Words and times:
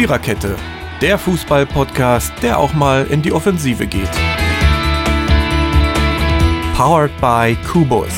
Viererkette, 0.00 0.56
der 1.02 1.18
Fußball-Podcast, 1.18 2.32
der 2.42 2.58
auch 2.58 2.72
mal 2.72 3.06
in 3.08 3.20
die 3.20 3.32
Offensive 3.32 3.86
geht. 3.86 4.10
Powered 6.74 7.10
by 7.20 7.54
Kubus. 7.70 8.14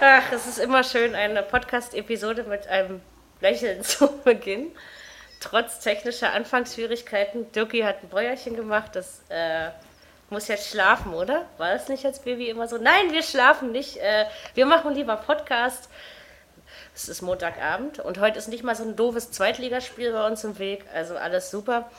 Ach, 0.00 0.32
es 0.32 0.48
ist 0.48 0.58
immer 0.58 0.82
schön, 0.82 1.14
eine 1.14 1.44
Podcast-Episode 1.44 2.42
mit 2.42 2.66
einem 2.66 3.00
Lächeln 3.40 3.84
zu 3.84 4.08
beginnen. 4.24 4.72
Trotz 5.38 5.78
technischer 5.78 6.32
Anfangsschwierigkeiten. 6.32 7.52
Dirki 7.52 7.82
hat 7.82 8.02
ein 8.02 8.08
Bäuerchen 8.08 8.56
gemacht, 8.56 8.96
das 8.96 9.22
äh, 9.28 9.68
muss 10.28 10.48
jetzt 10.48 10.68
schlafen, 10.68 11.14
oder? 11.14 11.46
War 11.56 11.72
das 11.72 11.88
nicht 11.88 12.04
als 12.04 12.18
Baby 12.18 12.48
immer 12.48 12.66
so? 12.66 12.78
Nein, 12.78 13.12
wir 13.12 13.22
schlafen 13.22 13.70
nicht. 13.70 13.98
Äh, 13.98 14.24
wir 14.54 14.66
machen 14.66 14.92
lieber 14.92 15.14
Podcast. 15.14 15.88
Es 17.02 17.08
ist 17.08 17.22
Montagabend 17.22 17.98
und 17.98 18.20
heute 18.20 18.38
ist 18.38 18.48
nicht 18.48 18.62
mal 18.62 18.76
so 18.76 18.82
ein 18.82 18.94
doofes 18.94 19.30
Zweitligaspiel 19.30 20.12
bei 20.12 20.26
uns 20.26 20.44
im 20.44 20.58
Weg. 20.58 20.84
Also 20.94 21.16
alles 21.16 21.50
super. 21.50 21.90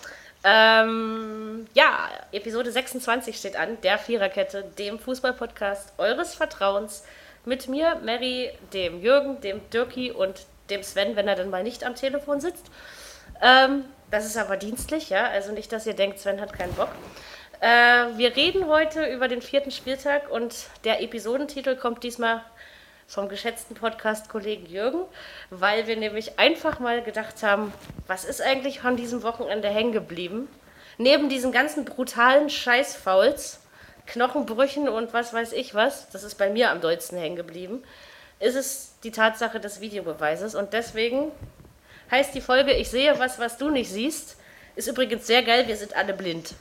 Ähm, 0.43 1.65
ja, 1.73 2.07
Episode 2.31 2.71
26 2.71 3.35
steht 3.35 3.55
an, 3.55 3.81
der 3.81 3.97
Viererkette, 3.97 4.63
dem 4.77 4.99
Fußballpodcast 4.99 5.93
eures 5.97 6.35
Vertrauens. 6.35 7.03
Mit 7.45 7.67
mir, 7.67 7.95
Mary, 8.03 8.51
dem 8.73 9.01
Jürgen, 9.01 9.41
dem 9.41 9.67
Dirki 9.71 10.11
und 10.11 10.45
dem 10.69 10.83
Sven, 10.83 11.15
wenn 11.15 11.27
er 11.27 11.35
dann 11.35 11.49
mal 11.49 11.63
nicht 11.63 11.83
am 11.83 11.95
Telefon 11.95 12.39
sitzt. 12.39 12.67
Ähm, 13.41 13.85
das 14.11 14.27
ist 14.27 14.37
aber 14.37 14.55
dienstlich, 14.55 15.09
ja. 15.09 15.25
Also 15.29 15.51
nicht, 15.51 15.71
dass 15.71 15.87
ihr 15.87 15.95
denkt, 15.95 16.19
Sven 16.19 16.39
hat 16.39 16.53
keinen 16.53 16.73
Bock. 16.75 16.89
Äh, 17.59 18.17
wir 18.17 18.35
reden 18.35 18.67
heute 18.67 19.05
über 19.07 19.27
den 19.27 19.41
vierten 19.41 19.71
Spieltag 19.71 20.29
und 20.29 20.67
der 20.83 21.01
Episodentitel 21.01 21.75
kommt 21.75 22.03
diesmal 22.03 22.43
vom 23.11 23.27
geschätzten 23.27 23.75
Podcast-Kollegen 23.75 24.65
Jürgen, 24.67 25.01
weil 25.49 25.85
wir 25.85 25.97
nämlich 25.97 26.39
einfach 26.39 26.79
mal 26.79 27.03
gedacht 27.03 27.43
haben, 27.43 27.73
was 28.07 28.23
ist 28.23 28.41
eigentlich 28.41 28.79
von 28.79 28.95
diesem 28.95 29.21
Wochenende 29.21 29.67
hängen 29.67 29.91
geblieben? 29.91 30.47
Neben 30.97 31.27
diesen 31.27 31.51
ganzen 31.51 31.83
brutalen 31.83 32.49
Scheißfouls, 32.49 33.59
Knochenbrüchen 34.05 34.87
und 34.87 35.13
was 35.13 35.33
weiß 35.33 35.51
ich 35.51 35.75
was, 35.75 36.09
das 36.11 36.23
ist 36.23 36.35
bei 36.37 36.49
mir 36.49 36.71
am 36.71 36.79
dollsten 36.79 37.17
hängen 37.17 37.35
geblieben, 37.35 37.83
ist 38.39 38.55
es 38.55 38.93
die 39.03 39.11
Tatsache 39.11 39.59
des 39.59 39.81
Videobeweises 39.81 40.55
und 40.55 40.71
deswegen 40.71 41.31
heißt 42.11 42.33
die 42.33 42.41
Folge 42.41 42.71
Ich 42.71 42.89
sehe 42.89 43.19
was, 43.19 43.39
was 43.39 43.57
du 43.57 43.69
nicht 43.69 43.91
siehst. 43.91 44.37
Ist 44.77 44.87
übrigens 44.87 45.27
sehr 45.27 45.43
geil, 45.43 45.67
wir 45.67 45.75
sind 45.75 45.97
alle 45.97 46.13
blind. 46.13 46.53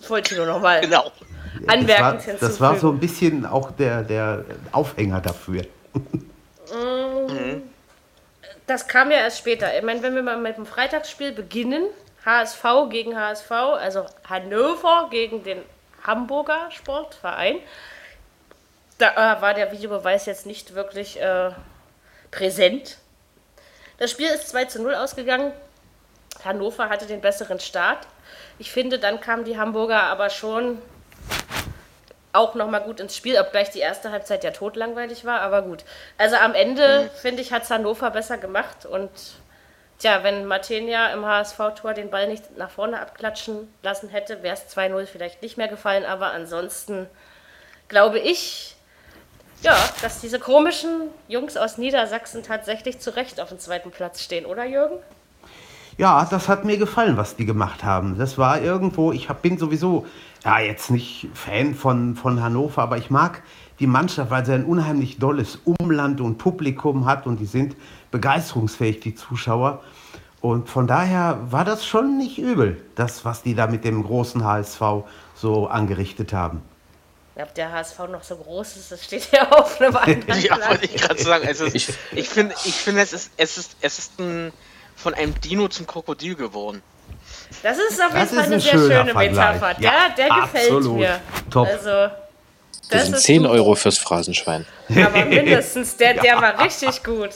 Das 0.00 0.10
wollte 0.10 0.32
ich 0.32 0.36
nur 0.36 0.48
nochmal 0.48 0.80
Genau. 0.80 1.12
anmerkend 1.68 2.26
das 2.26 2.42
war, 2.42 2.48
das 2.48 2.60
war 2.60 2.76
so 2.76 2.90
ein 2.90 2.98
bisschen 2.98 3.46
auch 3.46 3.70
der, 3.70 4.02
der 4.02 4.44
Aufhänger 4.72 5.20
dafür. 5.20 5.62
Das 8.66 8.88
kam 8.88 9.10
ja 9.10 9.18
erst 9.18 9.38
später. 9.38 9.76
Ich 9.76 9.82
meine, 9.82 10.02
wenn 10.02 10.14
wir 10.14 10.22
mal 10.22 10.36
mit 10.36 10.56
dem 10.56 10.66
Freitagsspiel 10.66 11.32
beginnen, 11.32 11.86
HSV 12.24 12.64
gegen 12.90 13.16
HSV, 13.16 13.50
also 13.50 14.04
Hannover 14.28 15.08
gegen 15.10 15.44
den 15.44 15.62
Hamburger 16.02 16.70
Sportverein, 16.70 17.58
da 18.98 19.36
äh, 19.36 19.42
war 19.42 19.54
der 19.54 19.70
Videobeweis 19.72 20.26
jetzt 20.26 20.46
nicht 20.46 20.74
wirklich 20.74 21.20
äh, 21.20 21.50
präsent. 22.30 22.98
Das 23.98 24.10
Spiel 24.10 24.28
ist 24.28 24.48
2 24.48 24.64
zu 24.66 24.82
0 24.82 24.94
ausgegangen. 24.94 25.52
Hannover 26.44 26.88
hatte 26.88 27.06
den 27.06 27.20
besseren 27.20 27.60
Start. 27.60 28.06
Ich 28.58 28.70
finde, 28.70 28.98
dann 28.98 29.20
kamen 29.20 29.44
die 29.44 29.58
Hamburger 29.58 30.02
aber 30.02 30.30
schon 30.30 30.78
auch 32.36 32.54
nochmal 32.54 32.82
gut 32.82 33.00
ins 33.00 33.16
Spiel, 33.16 33.38
obgleich 33.38 33.70
die 33.70 33.80
erste 33.80 34.10
Halbzeit 34.10 34.44
ja 34.44 34.50
totlangweilig 34.50 35.24
war, 35.24 35.40
aber 35.40 35.62
gut. 35.62 35.84
Also 36.18 36.36
am 36.36 36.54
Ende, 36.54 37.10
finde 37.20 37.42
ich, 37.42 37.52
hat 37.52 37.68
Hannover 37.68 38.10
besser 38.10 38.38
gemacht 38.38 38.86
und 38.86 39.10
tja, 39.98 40.22
wenn 40.22 40.46
Martenia 40.46 41.08
im 41.08 41.24
HSV-Tor 41.24 41.94
den 41.94 42.10
Ball 42.10 42.28
nicht 42.28 42.56
nach 42.56 42.70
vorne 42.70 43.00
abklatschen 43.00 43.72
lassen 43.82 44.08
hätte, 44.08 44.42
wäre 44.42 44.54
es 44.54 44.76
2-0 44.76 45.06
vielleicht 45.06 45.42
nicht 45.42 45.56
mehr 45.56 45.68
gefallen, 45.68 46.04
aber 46.04 46.32
ansonsten 46.32 47.08
glaube 47.88 48.18
ich, 48.18 48.76
ja, 49.62 49.76
dass 50.02 50.20
diese 50.20 50.38
komischen 50.38 51.10
Jungs 51.28 51.56
aus 51.56 51.78
Niedersachsen 51.78 52.42
tatsächlich 52.42 53.00
zu 53.00 53.16
Recht 53.16 53.40
auf 53.40 53.48
dem 53.48 53.58
zweiten 53.58 53.90
Platz 53.90 54.22
stehen, 54.22 54.46
oder 54.46 54.64
Jürgen? 54.64 54.98
Ja, 55.98 56.26
das 56.30 56.48
hat 56.48 56.64
mir 56.64 56.76
gefallen, 56.76 57.16
was 57.16 57.36
die 57.36 57.46
gemacht 57.46 57.82
haben. 57.82 58.18
Das 58.18 58.36
war 58.36 58.60
irgendwo, 58.60 59.12
ich 59.12 59.28
hab, 59.30 59.40
bin 59.40 59.56
sowieso, 59.56 60.06
ja, 60.44 60.58
jetzt 60.58 60.90
nicht 60.90 61.28
Fan 61.32 61.74
von, 61.74 62.16
von 62.16 62.42
Hannover, 62.42 62.82
aber 62.82 62.98
ich 62.98 63.10
mag 63.10 63.42
die 63.80 63.86
Mannschaft, 63.86 64.30
weil 64.30 64.44
sie 64.44 64.52
ein 64.52 64.64
unheimlich 64.64 65.18
dolles 65.18 65.58
Umland 65.64 66.20
und 66.20 66.38
Publikum 66.38 67.06
hat 67.06 67.26
und 67.26 67.38
die 67.38 67.46
sind 67.46 67.76
begeisterungsfähig, 68.10 69.00
die 69.00 69.14
Zuschauer. 69.14 69.82
Und 70.42 70.68
von 70.68 70.86
daher 70.86 71.40
war 71.50 71.64
das 71.64 71.86
schon 71.86 72.18
nicht 72.18 72.38
übel, 72.38 72.82
das, 72.94 73.24
was 73.24 73.42
die 73.42 73.54
da 73.54 73.66
mit 73.66 73.84
dem 73.84 74.02
großen 74.02 74.44
HSV 74.44 74.80
so 75.34 75.66
angerichtet 75.66 76.32
haben. 76.32 76.62
Ob 77.36 77.54
der 77.54 77.72
HSV 77.72 77.98
noch 78.10 78.22
so 78.22 78.36
groß 78.36 78.76
ist, 78.76 78.92
das 78.92 79.04
steht 79.04 79.30
ja 79.32 79.50
auf 79.50 79.80
einem 79.80 79.96
anderen 79.96 80.40
Ja, 80.40 80.56
wollte 80.68 80.86
ich 80.86 80.96
gerade 80.96 81.22
sagen. 81.22 81.46
Es 81.48 81.60
ist, 81.60 81.98
ich 82.12 82.28
finde, 82.28 82.54
ich 82.64 82.74
finde, 82.74 83.02
es 83.02 83.12
ist, 83.12 83.32
es 83.36 83.58
ist, 83.58 83.76
es 83.80 83.98
ist 83.98 84.20
ein, 84.20 84.52
von 84.96 85.14
einem 85.14 85.38
Dino 85.40 85.68
zum 85.68 85.86
Krokodil 85.86 86.34
geworden. 86.34 86.82
Das 87.62 87.78
ist 87.78 88.00
auf 88.02 88.14
jeden 88.14 88.26
Fall 88.28 88.38
eine 88.44 88.54
ein 88.54 88.60
sehr 88.60 88.70
schöner 88.72 88.96
schöne 89.00 89.12
Vergleich. 89.12 89.30
Metapher. 89.54 89.80
Ja, 89.80 89.92
der 90.16 90.26
der 90.26 90.40
gefällt 90.42 90.64
absolut. 90.72 90.98
mir. 90.98 91.20
Top. 91.50 91.66
Also, 91.68 91.88
Das 91.88 92.12
das 92.90 93.04
sind 93.06 93.14
ist 93.16 93.22
10 93.24 93.42
super. 93.42 93.54
Euro 93.54 93.74
fürs 93.74 93.98
Phrasenschwein. 93.98 94.66
Aber 94.90 95.24
mindestens, 95.24 95.96
der, 95.96 96.14
der 96.14 96.40
war 96.40 96.58
richtig 96.64 97.02
gut. 97.04 97.30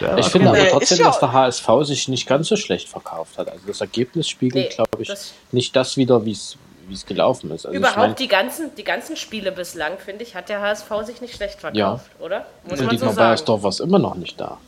Ja, 0.00 0.16
Ich 0.18 0.26
finde 0.26 0.48
Äh, 0.48 0.50
aber 0.50 0.58
ist 0.58 0.70
trotzdem, 0.72 0.98
ja- 0.98 1.04
dass 1.06 1.20
der 1.20 1.32
HSV 1.32 1.68
sich 1.82 2.08
nicht 2.08 2.26
ganz 2.26 2.48
so 2.48 2.56
schlecht 2.56 2.88
verkauft 2.88 3.38
hat. 3.38 3.48
Also 3.48 3.62
das 3.66 3.80
Ergebnis 3.80 4.28
spiegelt, 4.28 4.68
Nee, 4.68 4.74
glaube 4.74 5.02
ich, 5.02 5.08
das- 5.08 5.32
nicht 5.52 5.74
das 5.74 5.96
wieder, 5.96 6.24
wie 6.24 6.32
es 6.32 6.56
wie 6.88 6.94
es 6.94 7.04
gelaufen 7.04 7.50
ist. 7.50 7.66
Also 7.66 7.70
ich 7.72 7.78
Überhaupt 7.80 7.98
mein, 7.98 8.14
die, 8.14 8.28
ganzen, 8.28 8.72
die 8.76 8.84
ganzen 8.84 9.16
Spiele 9.16 9.50
bislang, 9.50 9.98
finde 9.98 10.22
ich, 10.22 10.36
hat 10.36 10.48
der 10.48 10.60
HSV 10.60 10.88
sich 11.04 11.20
nicht 11.20 11.34
schlecht 11.34 11.58
verkauft, 11.60 12.08
oder? 12.20 12.46
Muss 12.62 12.74
für 12.78 12.84
man 12.84 12.84
so 12.84 12.90
Dietmar 12.90 13.08
sagen. 13.12 13.16
Beiersdorf 13.16 13.62
war 13.64 13.70
es 13.70 13.80
immer 13.80 13.98
noch 13.98 14.14
nicht 14.14 14.40
da. 14.40 14.58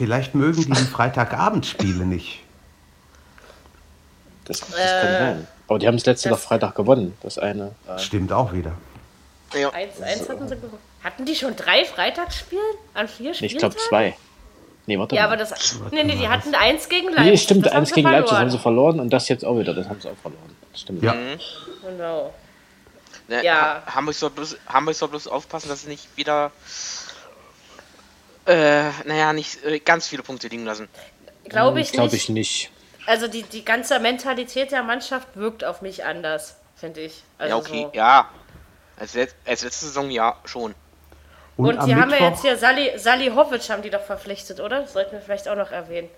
Vielleicht 0.00 0.34
mögen 0.34 0.62
die 0.64 0.70
die 0.70 0.84
Freitagabendspiele 0.84 2.06
nicht. 2.06 2.40
Das, 4.46 4.60
das 4.60 4.68
kann 4.70 5.12
sein. 5.12 5.46
Aber 5.68 5.78
die 5.78 5.86
haben 5.86 5.96
das 5.98 6.06
letzte 6.06 6.30
das- 6.30 6.38
doch 6.40 6.46
Freitag 6.48 6.74
gewonnen. 6.74 7.14
Das 7.22 7.38
eine. 7.38 7.72
Äh, 7.86 7.98
Stimmt 7.98 8.32
auch 8.32 8.52
wieder. 8.54 8.72
Ja. 9.54 9.68
1-1 9.70 10.28
hatten 10.28 10.48
sie 10.48 10.56
gewonnen. 10.56 10.78
Hatten 11.04 11.24
die 11.26 11.34
schon 11.34 11.54
drei 11.54 11.84
Freitagsspiele 11.84 12.60
an 12.94 13.08
vier 13.08 13.34
Spielen? 13.34 13.50
ich 13.50 13.58
glaube 13.58 13.76
zwei. 13.76 14.16
Nee, 14.86 14.98
warte 14.98 15.14
Ja, 15.16 15.22
mal. 15.22 15.26
aber 15.28 15.36
das. 15.36 15.78
Nee, 15.92 16.02
nee, 16.04 16.16
die 16.16 16.28
hatten 16.28 16.54
eins 16.54 16.88
gegen 16.88 17.08
Leipzig. 17.08 17.24
nee, 17.30 17.36
stimmt, 17.36 17.66
das 17.66 17.72
eins 17.74 17.92
gegen 17.92 18.08
Leipzig 18.08 18.28
verloren. 18.28 18.40
haben 18.40 18.50
sie 18.50 18.58
verloren 18.58 19.00
und 19.00 19.10
das 19.10 19.28
jetzt 19.28 19.44
auch 19.44 19.58
wieder. 19.58 19.74
Das 19.74 19.86
haben 19.86 20.00
sie 20.00 20.08
auch 20.08 20.16
verloren. 20.16 20.56
Stimmt. 20.74 21.02
Ja. 21.02 21.14
Genau. 21.86 22.32
Ne, 23.28 23.44
Ja. 23.44 23.82
Ha- 23.86 23.94
Hamburg 23.96 24.14
soll, 24.14 24.30
bloß, 24.30 24.56
Hamburg 24.66 24.94
soll 24.94 25.08
bloß 25.08 25.28
aufpassen, 25.28 25.68
dass 25.68 25.82
sie 25.82 25.88
nicht 25.88 26.08
wieder, 26.16 26.50
äh, 28.46 28.84
naja, 29.04 29.32
nicht 29.32 29.64
äh, 29.64 29.78
ganz 29.80 30.08
viele 30.08 30.22
Punkte 30.22 30.48
liegen 30.48 30.64
lassen. 30.64 30.88
Glaube 31.44 31.80
ich 31.80 31.92
Glaube 31.92 32.12
nicht. 32.12 32.24
ich 32.24 32.28
nicht. 32.28 32.70
Also 33.06 33.26
die, 33.28 33.42
die 33.42 33.64
ganze 33.64 33.98
Mentalität 33.98 34.70
der 34.72 34.82
Mannschaft 34.82 35.28
wirkt 35.34 35.64
auf 35.64 35.82
mich 35.82 36.04
anders, 36.04 36.56
finde 36.76 37.00
ich. 37.00 37.22
Also 37.38 37.50
ja, 37.54 37.56
okay, 37.60 37.82
so. 37.84 37.90
ja. 37.96 38.28
Als, 38.96 39.16
als 39.16 39.62
letzte 39.64 39.86
Saison 39.86 40.10
ja 40.10 40.36
schon. 40.44 40.74
Und, 41.56 41.66
Und 41.78 41.86
die 41.86 41.92
haben 41.94 42.00
ja 42.00 42.06
Mittwoch, 42.06 42.26
jetzt 42.30 42.42
hier 42.42 42.56
Sally, 42.56 42.92
Sally 42.96 43.28
Hovic 43.34 43.68
haben 43.70 43.82
die 43.82 43.90
doch 43.90 44.02
verpflichtet, 44.02 44.60
oder? 44.60 44.82
Das 44.82 44.92
sollten 44.92 45.12
wir 45.12 45.20
vielleicht 45.20 45.48
auch 45.48 45.56
noch 45.56 45.70
erwähnen. 45.70 46.08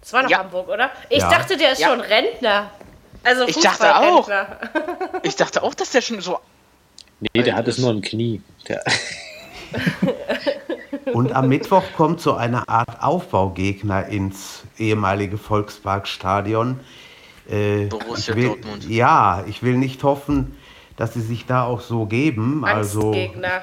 Das 0.00 0.12
war 0.12 0.22
noch 0.22 0.30
Ja. 0.30 0.38
Hamburg, 0.38 0.68
oder? 0.68 0.90
Ich 1.08 1.20
Ja. 1.20 1.30
dachte, 1.30 1.56
der 1.56 1.72
ist 1.72 1.80
Ja. 1.80 1.88
schon 1.88 2.00
Rentner. 2.00 2.70
Also 3.22 3.46
Ich 3.46 3.58
dachte 3.60 3.96
auch. 3.96 4.28
Ich 5.22 5.36
dachte 5.36 5.62
auch, 5.62 5.74
dass 5.74 5.90
der 5.90 6.02
schon 6.02 6.20
so. 6.20 6.38
Nee, 7.20 7.42
der 7.42 7.54
hat 7.54 7.68
es 7.68 7.78
nur 7.78 7.90
im 7.90 8.02
Knie. 8.02 8.42
Der, 8.68 8.82
und 11.12 11.32
am 11.32 11.48
Mittwoch 11.48 11.84
kommt 11.96 12.20
so 12.20 12.34
eine 12.34 12.68
Art 12.68 13.02
Aufbaugegner 13.02 14.06
ins 14.06 14.64
ehemalige 14.78 15.38
Volksparkstadion. 15.38 16.80
Äh, 17.48 17.86
Borussia 17.86 18.34
ich 18.34 18.40
will, 18.40 18.48
Dortmund. 18.48 18.88
Ja, 18.88 19.44
ich 19.46 19.62
will 19.62 19.76
nicht 19.76 20.02
hoffen, 20.02 20.56
dass 20.96 21.14
sie 21.14 21.20
sich 21.20 21.46
da 21.46 21.64
auch 21.64 21.80
so 21.80 22.06
geben. 22.06 22.64
Also 22.64 23.14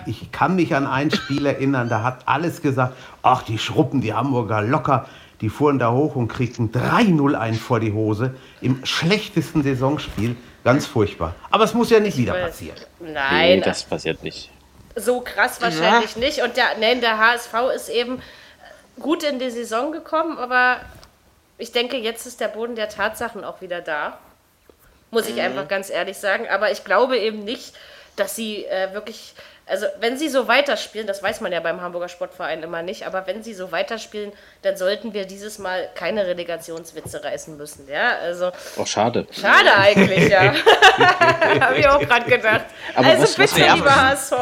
ich 0.05 0.31
kann 0.31 0.55
mich 0.55 0.75
an 0.75 0.85
ein 0.85 1.11
Spiel 1.11 1.45
erinnern, 1.45 1.89
da 1.89 2.03
hat 2.03 2.27
alles 2.27 2.61
gesagt, 2.61 2.95
ach 3.23 3.43
die 3.43 3.57
Schruppen, 3.57 4.01
die 4.01 4.13
Hamburger 4.13 4.61
locker, 4.61 5.07
die 5.39 5.49
fuhren 5.49 5.79
da 5.79 5.91
hoch 5.91 6.15
und 6.15 6.27
kriegten 6.27 6.71
3-0 6.71 7.33
ein 7.33 7.55
vor 7.55 7.79
die 7.79 7.93
Hose 7.93 8.35
im 8.61 8.85
schlechtesten 8.85 9.63
Saisonspiel. 9.63 10.35
Ganz 10.63 10.85
furchtbar. 10.85 11.33
Aber 11.49 11.63
es 11.63 11.73
muss 11.73 11.89
ja 11.89 11.99
nicht 11.99 12.17
wieder 12.17 12.33
passieren. 12.33 12.77
Nein, 12.99 13.59
nee, 13.59 13.61
das 13.61 13.83
passiert 13.83 14.21
nicht. 14.21 14.51
So 14.95 15.21
krass 15.21 15.61
wahrscheinlich 15.61 16.15
nicht. 16.15 16.41
Und 16.41 16.57
der, 16.57 16.77
nein, 16.79 17.01
der 17.01 17.17
HSV 17.17 17.53
ist 17.75 17.89
eben 17.89 18.21
gut 18.99 19.23
in 19.23 19.39
die 19.39 19.49
Saison 19.49 19.91
gekommen, 19.91 20.37
aber 20.37 20.81
ich 21.57 21.71
denke, 21.71 21.97
jetzt 21.97 22.25
ist 22.25 22.39
der 22.39 22.47
Boden 22.47 22.75
der 22.75 22.89
Tatsachen 22.89 23.43
auch 23.43 23.61
wieder 23.61 23.81
da. 23.81 24.17
Muss 25.11 25.27
ich 25.27 25.39
einfach 25.41 25.67
ganz 25.67 25.89
ehrlich 25.89 26.17
sagen. 26.17 26.47
Aber 26.49 26.71
ich 26.71 26.83
glaube 26.83 27.17
eben 27.17 27.43
nicht, 27.43 27.73
dass 28.15 28.35
sie 28.35 28.65
äh, 28.65 28.93
wirklich, 28.93 29.33
also 29.71 29.87
wenn 29.99 30.17
sie 30.17 30.29
so 30.29 30.47
weiterspielen, 30.47 31.07
das 31.07 31.23
weiß 31.23 31.41
man 31.41 31.51
ja 31.51 31.59
beim 31.61 31.81
Hamburger 31.81 32.09
Sportverein 32.09 32.61
immer 32.61 32.81
nicht, 32.83 33.07
aber 33.07 33.25
wenn 33.25 33.41
sie 33.41 33.53
so 33.55 33.71
weiterspielen, 33.71 34.31
dann 34.61 34.77
sollten 34.77 35.13
wir 35.13 35.25
dieses 35.25 35.57
Mal 35.57 35.87
keine 35.95 36.27
Relegationswitze 36.27 37.23
reißen 37.23 37.57
müssen. 37.57 37.87
Ja, 37.89 38.17
also. 38.21 38.51
Oh, 38.77 38.85
schade. 38.85 39.25
Schade 39.31 39.73
eigentlich, 39.75 40.29
ja. 40.29 40.53
Habe 41.61 41.77
ich 41.79 41.87
auch 41.87 41.99
gerade 41.99 42.29
gedacht. 42.29 42.65
Aber 42.95 43.07
also 43.07 43.23
was- 43.23 43.39
was 43.39 43.53
bitte, 43.53 43.67
mir- 43.67 43.75
lieber 43.75 43.95
HSV. 43.95 44.33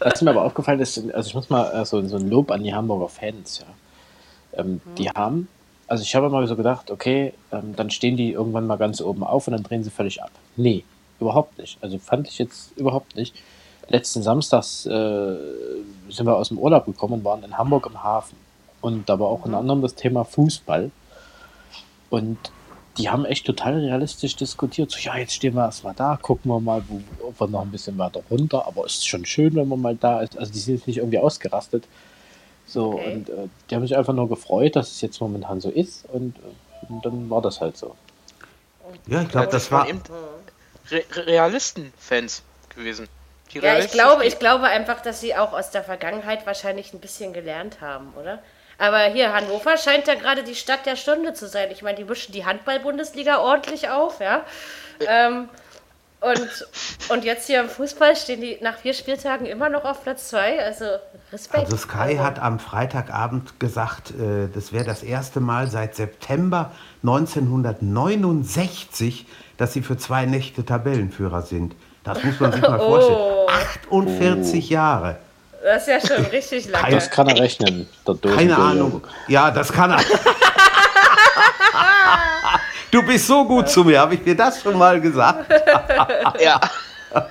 Was 0.00 0.20
mir 0.20 0.30
aber 0.30 0.42
aufgefallen 0.44 0.80
ist, 0.80 0.98
also 1.14 1.28
ich 1.28 1.34
muss 1.34 1.48
mal 1.48 1.80
äh, 1.80 1.84
so, 1.86 1.98
ein 1.98 2.28
Lob 2.28 2.50
an 2.50 2.62
die 2.64 2.74
Hamburger 2.74 3.08
Fans, 3.08 3.60
ja. 3.60 4.60
Ähm, 4.60 4.80
Die 4.98 5.08
haben, 5.08 5.48
also 5.86 6.02
ich 6.02 6.14
habe 6.14 6.26
immer 6.26 6.46
so 6.46 6.56
gedacht, 6.56 6.90
okay, 6.90 7.32
ähm, 7.52 7.74
dann 7.76 7.90
stehen 7.90 8.16
die 8.16 8.32
irgendwann 8.32 8.66
mal 8.66 8.76
ganz 8.78 9.00
oben 9.00 9.22
auf 9.24 9.46
und 9.46 9.52
dann 9.52 9.62
drehen 9.62 9.84
sie 9.84 9.90
völlig 9.90 10.22
ab. 10.22 10.30
Nee, 10.56 10.84
überhaupt 11.20 11.56
nicht. 11.58 11.78
Also 11.82 11.98
fand 11.98 12.26
ich 12.28 12.38
jetzt 12.38 12.76
überhaupt 12.76 13.14
nicht. 13.16 13.34
Letzten 13.88 14.22
Samstags 14.22 14.86
äh, 14.86 15.36
sind 16.08 16.26
wir 16.26 16.36
aus 16.36 16.48
dem 16.48 16.58
Urlaub 16.58 16.86
gekommen 16.86 17.14
und 17.14 17.24
waren 17.24 17.42
in 17.42 17.56
Hamburg 17.58 17.86
im 17.86 18.02
Hafen. 18.02 18.36
Und 18.80 19.08
da 19.08 19.18
war 19.18 19.28
auch 19.28 19.44
unter 19.44 19.58
anderem 19.58 19.82
das 19.82 19.94
Thema 19.94 20.24
Fußball. 20.24 20.90
Und 22.10 22.38
die 22.98 23.08
haben 23.08 23.24
echt 23.24 23.46
total 23.46 23.78
realistisch 23.78 24.36
diskutiert. 24.36 24.90
So, 24.90 24.98
ja, 24.98 25.16
jetzt 25.16 25.34
stehen 25.34 25.54
wir 25.54 25.64
erstmal 25.64 25.94
da, 25.94 26.18
gucken 26.20 26.50
wir 26.50 26.60
mal, 26.60 26.82
wo, 26.88 27.00
ob 27.26 27.40
wir 27.40 27.46
noch 27.48 27.62
ein 27.62 27.70
bisschen 27.70 27.96
weiter 27.98 28.20
runter. 28.30 28.66
Aber 28.66 28.84
es 28.84 28.94
ist 28.94 29.06
schon 29.08 29.24
schön, 29.24 29.54
wenn 29.54 29.68
man 29.68 29.80
mal 29.80 29.96
da 29.96 30.20
ist. 30.20 30.36
Also 30.36 30.52
die 30.52 30.58
sind 30.58 30.74
jetzt 30.76 30.86
nicht 30.86 30.98
irgendwie 30.98 31.18
ausgerastet. 31.18 31.84
So, 32.66 32.94
Okay. 32.94 33.12
und 33.14 33.28
äh, 33.28 33.48
die 33.70 33.74
haben 33.74 33.82
sich 33.86 33.96
einfach 33.96 34.12
nur 34.14 34.28
gefreut, 34.28 34.76
dass 34.76 34.90
es 34.90 35.00
jetzt 35.00 35.20
momentan 35.20 35.60
so 35.60 35.70
ist. 35.70 36.04
Und, 36.12 36.36
äh, 36.38 36.92
und 36.92 37.04
dann 37.04 37.30
war 37.30 37.40
das 37.42 37.60
halt 37.60 37.76
so. 37.76 37.94
Ja, 39.06 39.22
ich 39.22 39.28
glaube, 39.28 39.48
das 39.48 39.70
waren 39.70 40.00
war. 40.08 40.16
Re- 40.90 41.26
Realisten-Fans 41.26 42.42
gewesen. 42.74 43.08
Die 43.52 43.58
Ja, 43.58 43.78
ich 43.78 43.90
glaube, 43.90 44.24
ich 44.24 44.38
glaube 44.38 44.64
einfach, 44.64 45.00
dass 45.00 45.20
sie 45.20 45.36
auch 45.36 45.52
aus 45.52 45.70
der 45.70 45.84
Vergangenheit 45.84 46.46
wahrscheinlich 46.46 46.92
ein 46.92 47.00
bisschen 47.00 47.32
gelernt 47.32 47.80
haben, 47.80 48.12
oder? 48.20 48.38
Aber 48.78 49.04
hier, 49.04 49.32
Hannover 49.32 49.76
scheint 49.76 50.08
ja 50.08 50.14
gerade 50.14 50.42
die 50.42 50.54
Stadt 50.54 50.86
der 50.86 50.96
Stunde 50.96 51.34
zu 51.34 51.46
sein. 51.46 51.70
Ich 51.70 51.82
meine, 51.82 51.98
die 51.98 52.04
mischen 52.04 52.32
die 52.32 52.44
Handball-Bundesliga 52.44 53.38
ordentlich 53.38 53.90
auf, 53.90 54.20
ja. 54.20 54.44
Ähm, 55.06 55.48
und, 56.22 56.66
und 57.08 57.24
jetzt 57.24 57.48
hier 57.48 57.60
im 57.60 57.68
Fußball 57.68 58.14
stehen 58.14 58.40
die 58.40 58.56
nach 58.60 58.78
vier 58.78 58.94
Spieltagen 58.94 59.44
immer 59.44 59.68
noch 59.68 59.84
auf 59.84 60.04
Platz 60.04 60.28
zwei. 60.28 60.64
Also 60.64 60.84
Respekt. 61.32 61.64
Also 61.64 61.76
Sky 61.76 62.14
hat 62.16 62.38
am 62.38 62.60
Freitagabend 62.60 63.58
gesagt, 63.58 64.12
äh, 64.12 64.46
das 64.52 64.72
wäre 64.72 64.84
das 64.84 65.02
erste 65.02 65.40
Mal 65.40 65.66
seit 65.68 65.96
September 65.96 66.70
1969, 67.02 69.26
dass 69.56 69.72
sie 69.72 69.82
für 69.82 69.96
zwei 69.96 70.26
Nächte 70.26 70.64
Tabellenführer 70.64 71.42
sind. 71.42 71.74
Das 72.04 72.22
muss 72.24 72.40
man 72.40 72.52
sich 72.52 72.60
mal 72.62 72.78
vorstellen. 72.78 73.18
Oh. 73.20 73.46
48 73.90 74.70
Jahre. 74.70 75.16
Das 75.62 75.86
ist 75.86 75.88
ja 75.88 76.16
schon 76.16 76.24
richtig 76.26 76.68
lange. 76.68 76.90
Das 76.90 77.08
kann 77.10 77.28
er 77.28 77.38
rechnen, 77.38 77.88
Keine 78.36 78.56
Ahnung. 78.58 79.02
Ja, 79.28 79.50
das 79.50 79.72
kann 79.72 79.90
er. 79.92 80.00
Du 82.90 83.02
bist 83.02 83.26
so 83.26 83.44
gut 83.46 83.70
zu 83.70 83.84
mir, 83.84 84.00
habe 84.00 84.14
ich 84.16 84.22
dir 84.22 84.36
das 84.36 84.60
schon 84.60 84.76
mal 84.76 85.00
gesagt? 85.00 85.50
Ja, 86.40 86.60
Ach, 87.14 87.24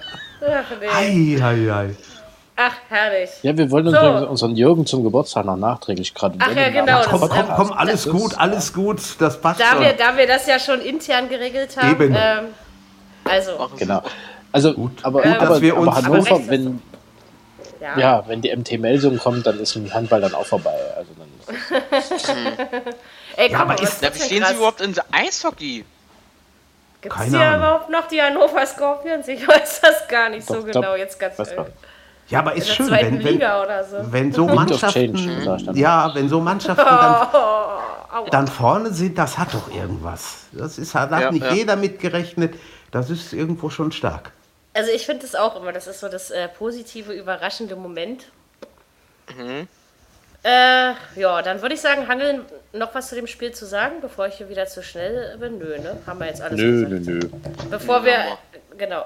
nee. 0.80 0.88
Ei, 0.88 1.44
ei, 1.44 1.72
ei. 1.72 1.96
Ach, 2.56 2.72
herrlich. 2.90 3.30
Ja, 3.44 3.56
wir 3.56 3.70
wollen 3.70 3.92
So. 3.92 4.28
unseren 4.28 4.56
Jürgen 4.56 4.86
zum 4.88 5.04
Geburtstag 5.04 5.46
noch 5.46 5.56
nachträglich 5.58 6.14
gerade 6.16 6.36
Ach 6.40 6.52
ja, 6.56 6.70
genau, 6.70 6.98
das 6.98 7.08
Komm, 7.10 7.30
komm, 7.30 7.46
komm, 7.56 7.72
alles 7.74 8.04
Das- 8.06 8.12
gut, 8.14 8.38
alles 8.40 8.74
gut, 8.74 9.00
das 9.20 9.40
passt 9.40 9.60
Da 9.60 9.74
schon. 9.74 9.82
wir, 9.82 9.94
da 9.94 10.18
wir 10.18 10.26
das 10.28 10.48
ja 10.48 10.58
schon 10.60 10.82
intern 10.82 11.30
geregelt 11.30 11.78
haben, 11.78 11.92
Eben. 11.92 12.16
ähm, 12.18 12.46
also. 13.24 13.70
Genau. 13.78 14.02
Also, 14.52 14.70
aber, 14.70 14.76
Gut, 14.76 15.04
aber, 15.04 15.22
dass 15.22 15.62
wir 15.62 15.78
aber 15.78 15.96
Hannover, 15.96 16.32
Aber 16.36 16.48
wenn, 16.48 16.82
ja. 17.80 17.98
ja, 17.98 18.24
wenn 18.28 18.42
die 18.42 18.56
MT 18.56 18.80
Melsung 18.80 19.18
kommt, 19.18 19.46
dann 19.48 19.60
ist 19.60 19.76
im 19.76 19.94
Handball 19.94 20.22
dann 20.22 20.34
auch 20.36 20.46
vorbei. 20.46 20.76
Also 20.96 21.12
dann 21.18 21.28
Ey, 23.38 23.50
komm, 23.50 23.56
aber 23.62 23.66
mal, 23.74 23.74
was 23.76 23.82
ist- 23.82 23.94
ist 23.94 24.04
Da 24.04 24.10
krass? 24.10 24.28
sie 24.30 24.38
überhaupt 24.56 24.82
in 24.82 24.94
Eishockey? 25.12 25.86
Gibt 27.02 27.16
es 27.16 27.24
hier 27.24 27.56
überhaupt 27.56 27.90
noch 27.90 28.08
die 28.08 28.22
Hannover 28.22 28.66
Scorpions? 28.66 29.28
Ich 29.28 29.48
weiß 29.48 29.82
das 29.82 30.08
gar 30.08 30.30
nicht 30.30 30.46
so 30.46 30.56
Doch, 30.56 30.66
genau, 30.66 30.82
doch. 30.82 30.98
jetzt 30.98 31.20
ganz 31.20 31.40
ehrlich. 31.40 31.74
Ja, 32.28 32.40
aber 32.40 32.54
In 32.54 32.60
ist 32.60 32.70
der 32.70 32.74
schön, 32.76 32.88
zweiten 32.88 33.06
wenn, 33.18 33.24
wenn, 33.26 33.34
Liga 33.34 33.64
oder 33.64 33.84
so. 33.84 33.98
wenn 34.12 34.32
so 34.32 34.46
of 34.46 34.54
Mannschaften, 34.54 35.16
Change, 35.16 35.72
ja, 35.74 36.12
wenn 36.14 36.30
so 36.30 36.40
Mannschaften 36.40 36.86
dann, 36.86 37.28
Oh, 38.14 38.28
dann 38.30 38.46
vorne 38.48 38.92
sind, 38.94 39.18
das 39.18 39.38
hat 39.38 39.54
doch 39.54 39.74
irgendwas. 39.74 40.40
Das 40.52 40.78
ist, 40.78 40.94
da 40.94 41.10
hat 41.10 41.12
Ja, 41.22 41.32
nicht 41.32 41.46
ja. 41.46 41.54
jeder 41.54 41.76
mitgerechnet. 41.78 42.56
Das 42.92 43.10
ist 43.10 43.32
irgendwo 43.34 43.70
schon 43.70 43.92
stark. 43.94 44.32
Also 44.74 44.92
ich 44.92 45.06
finde 45.06 45.24
das 45.24 45.36
auch 45.36 45.56
immer, 45.56 45.74
das 45.74 45.88
ist 45.88 46.00
so 46.00 46.08
das 46.08 46.32
äh, 46.32 46.48
positive, 46.48 47.14
überraschende 47.14 47.76
Moment. 47.76 48.26
Mhm. 49.38 49.68
Äh, 50.44 50.94
ja, 51.16 51.42
dann 51.44 51.62
würde 51.62 51.76
ich 51.76 51.82
sagen, 51.82 52.08
Hangeln, 52.08 52.46
noch 52.74 52.96
was 52.96 53.10
zu 53.10 53.16
dem 53.16 53.28
Spiel 53.28 53.52
zu 53.52 53.66
sagen, 53.68 54.02
bevor 54.02 54.28
ich 54.28 54.36
hier 54.36 54.50
wieder 54.50 54.66
zu 54.66 54.82
schnell 54.82 55.38
bin? 55.38 55.60
Nö, 55.60 55.78
ne? 55.78 55.98
Haben 56.08 56.20
wir 56.20 56.28
jetzt 56.28 56.42
alles 56.42 56.60
nö, 56.60 56.86
gesagt. 56.86 57.06
nö, 57.06 57.20
nö. 57.20 57.30
Bevor 57.70 58.04
wir, 58.06 58.40
genau, 58.76 59.04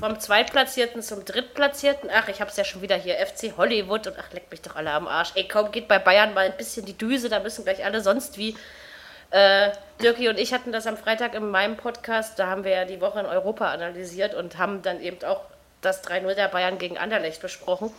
vom 0.00 0.18
Zweitplatzierten 0.18 1.02
zum 1.02 1.26
Drittplatzierten, 1.26 2.08
ach, 2.10 2.28
ich 2.28 2.40
hab's 2.40 2.56
ja 2.56 2.64
schon 2.64 2.80
wieder 2.80 2.96
hier, 2.96 3.16
FC 3.16 3.54
Hollywood 3.58 4.06
und 4.06 4.14
ach, 4.18 4.32
leckt 4.32 4.50
mich 4.50 4.62
doch 4.62 4.76
alle 4.76 4.92
am 4.92 5.06
Arsch. 5.06 5.32
Ey, 5.34 5.46
kaum 5.46 5.70
geht 5.72 5.88
bei 5.88 5.98
Bayern 5.98 6.32
mal 6.32 6.46
ein 6.46 6.56
bisschen 6.56 6.86
die 6.86 6.96
Düse, 6.96 7.28
da 7.28 7.40
müssen 7.40 7.64
gleich 7.64 7.84
alle 7.84 8.00
sonst 8.00 8.38
wie. 8.38 8.56
Äh, 9.30 9.70
Dirki 10.00 10.28
und 10.28 10.38
ich 10.38 10.54
hatten 10.54 10.72
das 10.72 10.86
am 10.86 10.96
Freitag 10.96 11.34
in 11.34 11.50
meinem 11.50 11.76
Podcast, 11.76 12.38
da 12.38 12.46
haben 12.46 12.64
wir 12.64 12.70
ja 12.70 12.84
die 12.84 13.00
Woche 13.00 13.20
in 13.20 13.26
Europa 13.26 13.70
analysiert 13.70 14.34
und 14.34 14.58
haben 14.58 14.80
dann 14.82 15.00
eben 15.00 15.24
auch 15.24 15.42
das 15.80 16.02
3-0 16.04 16.34
der 16.34 16.48
Bayern 16.48 16.78
gegen 16.78 16.96
Anderlecht 16.96 17.42
besprochen 17.42 17.92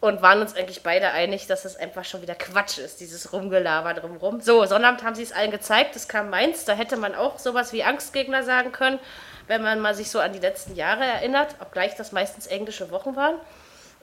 und 0.00 0.22
waren 0.22 0.40
uns 0.40 0.56
eigentlich 0.56 0.82
beide 0.82 1.12
einig, 1.12 1.46
dass 1.46 1.64
es 1.64 1.76
einfach 1.76 2.04
schon 2.04 2.22
wieder 2.22 2.34
Quatsch 2.34 2.78
ist, 2.78 3.00
dieses 3.00 3.32
Rumgelaber 3.32 3.94
drumherum. 3.94 4.40
So, 4.40 4.64
Sonnabend 4.64 5.04
haben 5.04 5.14
sie 5.14 5.22
es 5.22 5.32
allen 5.32 5.50
gezeigt, 5.50 5.94
es 5.96 6.08
kam 6.08 6.30
Mainz, 6.30 6.64
da 6.64 6.72
hätte 6.72 6.96
man 6.96 7.14
auch 7.14 7.38
sowas 7.38 7.72
wie 7.72 7.84
Angstgegner 7.84 8.42
sagen 8.42 8.72
können, 8.72 8.98
wenn 9.46 9.62
man 9.62 9.80
mal 9.80 9.94
sich 9.94 10.10
so 10.10 10.20
an 10.20 10.32
die 10.32 10.38
letzten 10.38 10.74
Jahre 10.74 11.04
erinnert, 11.04 11.54
obgleich 11.60 11.94
das 11.96 12.12
meistens 12.12 12.46
englische 12.46 12.90
Wochen 12.90 13.14
waren, 13.16 13.36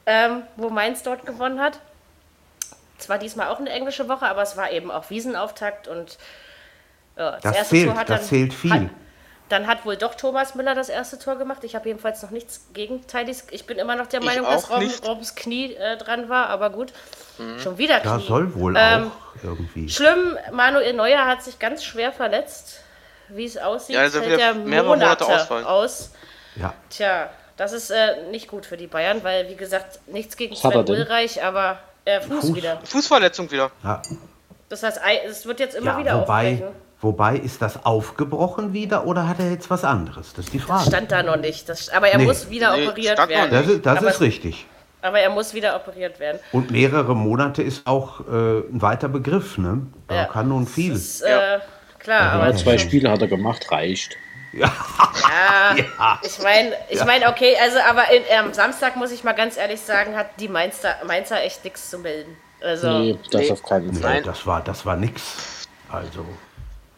ähm, 0.05 0.43
wo 0.55 0.69
Mainz 0.69 1.03
dort 1.03 1.25
gewonnen 1.25 1.59
hat. 1.59 1.79
Zwar 2.99 3.17
diesmal 3.17 3.49
auch 3.49 3.59
eine 3.59 3.69
englische 3.69 4.07
Woche, 4.09 4.25
aber 4.25 4.41
es 4.41 4.57
war 4.57 4.71
eben 4.71 4.91
auch 4.91 5.09
Wiesenauftakt 5.09 5.87
und 5.87 6.17
ja, 7.17 7.31
das, 7.31 7.41
Das 7.41 7.55
erste 7.55 7.75
zählt, 7.75 7.89
Tor 7.89 7.97
hat 7.99 8.09
das 8.09 8.19
dann, 8.21 8.29
zählt 8.29 8.53
viel. 8.53 8.71
Hat, 8.73 8.81
dann 9.49 9.65
hat 9.67 9.85
wohl 9.85 9.95
doch 9.95 10.15
Thomas 10.15 10.55
Müller 10.55 10.75
das 10.75 10.89
erste 10.89 11.17
Tor 11.19 11.37
gemacht. 11.37 11.63
Ich 11.63 11.73
habe 11.75 11.87
jedenfalls 11.87 12.21
noch 12.21 12.31
nichts 12.31 12.67
Gegenteiliges. 12.73 13.45
Ich 13.51 13.65
bin 13.65 13.77
immer 13.77 13.95
noch 13.95 14.07
der 14.07 14.21
Meinung, 14.23 14.45
dass 14.45 14.69
Robben, 14.69 14.83
nicht. 14.83 15.07
Robbens 15.07 15.35
Knie 15.35 15.73
äh, 15.73 15.95
dran 15.97 16.27
war, 16.29 16.49
aber 16.49 16.69
gut. 16.69 16.91
Schon 17.63 17.77
wieder 17.77 17.99
Knie. 18.01 18.09
Da 18.09 18.19
soll 18.19 18.53
wohl 18.55 18.75
Ähm, 18.77 19.09
auch 19.11 19.43
irgendwie. 19.43 19.87
Schlimm, 19.89 20.37
Manuel 20.51 20.93
Neuer 20.93 21.25
hat 21.25 21.43
sich 21.43 21.59
ganz 21.59 21.83
schwer 21.83 22.11
verletzt. 22.11 22.81
Wie 23.29 23.43
es 23.45 23.57
aussieht, 23.57 23.95
Ja, 23.95 24.01
also 24.01 24.19
fällt 24.19 24.33
wieder 24.33 24.41
er 24.47 24.53
mehrere 24.53 24.87
Monate 24.87 25.23
Monate 25.23 25.41
ausfallen. 25.41 25.65
aus. 25.65 26.11
Ja. 26.55 26.73
Tja, 26.89 27.29
das 27.57 27.73
ist 27.73 27.89
äh, 27.89 28.23
nicht 28.31 28.47
gut 28.47 28.65
für 28.65 28.77
die 28.77 28.87
Bayern, 28.87 29.21
weil, 29.23 29.49
wie 29.49 29.55
gesagt, 29.55 29.99
nichts 30.07 30.37
gegen 30.37 30.55
Sven? 30.55 30.77
Ulreich, 30.89 31.43
aber 31.43 31.77
äh, 32.05 32.21
Fuß, 32.21 32.39
Fuß. 32.39 32.55
wieder. 32.55 32.79
Fußverletzung 32.85 33.51
wieder. 33.51 33.69
ja. 33.83 34.01
Das 34.69 34.83
heißt, 34.83 35.01
ei- 35.03 35.21
es 35.25 35.45
wird 35.45 35.59
jetzt 35.59 35.75
immer 35.75 35.91
Ja, 35.93 35.97
wieder 35.99 36.21
wobei, 36.21 36.51
aufbrechen. 36.53 36.75
Wobei, 37.01 37.37
ist 37.37 37.61
das 37.61 37.85
aufgebrochen 37.85 38.73
wieder 38.73 39.05
oder 39.05 39.27
hat 39.27 39.39
er 39.39 39.51
jetzt 39.51 39.69
was 39.69 39.83
anderes? 39.83 40.33
Das 40.33 40.45
ist 40.45 40.53
die 40.53 40.59
Frage. 40.59 40.85
Stand 40.87 41.11
da 41.11 41.23
noch 41.23 41.37
nicht. 41.37 41.67
Das, 41.69 41.89
aber 41.89 42.09
er 42.09 42.17
Nee. 42.19 42.25
muss 42.25 42.49
wieder 42.49 42.75
Nee, 42.75 42.87
operiert 42.87 43.17
werden. 43.29 43.51
das 43.51 43.67
ist, 43.67 43.85
das 43.85 43.97
aber, 43.99 44.09
ist 44.09 44.21
richtig. 44.21 44.65
aber 45.01 45.19
er 45.19 45.29
muss 45.29 45.53
wieder 45.53 45.75
operiert 45.75 46.19
werden. 46.19 46.39
Und 46.51 46.71
mehrere 46.71 47.15
Monate 47.15 47.61
ist 47.63 47.85
auch 47.87 48.21
äh, 48.21 48.59
ein 48.59 48.81
weiter 48.81 49.09
Begriff, 49.09 49.57
ne? 49.57 49.85
Da 50.07 50.15
Ja. 50.15 50.25
kann 50.25 50.47
nun 50.49 50.65
viel. 50.67 50.93
Das 50.93 51.01
ist, 51.01 51.21
äh, 51.21 51.59
klar, 51.99 52.33
aber 52.33 52.47
Ja, 52.49 52.55
zwei 52.55 52.77
Spiele 52.77 53.11
hat 53.11 53.21
er 53.21 53.27
gemacht, 53.27 53.71
reicht. 53.71 54.15
Ja, 54.57 55.75
ich 56.23 56.39
meine, 56.41 56.71
ich 56.89 57.03
meine, 57.05 57.27
okay, 57.29 57.55
also 57.61 57.77
aber 57.87 58.03
in, 58.11 58.23
am 58.39 58.53
Samstag 58.53 58.95
muss 58.95 59.11
ich 59.11 59.23
mal 59.23 59.33
ganz 59.33 59.57
ehrlich 59.57 59.81
sagen, 59.81 60.15
hat 60.15 60.27
die 60.39 60.47
Mainzer, 60.47 60.95
Mainzer 61.05 61.43
echt 61.43 61.63
nichts 61.63 61.89
zu 61.89 61.99
melden. 61.99 62.35
Also, 62.61 62.89
Nee, 62.99 63.19
das 63.31 63.41
Nee. 63.41 63.51
auf 63.51 63.61
keinen 63.61 63.87
Nee, 63.91 63.99
Fall. 63.99 64.13
Nein. 64.15 64.23
das 64.23 64.47
war, 64.47 64.61
das 64.63 64.85
war 64.85 64.95
nix. 64.95 65.67
Also, 65.91 66.25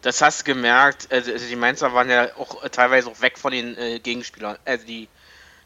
Das 0.02 0.22
hast 0.22 0.40
du 0.40 0.44
gemerkt. 0.44 1.08
Also 1.10 1.32
also 1.32 1.46
die 1.46 1.56
Mainzer 1.56 1.92
waren 1.92 2.08
ja 2.10 2.28
auch 2.36 2.62
äh, 2.62 2.70
teilweise 2.70 3.08
auch 3.10 3.20
weg 3.20 3.38
von 3.38 3.52
den 3.52 3.76
äh, 3.76 3.98
Gegenspielern. 3.98 4.56
Also 4.64 4.86
die, 4.86 5.08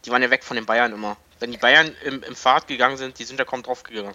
die 0.04 0.10
waren 0.10 0.22
ja 0.22 0.30
weg 0.30 0.44
von 0.44 0.56
den 0.56 0.66
Bayern 0.66 0.92
immer. 0.92 1.16
Wenn 1.40 1.52
die 1.52 1.58
Bayern 1.58 1.94
im, 2.04 2.22
im 2.22 2.34
Fahrt 2.34 2.66
gegangen 2.66 2.96
sind, 2.96 3.18
die 3.18 3.24
sind 3.24 3.38
da 3.38 3.44
kaum 3.44 3.62
drauf 3.62 3.82
gegangen. 3.82 4.14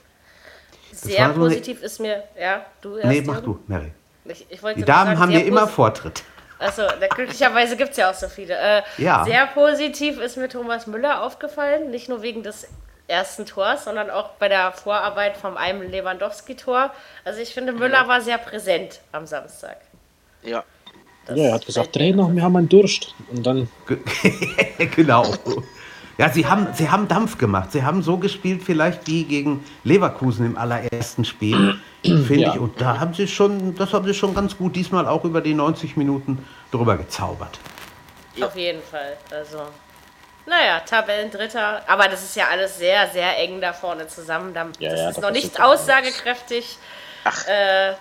sehr 0.92 1.30
positiv 1.30 1.82
ist 1.82 2.00
mir, 2.00 2.24
ja, 2.40 2.66
du 2.82 2.98
erst. 2.98 3.08
nee, 3.08 3.22
mach 3.22 3.42
du, 3.42 3.60
Mary. 3.68 3.92
Ich, 4.26 4.46
ich 4.50 4.60
Die 4.60 4.84
Damen 4.84 5.12
sagen, 5.12 5.20
haben 5.20 5.32
ja 5.32 5.40
immer 5.40 5.68
Vortritt. 5.68 6.24
Achso, 6.60 6.84
glücklicherweise 7.16 7.78
gibt 7.78 7.92
es 7.92 7.98
ja 7.98 8.10
auch 8.10 8.14
so 8.14 8.28
viele. 8.28 8.56
Äh, 8.56 8.82
Ja. 8.98 9.24
Sehr 9.24 9.48
positiv 9.48 10.20
ist 10.20 10.36
mir 10.38 10.50
Thomas 10.50 10.88
Müller 10.88 11.24
aufgefallen, 11.24 11.90
nicht 11.90 12.10
nur 12.10 12.22
wegen 12.22 12.44
des 12.44 12.68
ersten 13.08 13.46
Tors, 13.46 13.86
sondern 13.86 14.10
auch 14.10 14.32
bei 14.32 14.50
der 14.50 14.72
Vorarbeit 14.72 15.38
vom 15.38 15.58
einem 15.58 15.82
Lewandowski-Tor. 15.82 16.92
Also 17.26 17.40
ich 17.40 17.54
finde, 17.54 17.72
Müller 17.72 18.08
war 18.08 18.22
sehr 18.22 18.38
präsent 18.38 19.00
am 19.12 19.26
Samstag. 19.26 19.78
Ja. 20.44 20.64
Das 21.26 21.38
Ja, 21.38 21.44
er 21.46 21.54
hat 21.54 21.66
gesagt, 21.66 21.94
Trainer, 21.94 22.34
wir 22.34 22.42
haben 22.42 22.56
einen 22.56 22.70
Durst. 22.70 23.14
Und 23.32 23.46
dann, 23.46 23.68
genau. 24.96 25.26
Ja, 26.18 26.30
sie 26.30 26.46
haben, 26.46 26.68
sie 26.74 26.90
haben 26.90 27.08
Dampf 27.08 27.38
gemacht. 27.38 27.72
Sie 27.72 27.84
haben 27.84 28.02
so 28.02 28.18
gespielt, 28.18 28.62
vielleicht 28.64 29.08
wie 29.08 29.24
gegen 29.24 29.64
Leverkusen 29.84 30.46
im 30.46 30.58
allerersten 30.58 31.24
Spiel, 31.24 31.80
finde 32.04 32.36
Ja. 32.36 32.54
ich. 32.56 32.60
Und 32.60 32.82
da 32.82 33.00
haben 33.00 33.14
sie 33.14 33.28
schon, 33.28 33.76
das 33.76 33.94
haben 33.94 34.06
sie 34.06 34.14
schon 34.14 34.34
ganz 34.34 34.58
gut 34.58 34.76
diesmal 34.76 35.08
auch 35.08 35.24
über 35.24 35.40
die 35.42 35.54
90 35.54 35.96
Minuten 35.98 36.46
drüber 36.72 36.98
gezaubert. 36.98 37.60
Auf 38.42 38.56
jeden 38.56 38.82
Fall. 38.82 39.18
Also, 39.32 39.60
naja, 40.46 40.80
Tabellendritter. 40.86 41.84
Aber 41.88 42.08
das 42.08 42.24
ist 42.24 42.36
ja 42.36 42.46
alles 42.52 42.78
sehr, 42.78 43.08
sehr 43.10 43.38
eng 43.38 43.62
da 43.62 43.72
vorne 43.74 44.08
zusammen. 44.08 44.54
Da- 44.54 44.68
Ja, 44.80 44.90
das 44.90 45.00
ja, 45.00 45.10
ist 45.10 45.16
da 45.18 45.22
noch 45.22 45.32
nicht 45.32 45.62
aussagekräftig. 45.62 46.78
Äh, 47.48 47.94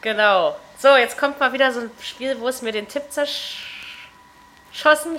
genau. 0.00 0.56
So, 0.82 0.96
jetzt 0.96 1.16
kommt 1.16 1.38
mal 1.38 1.52
wieder 1.52 1.72
so 1.72 1.78
ein 1.82 1.90
Spiel, 2.02 2.40
wo 2.40 2.48
es 2.48 2.60
mir 2.60 2.72
den 2.72 2.88
Tipp 2.88 3.04
zerschossen, 3.08 3.56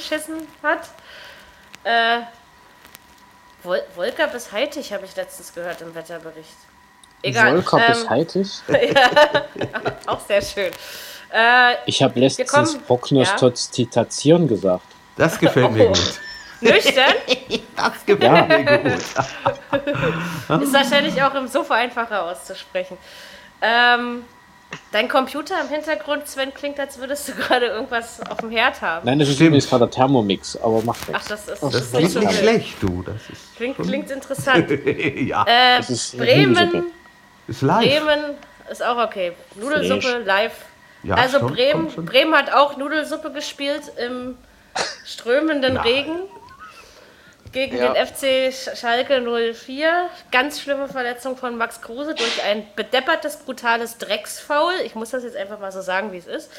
schissen 0.01 0.46
hat. 0.62 0.89
Äh, 1.86 2.20
Wolker 3.96 4.27
bis 4.27 4.51
Heitig 4.51 4.91
habe 4.91 5.05
ich 5.05 5.15
letztens 5.15 5.53
gehört 5.53 5.79
im 5.79 5.96
Wetterbericht. 5.96 6.50
Egal. 7.22 7.62
Volker 7.62 7.88
bis 7.88 8.03
ähm, 8.03 8.10
Heitig. 8.10 8.50
auch 10.05 10.20
sehr 10.27 10.41
schön. 10.41 10.74
Äh, 11.32 11.75
Ich 11.86 12.03
habe 12.03 12.20
letztens 12.20 12.77
Prognostizieren 12.79 14.50
gesagt. 14.50 14.84
Das 15.15 15.39
gefällt 15.39 15.72
mir 15.72 15.86
Oh. 15.86 15.93
gut. 15.93 16.20
nüchtern 16.60 17.13
Das 17.77 18.05
gefällt 18.05 18.22
Ja. 18.22 18.46
mir 18.48 18.79
gut. 18.79 19.01
ist 20.62 20.74
wahrscheinlich 20.74 21.24
auch 21.24 21.36
im 21.36 21.48
Sofa 21.48 21.75
einfacher 21.75 22.24
auszusprechen. 22.24 22.98
Ähm, 23.62 24.25
dein 24.92 25.08
Computer 25.08 25.56
im 25.62 25.68
Hintergrund, 25.70 26.27
Sven, 26.27 26.53
klingt, 26.53 26.80
als 26.80 26.98
würdest 27.00 27.27
du 27.30 27.34
gerade 27.34 27.68
irgendwas 27.68 28.20
auf 28.30 28.38
dem 28.38 28.51
Herd 28.51 28.82
haben. 28.82 29.06
Nein, 29.06 29.20
das 29.20 29.30
ist 29.30 29.36
Stimmt. 29.36 29.48
übrigens 29.50 29.70
gerade 29.70 29.86
der 29.86 29.92
Thermomix, 29.92 30.56
aber 30.58 30.82
macht 30.84 31.01
Ach, 31.03 31.08
nichts. 31.13 31.27
das 31.27 31.48
ist, 31.48 31.63
Das 31.63 31.75
ist 31.75 31.92
so 31.92 32.00
nicht 32.00 32.15
wild. 32.15 32.32
schlecht, 32.34 32.75
du. 32.82 33.03
Das 33.03 33.15
ist, 33.32 33.56
Klingt, 33.56 33.77
klingt 33.77 34.12
interessant. 34.12 34.70
ja, 35.15 35.44
Äh, 35.44 35.77
Das 35.77 35.89
ist. 35.89 36.18
Bremen, 36.18 36.86
ist 37.48 37.62
live. 37.62 37.84
Bremen 37.84 38.36
ist 38.72 38.84
auch 38.84 38.98
okay. 38.98 39.34
Nudelsuppe 39.56 40.20
live. 40.25 40.53
Ja, 41.03 41.15
also 41.15 41.39
schon, 41.39 41.53
Bremen. 41.53 41.88
Bremen 42.06 42.34
hat 42.34 42.53
auch 42.53 42.77
Nudelsuppe 42.77 43.32
gespielt 43.32 43.84
im 43.98 44.38
strömenden. 45.06 45.77
Regen 45.77 46.20
gegen 47.53 47.77
Ja. 47.77 47.93
den 47.93 48.05
FC 48.05 48.50
Sch- 48.50 48.75
Schalke 48.75 49.22
04. 49.22 50.10
Ganz 50.31 50.60
schlimme 50.60 50.89
Verletzung 50.89 51.38
von 51.38 51.55
Max 51.57 51.81
Kruse 51.81 52.13
durch 52.15 52.43
ein 52.43 52.67
bedeppertes, 52.75 53.38
brutales 53.38 53.98
Drecksfoul. 54.00 54.74
Ich 54.83 54.95
muss 54.95 55.12
das 55.12 55.24
jetzt 55.24 55.38
einfach 55.38 55.60
mal 55.60 55.72
so 55.72 55.81
sagen, 55.81 56.12
wie 56.12 56.17
es 56.17 56.27
ist. 56.27 56.51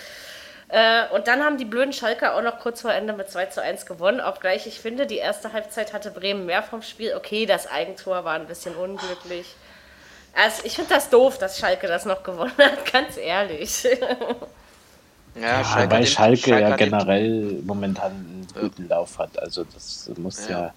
Äh, 0.68 1.02
und 1.14 1.28
dann 1.28 1.42
haben 1.44 1.58
die 1.58 1.66
blöden 1.66 1.92
Schalker 1.92 2.34
auch 2.34 2.42
noch 2.42 2.58
kurz 2.58 2.80
vor 2.80 2.92
Ende 2.92 3.12
mit 3.12 3.30
2 3.30 3.46
zu 3.46 3.60
1 3.62 3.84
gewonnen. 3.84 4.20
Obgleich 4.20 4.66
ich 4.66 4.80
finde, 4.80 5.06
die 5.06 5.18
erste 5.18 5.52
Halbzeit 5.52 5.92
hatte 5.92 6.10
Bremen 6.10 6.46
mehr 6.46 6.62
vom 6.62 6.80
Spiel. 6.80 7.14
Okay, 7.14 7.44
das 7.44 7.70
Eigentor 7.70 8.24
war 8.24 8.34
ein 8.34 8.46
bisschen 8.46 8.74
unglücklich. 8.74 9.54
Also 10.34 10.62
ich 10.64 10.74
finde 10.74 10.94
das 10.94 11.10
doof, 11.10 11.38
dass 11.38 11.58
Schalke 11.58 11.86
das 11.86 12.06
noch 12.06 12.22
gewonnen 12.22 12.52
hat, 12.58 12.90
ganz 12.92 13.16
ehrlich. 13.18 13.86
Ja, 15.36 15.86
den- 15.86 16.06
Schalke 16.06 16.50
ja 16.60 16.70
hat 16.70 16.78
den- 16.80 16.90
generell 16.90 17.58
momentan 17.64 18.12
einen 18.12 18.46
guten 18.60 18.88
Lauf 18.88 19.18
hat. 19.18 19.36
Also 19.40 19.64
das 19.64 20.08
muss 20.16 20.48
ja. 20.48 20.60
Ja. 20.66 20.74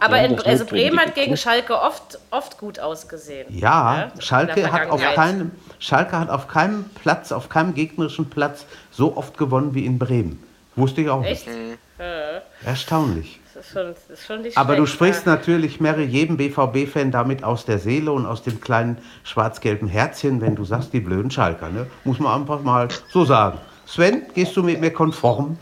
Aber 0.00 0.20
in, 0.20 0.38
also 0.40 0.66
Bremen 0.66 0.98
hat 0.98 1.14
gegen. 1.14 1.36
Schalke 1.36 1.80
oft, 1.80 2.18
oft 2.30 2.58
gut 2.58 2.78
ausgesehen. 2.78 3.46
Ja, 3.56 4.10
in 4.14 4.20
Schalke 4.20 4.70
hat, 4.70 4.90
auf 4.90 5.00
keinem, 5.14 5.52
Schalke 5.78 6.18
hat 6.18 6.30
auf 6.30 6.48
keinem 6.48 6.84
Platz, 7.00 7.32
auf 7.32 7.48
keinem 7.48 7.74
gegnerischen 7.74 8.28
Platz 8.28 8.66
so 8.90 9.16
oft 9.16 9.38
gewonnen 9.38 9.74
wie 9.74 9.86
in 9.86 9.98
Bremen. 9.98 10.42
Wusste 10.76 11.02
ich 11.02 11.08
auch 11.08 11.24
Echt? 11.24 11.46
nicht. 11.46 11.78
Mhm. 11.98 12.40
Erstaunlich. 12.66 13.40
Das 13.54 13.66
ist 13.66 13.72
schon, 13.72 13.86
das 13.86 14.18
ist 14.18 14.26
schon 14.26 14.42
nicht 14.42 14.58
Aber 14.58 14.74
du 14.74 14.84
sprichst 14.84 15.26
ja. 15.26 15.32
natürlich, 15.32 15.80
Mary, 15.80 16.04
jedem 16.04 16.36
BVB-Fan 16.36 17.12
damit 17.12 17.44
aus 17.44 17.64
der 17.64 17.78
Seele 17.78 18.10
und 18.10 18.26
aus 18.26 18.42
dem 18.42 18.60
kleinen 18.60 18.98
schwarz-gelben 19.22 19.86
Herzchen, 19.86 20.40
wenn 20.40 20.56
du 20.56 20.64
sagst, 20.64 20.92
die 20.92 20.98
blöden 20.98 21.30
Schalker. 21.30 21.68
Ne? 21.68 21.86
Muss 22.02 22.18
man 22.18 22.40
einfach 22.40 22.62
mal 22.62 22.88
so 23.10 23.24
sagen. 23.24 23.58
Sven, 23.86 24.22
gehst 24.34 24.56
du 24.56 24.64
mit 24.64 24.80
mir 24.80 24.92
konform? 24.92 25.56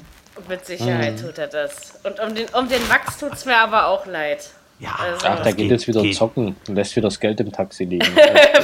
Mit 0.49 0.65
Sicherheit 0.65 1.21
tut 1.21 1.37
er 1.37 1.49
das. 1.49 1.92
Und 2.05 2.19
um 2.21 2.35
den, 2.35 2.49
um 2.55 2.69
den 2.69 2.87
Max 2.89 3.19
tut 3.19 3.33
es 3.33 3.45
mir 3.45 3.57
aber 3.59 3.87
auch 3.87 4.07
leid. 4.07 4.51
Ja, 4.79 4.97
Also- 5.01 5.27
Ach, 5.29 5.35
das 5.37 5.43
der 5.45 5.53
geht 5.53 5.71
jetzt 5.71 5.87
wieder 5.87 6.03
geht. 6.03 6.17
zocken 6.17 6.57
und 6.67 6.75
lässt 6.75 6.97
wieder 6.97 7.07
das 7.09 7.21
Geld 7.21 7.39
im 7.41 7.53
Taxi 7.53 7.85
liegen. 7.85 8.05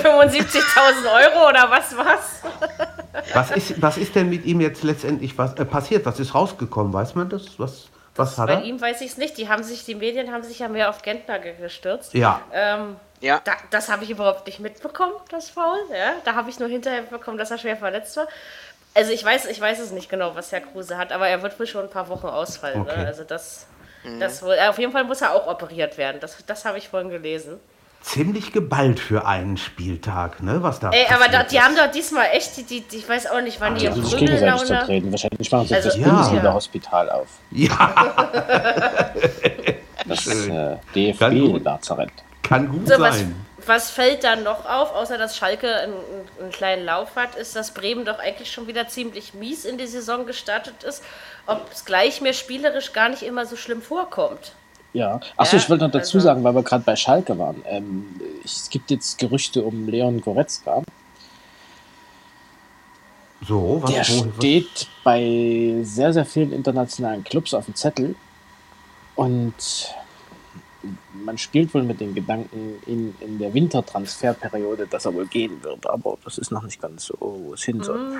75.000 0.02 1.34
Euro 1.36 1.48
oder 1.48 1.70
was 1.70 1.96
was? 1.96 2.42
Was 3.34 3.50
ist, 3.52 3.80
was 3.80 3.96
ist 3.96 4.14
denn 4.14 4.28
mit 4.28 4.44
ihm 4.44 4.60
jetzt 4.60 4.82
letztendlich 4.82 5.36
was, 5.38 5.54
äh, 5.54 5.64
passiert? 5.64 6.04
Was 6.06 6.18
ist 6.18 6.34
rausgekommen? 6.34 6.92
Weiß 6.92 7.14
man 7.14 7.28
das? 7.28 7.58
Was, 7.58 7.88
was 8.16 8.36
hat 8.38 8.48
Bei 8.48 8.54
er? 8.54 8.62
ihm 8.64 8.80
weiß 8.80 9.00
ich 9.02 9.12
es 9.12 9.16
nicht. 9.18 9.38
Die 9.38 9.48
haben 9.48 9.62
sich, 9.62 9.84
die 9.84 9.94
Medien 9.94 10.32
haben 10.32 10.42
sich 10.42 10.58
ja 10.58 10.68
mehr 10.68 10.90
auf 10.90 11.02
Gentner 11.02 11.38
ge- 11.38 11.54
gestürzt. 11.60 12.14
Ja, 12.14 12.40
Ähm, 12.52 12.96
Ja, 13.20 13.40
da, 13.44 13.52
das 13.70 13.88
habe 13.88 14.04
ich 14.04 14.10
überhaupt 14.10 14.46
nicht 14.46 14.60
mitbekommen, 14.60 15.12
das 15.30 15.50
Foul. 15.50 15.78
Ja? 15.92 16.12
Da 16.24 16.34
habe 16.36 16.50
ich 16.50 16.58
nur 16.60 16.68
hinterher 16.68 17.02
bekommen, 17.02 17.36
dass 17.38 17.50
er 17.50 17.58
schwer 17.58 17.76
verletzt 17.76 18.16
war. 18.16 18.28
Also 18.94 19.12
ich 19.12 19.24
weiß, 19.24 19.46
ich 19.46 19.60
weiß 19.60 19.78
es 19.78 19.92
nicht 19.92 20.08
genau, 20.08 20.34
was 20.34 20.50
Herr 20.52 20.60
Kruse 20.60 20.98
hat, 20.98 21.12
aber 21.12 21.28
er 21.28 21.42
wird 21.42 21.58
wohl 21.58 21.66
schon 21.66 21.84
ein 21.84 21.90
paar 21.90 22.08
Wochen 22.08 22.26
ausfallen. 22.26 22.80
Okay. 22.80 22.98
Ne? 22.98 23.06
Also 23.06 23.22
das, 23.24 23.66
das 24.18 24.42
wohl, 24.42 24.56
auf 24.68 24.78
jeden 24.78 24.92
Fall 24.92 25.04
muss 25.04 25.20
er 25.20 25.34
auch 25.34 25.46
operiert 25.46 25.98
werden. 25.98 26.18
Das, 26.20 26.36
das 26.46 26.64
habe 26.64 26.78
ich 26.78 26.88
vorhin 26.88 27.10
gelesen. 27.10 27.60
ziemlich 28.02 28.52
geballt 28.52 28.98
für 28.98 29.26
einen 29.26 29.56
Spieltag, 29.56 30.42
ne? 30.42 30.62
Was 30.62 30.80
da 30.80 30.90
Ey, 30.90 31.06
aber 31.14 31.28
da, 31.28 31.42
die 31.44 31.56
ist. 31.56 31.62
haben 31.62 31.76
doch 31.76 31.90
diesmal 31.90 32.26
echt, 32.32 32.56
die, 32.56 32.62
die, 32.80 32.96
ich 32.96 33.08
weiß 33.08 33.26
auch 33.30 33.40
nicht, 33.40 33.60
wann 33.60 33.74
die 33.74 33.80
Die 33.80 33.86
im 33.86 33.92
haben 33.94 34.04
sich 34.04 34.16
gegenseitig 34.18 34.66
zertreten. 34.66 35.10
Wahrscheinlich 35.12 35.52
machen 35.52 35.66
sie 35.68 35.74
Also, 35.74 35.88
das 35.90 35.98
ja. 35.98 36.08
Bundesliga-Hospital 36.08 37.10
auf. 37.10 37.28
Ja, 37.50 37.94
Das 40.08 40.26
äh, 40.48 40.76
Kann 41.18 41.38
gut. 41.38 41.66
DFB-Lazarett. 41.66 42.10
kann 42.42 42.68
gut 42.68 42.88
So, 42.88 42.98
was, 42.98 43.18
sein. 43.18 43.46
Was 43.66 43.90
fällt 43.90 44.24
dann 44.24 44.42
noch 44.44 44.64
auf, 44.66 44.92
außer 44.94 45.18
dass 45.18 45.36
Schalke 45.36 45.74
einen, 45.74 45.94
einen 46.40 46.50
kleinen 46.52 46.84
Lauf 46.84 47.16
hat, 47.16 47.34
ist, 47.34 47.56
dass 47.56 47.72
Bremen 47.72 48.04
doch 48.04 48.18
eigentlich 48.18 48.50
schon 48.50 48.66
wieder 48.66 48.88
ziemlich 48.88 49.34
mies 49.34 49.64
in 49.64 49.78
die 49.78 49.86
Saison 49.86 50.26
gestartet 50.26 50.84
ist, 50.84 51.02
ob 51.46 51.70
es 51.72 51.84
gleich 51.84 52.20
mir 52.20 52.32
spielerisch 52.34 52.92
gar 52.92 53.08
nicht 53.08 53.22
immer 53.22 53.46
so 53.46 53.56
schlimm 53.56 53.82
vorkommt. 53.82 54.52
Ja. 54.92 55.20
Achso, 55.36 55.56
Ja, 55.56 55.62
ich 55.62 55.70
wollte 55.70 55.84
noch 55.84 55.92
dazu 55.92 56.16
also- 56.18 56.26
sagen, 56.26 56.44
weil 56.44 56.54
wir 56.54 56.62
gerade 56.62 56.84
bei 56.84 56.96
Schalke 56.96 57.38
waren. 57.38 57.62
Ähm, 57.66 58.20
es 58.44 58.70
gibt 58.70 58.90
jetzt 58.90 59.18
Gerüchte 59.18 59.62
um 59.62 59.88
Leon 59.88 60.20
Goretzka. 60.20 60.82
So, 63.46 63.80
was, 63.82 63.90
Der 63.92 64.02
wo, 64.08 64.26
was 64.26 64.36
steht 64.36 64.88
bei 65.04 65.78
sehr, 65.82 66.12
sehr 66.12 66.24
vielen 66.24 66.52
internationalen 66.52 67.22
Clubs 67.22 67.54
auf 67.54 67.66
dem 67.66 67.74
Zettel. 67.74 68.16
Und 69.14 69.54
man 71.12 71.36
spielt 71.38 71.74
wohl 71.74 71.82
mit 71.82 72.00
den 72.00 72.14
Gedanken 72.14 72.76
in, 72.86 73.14
in 73.20 73.38
der 73.38 73.52
Wintertransferperiode, 73.52 74.86
dass 74.86 75.04
er 75.06 75.14
wohl 75.14 75.26
gehen 75.26 75.62
wird. 75.62 75.88
Aber 75.88 76.16
das 76.24 76.38
ist 76.38 76.50
noch 76.52 76.62
nicht 76.62 76.80
ganz 76.80 77.06
so, 77.06 77.16
wo 77.20 77.54
es 77.54 77.62
hin 77.64 77.82
soll. 77.82 78.18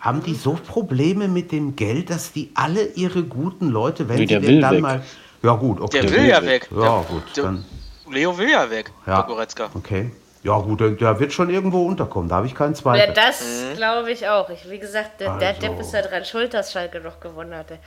haben 0.00 0.22
die 0.22 0.34
so 0.34 0.52
Probleme 0.52 1.26
mit 1.28 1.50
dem 1.52 1.74
Geld, 1.74 2.10
dass 2.10 2.32
die 2.32 2.50
alle 2.54 2.84
ihre 2.94 3.24
guten 3.24 3.68
Leute, 3.68 4.08
wenn 4.08 4.16
Nee, 4.16 4.22
sie 4.22 4.26
der 4.26 4.40
denn 4.40 4.48
will 4.48 4.60
dann 4.60 4.74
weg. 4.74 4.82
mal. 4.82 5.02
Ja, 5.42 5.54
gut, 5.54 5.80
okay. 5.80 6.00
der 6.02 6.10
will 6.12 6.26
ja 6.26 6.44
weg. 6.44 6.68
Ja, 6.70 6.80
Der- 6.80 7.04
gut, 7.08 7.22
der- 7.36 7.44
dann. 7.44 7.64
Leo 8.10 8.36
will 8.38 8.48
ja 8.50 8.70
weg, 8.70 8.90
Ja, 9.06 9.16
der 9.16 9.24
Goretzka. 9.24 9.68
okay. 9.74 10.10
Ja, 10.42 10.56
gut, 10.58 10.80
der, 10.80 10.90
der 10.92 11.18
wird 11.20 11.32
schon 11.32 11.50
irgendwo 11.50 11.84
unterkommen, 11.84 12.28
da 12.28 12.36
habe 12.36 12.46
ich 12.46 12.54
keinen 12.54 12.72
Ja, 12.72 12.78
Zweifel. 12.78 13.12
das 13.14 13.42
glaube 13.76 14.10
ich 14.12 14.26
auch. 14.28 14.48
Ich, 14.50 14.70
wie 14.70 14.78
gesagt, 14.78 15.20
der, 15.20 15.36
der 15.38 15.48
Also. 15.48 15.60
Depp 15.62 15.80
ist 15.80 15.92
ja 15.92 16.00
dran 16.00 16.24
schuld, 16.24 16.54
dass 16.54 16.72
Schalke 16.72 17.00
noch 17.00 17.18
gewonnen 17.20 17.54
hatte. 17.54 17.78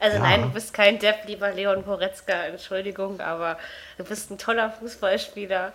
Also 0.00 0.16
Ja. 0.16 0.22
nein, 0.22 0.42
du 0.42 0.48
bist 0.50 0.72
kein 0.72 0.98
Depp, 0.98 1.24
lieber 1.26 1.50
Leon 1.52 1.84
Goretzka, 1.84 2.32
Entschuldigung, 2.44 3.20
aber 3.20 3.58
du 3.96 4.04
bist 4.04 4.30
ein 4.30 4.38
toller 4.38 4.70
Fußballspieler. 4.70 5.72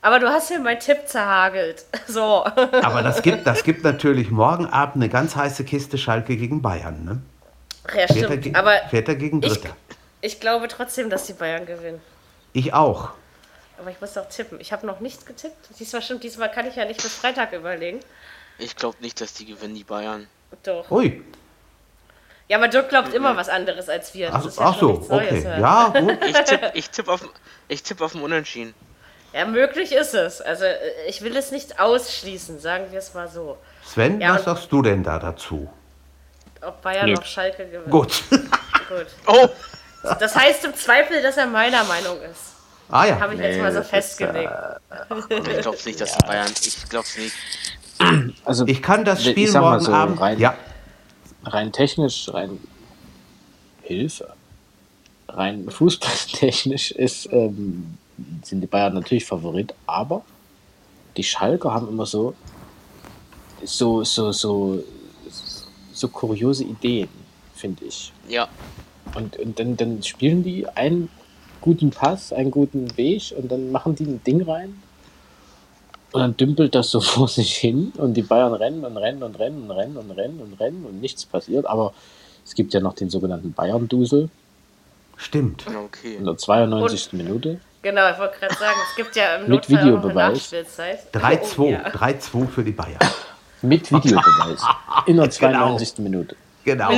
Aber 0.00 0.18
du 0.18 0.28
hast 0.28 0.50
mir 0.50 0.58
meinen 0.60 0.80
Tipp 0.80 1.06
zerhagelt. 1.06 1.84
So. 2.06 2.44
Aber 2.44 3.02
das 3.02 3.22
gibt, 3.22 3.46
das 3.46 3.64
gibt 3.64 3.82
natürlich 3.84 4.30
morgen 4.30 4.66
Abend 4.66 4.96
eine 4.96 5.08
ganz 5.08 5.34
heiße 5.34 5.64
Kiste 5.64 5.96
Schalke 5.98 6.36
gegen 6.36 6.60
Bayern. 6.62 7.04
Ne? 7.04 7.22
Ja, 7.86 7.90
Fährt, 8.06 8.10
er, 8.10 8.16
stimmt. 8.26 8.42
ge- 8.42 8.54
Aber 8.54 8.72
fährt 8.90 9.08
er 9.08 9.14
gegen 9.16 9.42
ich, 9.42 9.52
Dritter. 9.52 9.74
ich 10.20 10.38
glaube 10.40 10.68
trotzdem, 10.68 11.08
dass 11.10 11.26
die 11.26 11.32
Bayern 11.32 11.64
gewinnen. 11.66 12.00
Ich 12.52 12.72
auch. 12.74 13.10
Aber 13.78 13.90
ich 13.90 14.00
muss 14.00 14.12
doch 14.12 14.28
tippen. 14.28 14.60
Ich 14.60 14.72
habe 14.72 14.86
noch 14.86 15.00
nicht 15.00 15.26
getippt. 15.26 15.56
Diesmal 15.80 16.02
stimmt, 16.02 16.22
diesmal 16.22 16.50
kann 16.50 16.66
ich 16.68 16.76
ja 16.76 16.84
nicht 16.84 17.02
bis 17.02 17.14
Freitag 17.16 17.52
überlegen. 17.52 18.00
Ich 18.58 18.76
glaube 18.76 18.98
nicht, 19.00 19.20
dass 19.20 19.32
die 19.34 19.46
gewinnen, 19.46 19.74
die 19.74 19.82
Bayern. 19.84 20.28
Doch. 20.62 20.88
Ui. 20.90 21.22
Ja, 22.48 22.58
aber 22.58 22.68
Dirk 22.68 22.88
glaubt 22.90 23.14
immer 23.14 23.36
was 23.36 23.48
anderes 23.48 23.88
als 23.88 24.12
wir. 24.14 24.30
Das 24.30 24.34
Ach, 24.42 24.46
ist 24.46 24.58
ja 24.58 24.64
ach 24.66 24.78
so, 24.78 24.92
nichts 24.92 25.08
Neues. 25.08 25.28
okay. 25.32 25.42
ja. 25.44 25.58
Ja, 25.58 26.00
gut. 26.00 26.18
Ich 26.26 26.36
tippe 26.44 26.70
ich 26.74 26.90
tipp 26.90 27.08
auf, 27.08 27.20
ich 27.68 27.82
tipp 27.82 28.00
auf 28.02 28.14
ein 28.14 28.20
Unentschieden. 28.22 28.74
Ja, 29.32 29.46
möglich 29.46 29.92
ist 29.92 30.14
es. 30.14 30.40
Also 30.40 30.64
äh, 30.64 30.76
ich 31.08 31.22
will 31.22 31.36
es 31.36 31.50
nicht 31.50 31.80
ausschließen, 31.80 32.60
sagen 32.60 32.86
wir 32.90 32.98
es 32.98 33.14
mal 33.14 33.28
so. 33.28 33.56
Sven, 33.84 34.20
Ja, 34.20 34.34
was 34.34 34.44
sagst 34.44 34.70
du 34.70 34.82
denn 34.82 35.02
da 35.02 35.18
dazu? 35.18 35.68
Ob 36.60 36.80
Bayern 36.82 37.06
Nö. 37.06 37.14
noch 37.14 37.24
Schalke 37.24 37.64
gewinnt. 37.66 37.90
Gut. 37.90 38.22
Gut. 38.30 39.06
Oh, 39.26 39.48
Das 40.20 40.36
heißt 40.36 40.64
im 40.66 40.74
Zweifel, 40.74 41.22
dass 41.22 41.36
er 41.38 41.46
meiner 41.46 41.82
Meinung 41.84 42.20
ist. 42.22 42.52
ah 42.90 43.06
ja. 43.06 43.18
Habe 43.18 43.34
ich 43.34 43.40
jetzt 43.40 43.58
mal 43.60 43.72
so 43.72 43.78
das 43.78 43.86
ist, 43.86 43.90
festgelegt. 43.90 44.50
ich 45.30 45.60
glaube 45.62 45.78
nicht, 45.84 46.00
dass 46.00 46.12
die 46.16 46.26
Bayern. 46.26 46.52
Ich 46.62 46.88
glaube 46.90 47.06
es 47.06 47.16
nicht. 47.18 47.34
Also 48.44 48.66
Ich 48.66 48.82
kann 48.82 49.04
das 49.04 49.20
Ich 49.20 49.30
Spiel 49.30 49.48
sag 49.48 49.62
mal 49.62 49.70
morgen 49.72 49.84
so, 49.84 49.92
Abend. 49.92 50.20
rein- 50.20 50.38
Ja, 50.38 50.54
rein 51.44 51.72
technisch, 51.72 52.28
rein 52.32 52.58
Hilfe. 53.82 54.34
rein 55.28 55.70
fußballtechnisch 55.70 56.92
ist, 56.92 57.28
ähm, 57.32 57.98
sind 58.42 58.60
die 58.60 58.66
Bayern 58.66 58.94
natürlich 58.94 59.24
Favorit, 59.24 59.74
aber 59.86 60.24
die 61.16 61.24
Schalker 61.24 61.72
haben 61.72 61.88
immer 61.88 62.06
so, 62.06 62.34
so, 63.64 64.04
so, 64.04 64.32
so, 64.32 64.82
so 65.92 66.08
kuriose 66.08 66.64
Ideen, 66.64 67.08
finde 67.54 67.84
ich. 67.86 68.12
Ja. 68.28 68.48
Und, 69.14 69.36
und 69.38 69.58
dann, 69.58 69.76
dann 69.76 70.02
spielen 70.02 70.42
die 70.42 70.66
einen 70.68 71.08
guten 71.60 71.90
Pass, 71.90 72.32
einen 72.32 72.50
guten 72.50 72.96
Weg 72.96 73.34
und 73.36 73.50
dann 73.50 73.70
machen 73.70 73.94
die 73.94 74.04
ein 74.04 74.22
Ding 74.24 74.42
rein. 74.42 74.82
Und 76.14 76.20
dann 76.20 76.36
dümpelt 76.36 76.74
das 76.76 76.90
so 76.90 77.00
vor 77.14 77.26
sich 77.26 77.56
hin 77.56 77.92
und 77.96 78.14
die 78.14 78.22
Bayern 78.22 78.54
rennen 78.54 78.84
und 78.84 78.96
rennen 78.96 79.22
und 79.24 79.36
rennen 79.38 79.62
und 79.64 79.70
rennen 79.72 79.96
und 79.96 80.10
rennen 80.12 80.40
und 80.40 80.60
rennen 80.60 80.86
und 80.86 81.00
nichts 81.00 81.26
passiert. 81.26 81.66
Aber 81.66 81.92
es 82.46 82.54
gibt 82.54 82.72
ja 82.72 82.78
noch 82.80 82.94
den 82.94 83.10
sogenannten 83.10 83.52
Bayern-Dusel 83.52 84.28
Stimmt. 85.16 85.64
Okay. 85.66 86.14
in 86.16 86.24
der 86.24 86.36
92. 86.36 87.12
Minute. 87.14 87.58
Genau, 87.82 88.10
ich 88.10 88.18
wollte 88.18 88.38
gerade 88.38 88.54
sagen, 88.54 88.76
es 88.90 88.96
gibt 88.96 89.14
ja 89.16 89.36
im 89.36 89.42
Mit 89.42 89.50
Notfall 89.50 89.76
auch 89.76 89.80
noch 89.80 89.86
eine 89.86 89.96
Videobeweis. 90.02 90.32
Nachspielzeit. 90.52 90.98
3-2. 91.14 91.58
Oh, 91.58 91.68
ja. 91.70 91.88
3-2 91.88 92.46
für 92.48 92.64
die 92.64 92.70
Bayern. 92.72 92.98
Mit 93.62 93.90
Videobeweis. 93.92 94.62
In 95.06 95.16
der 95.16 95.30
92. 95.30 95.98
Minute. 95.98 96.36
Genau. 96.64 96.90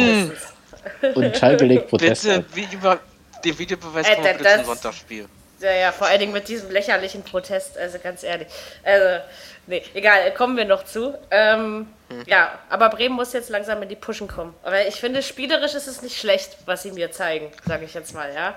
Und 1.15 1.37
Schalke 1.37 1.65
legt 1.65 1.89
Protest 1.89 2.25
Bitte, 2.25 2.45
über 2.73 3.01
den 3.45 3.59
Videobeweis 3.59 4.07
Äh, 4.09 4.15
kommen 4.15 4.25
wir 4.27 4.33
das- 4.35 4.39
bitte 4.39 4.49
zum 4.51 4.57
das- 4.59 4.67
Sonntagsspiel. 4.67 5.27
Ja, 5.61 5.73
ja, 5.73 5.93
vor 5.93 6.07
allen 6.07 6.21
Dingen 6.21 6.33
mit 6.33 6.49
diesem 6.49 6.71
lächerlichen 6.71 7.23
Protest, 7.23 7.79
also 7.79 7.99
ganz 7.99 8.23
ehrlich. 8.23 8.49
Also, 8.85 9.25
nee, 9.67 9.83
egal, 9.95 10.33
kommen 10.35 10.57
wir 10.57 10.65
noch 10.67 10.85
zu. 10.85 11.15
Ähm, 11.31 11.89
Ja, 12.27 12.59
aber 12.69 12.89
Bremen 12.91 13.17
muss 13.17 13.33
jetzt 13.33 13.49
langsam 13.49 13.83
in 13.83 13.89
die 13.89 13.97
Pushen 13.97 14.29
kommen. 14.29 14.55
Aber 14.63 14.87
ich 14.87 14.97
finde, 15.01 15.23
spielerisch 15.23 15.75
ist 15.75 15.89
es 15.89 16.03
nicht 16.03 16.17
schlecht, 16.19 16.57
was 16.67 16.83
sie 16.83 16.93
mir 16.93 17.11
zeigen, 17.11 17.51
sage 17.67 17.85
ich 17.85 17.95
jetzt 17.95 18.15
mal, 18.15 18.33
ja. 18.33 18.55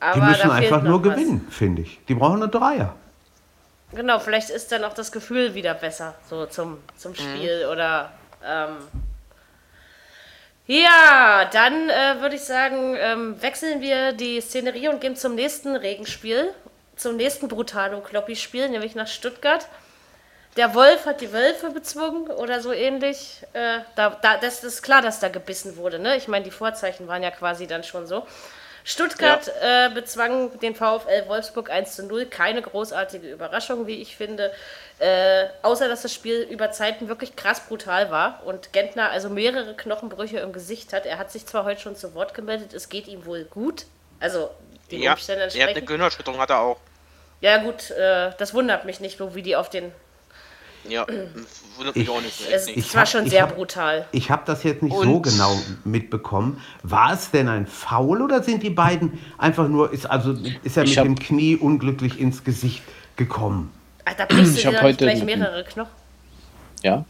Aber 0.00 0.20
Die 0.20 0.20
müssen 0.20 0.50
einfach 0.50 0.82
nur 0.82 1.00
gewinnen, 1.00 1.46
finde 1.50 1.82
ich. 1.82 2.00
Die 2.06 2.14
brauchen 2.14 2.42
eine 2.42 2.48
Dreier. 2.50 2.94
Genau, 3.92 4.18
vielleicht 4.18 4.50
ist 4.50 4.72
dann 4.72 4.84
auch 4.84 4.92
das 4.92 5.12
Gefühl 5.12 5.54
wieder 5.54 5.72
besser, 5.74 6.14
so 6.28 6.44
zum, 6.46 6.78
zum 6.96 7.14
Spiel 7.14 7.66
oder. 7.70 8.10
Ähm, 8.44 8.76
ja, 10.66 11.44
dann 11.52 11.90
äh, 11.90 12.20
würde 12.20 12.36
ich 12.36 12.42
sagen, 12.42 12.96
ähm, 12.98 13.42
wechseln 13.42 13.80
wir 13.80 14.12
die 14.12 14.40
Szenerie 14.40 14.88
und 14.88 15.00
gehen 15.00 15.16
zum 15.16 15.34
nächsten 15.34 15.76
Regenspiel, 15.76 16.54
zum 16.96 17.16
nächsten 17.16 17.48
Brutalo-Kloppi-Spiel, 17.48 18.70
nämlich 18.70 18.94
nach 18.94 19.08
Stuttgart. 19.08 19.68
Der 20.56 20.74
Wolf 20.74 21.04
hat 21.04 21.20
die 21.20 21.32
Wölfe 21.32 21.70
bezwungen 21.70 22.28
oder 22.28 22.60
so 22.60 22.72
ähnlich. 22.72 23.42
Äh, 23.52 23.80
da, 23.96 24.10
da, 24.10 24.36
das 24.38 24.62
ist 24.62 24.82
klar, 24.82 25.02
dass 25.02 25.20
da 25.20 25.28
gebissen 25.28 25.76
wurde. 25.76 25.98
Ne? 25.98 26.16
Ich 26.16 26.28
meine, 26.28 26.44
die 26.44 26.50
Vorzeichen 26.50 27.08
waren 27.08 27.22
ja 27.22 27.30
quasi 27.30 27.66
dann 27.66 27.82
schon 27.82 28.06
so. 28.06 28.26
Stuttgart 28.86 29.50
äh, 29.62 29.88
bezwang 29.94 30.58
den 30.60 30.74
VfL 30.74 31.26
Wolfsburg 31.26 31.70
1 31.70 31.96
zu 31.96 32.06
0. 32.06 32.26
Keine 32.26 32.60
großartige 32.60 33.30
Überraschung, 33.32 33.86
wie 33.86 34.00
ich 34.02 34.14
finde. 34.14 34.52
Äh, 34.98 35.46
außer, 35.62 35.88
dass 35.88 36.02
das 36.02 36.12
Spiel 36.12 36.42
über 36.42 36.70
Zeiten 36.70 37.08
wirklich 37.08 37.34
krass 37.34 37.60
brutal 37.66 38.10
war 38.10 38.42
und 38.44 38.72
Gentner 38.74 39.10
also 39.10 39.30
mehrere 39.30 39.74
Knochenbrüche 39.74 40.38
im 40.38 40.52
Gesicht 40.52 40.92
hat. 40.92 41.06
Er 41.06 41.18
hat 41.18 41.32
sich 41.32 41.46
zwar 41.46 41.64
heute 41.64 41.80
schon 41.80 41.96
zu 41.96 42.14
Wort 42.14 42.34
gemeldet, 42.34 42.74
es 42.74 42.90
geht 42.90 43.08
ihm 43.08 43.24
wohl 43.24 43.44
gut. 43.44 43.86
Also, 44.20 44.50
die 44.90 45.00
Ja, 45.02 45.12
Umstände 45.14 45.42
er 45.44 45.46
hat 45.48 45.54
eine 45.54 45.62
entsprechend. 45.64 45.86
Gehirnerschütterung, 45.86 46.38
hat 46.38 46.50
er 46.50 46.60
auch. 46.60 46.78
Ja, 47.40 47.56
gut, 47.58 47.90
äh, 47.90 48.32
das 48.38 48.54
wundert 48.54 48.84
mich 48.84 49.00
nicht, 49.00 49.18
so 49.18 49.34
wie 49.34 49.42
die 49.42 49.56
auf 49.56 49.70
den. 49.70 49.92
Ja, 50.88 51.06
wundert 51.76 51.96
mich 51.96 52.04
Ich- 52.04 52.10
auch 52.10 52.20
nicht. 52.20 52.40
Es, 52.40 52.66
echt 52.66 52.70
es 52.70 52.76
nicht. 52.76 52.94
war 52.94 53.00
hab- 53.02 53.08
schon 53.08 53.24
ich 53.24 53.30
sehr 53.30 53.42
hab- 53.42 53.54
brutal. 53.56 54.06
Ich 54.12 54.30
habe 54.30 54.42
das 54.46 54.62
jetzt 54.64 54.82
nicht 54.82 54.94
so 54.94 55.00
Und- 55.00 55.22
genau 55.22 55.56
mitbekommen. 55.84 56.60
War 56.82 57.12
es 57.12 57.30
denn 57.30 57.48
ein 57.48 57.66
Foul 57.66 58.20
oder 58.22 58.42
sind 58.42 58.62
die 58.62 58.70
beiden 58.70 59.18
einfach 59.38 59.68
nur, 59.68 59.92
ist, 59.92 60.06
also, 60.06 60.32
ist 60.62 60.76
er 60.76 60.84
Ich 60.84 60.90
mit 60.90 60.98
hab- 60.98 61.04
dem 61.04 61.18
Knie 61.18 61.56
unglücklich 61.56 62.20
ins 62.20 62.44
Gesicht 62.44 62.82
gekommen? 63.16 63.70
Alter, 64.04 64.26
brichst 64.26 64.52
du 64.52 64.56
Ich 64.58 64.62
dir 64.62 64.66
hab 64.68 64.74
doch 64.74 64.82
nicht 64.82 65.00
heute 65.00 65.04
gleich 65.04 65.24
mehrere 65.24 65.64
Knochen? 65.64 65.90
Ja. 66.82 67.04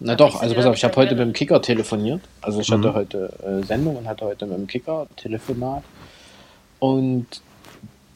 Na 0.00 0.12
ich 0.12 0.18
doch, 0.18 0.40
also 0.40 0.54
pass 0.54 0.66
auf, 0.66 0.76
ich 0.76 0.84
habe 0.84 0.90
nicht 0.92 0.96
heute 0.98 1.14
mit 1.14 1.24
dem 1.28 1.32
Kicker 1.32 1.62
telefoniert. 1.62 2.20
Also 2.42 2.60
ich 2.60 2.68
Mhm. 2.68 2.74
hatte 2.74 2.94
heute 2.94 3.32
äh, 3.62 3.64
Sendung 3.64 3.96
und 3.96 4.08
hatte 4.08 4.24
heute 4.24 4.44
mit 4.46 4.58
dem 4.58 4.66
Kicker 4.66 5.06
Telefonat. 5.16 5.82
Und 6.78 7.26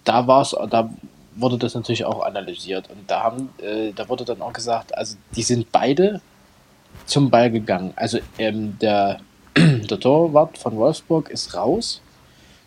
da 0.05 0.27
war 0.27 0.43
es, 0.43 0.55
da 0.71 0.91
wurde 1.37 1.59
das 1.59 1.75
natürlich 1.75 2.05
auch 2.05 2.23
analysiert. 2.23 2.91
Und 2.91 3.11
da 3.11 3.23
haben, 3.23 3.51
äh, 3.59 3.93
da 3.93 4.09
wurde 4.09 4.25
dann 4.25 4.43
auch 4.43 4.53
gesagt, 4.53 4.97
also 4.97 5.17
die 5.35 5.43
sind 5.43 5.73
beide 5.73 6.21
zum 7.07 7.31
Ball 7.31 7.51
gegangen. 7.51 7.93
Also 7.97 8.19
ähm, 8.39 8.79
der, 8.81 9.21
der 9.57 10.01
Torwart 10.01 10.59
von 10.59 10.77
Wolfsburg 10.77 11.31
ist 11.31 11.55
raus, 11.55 12.01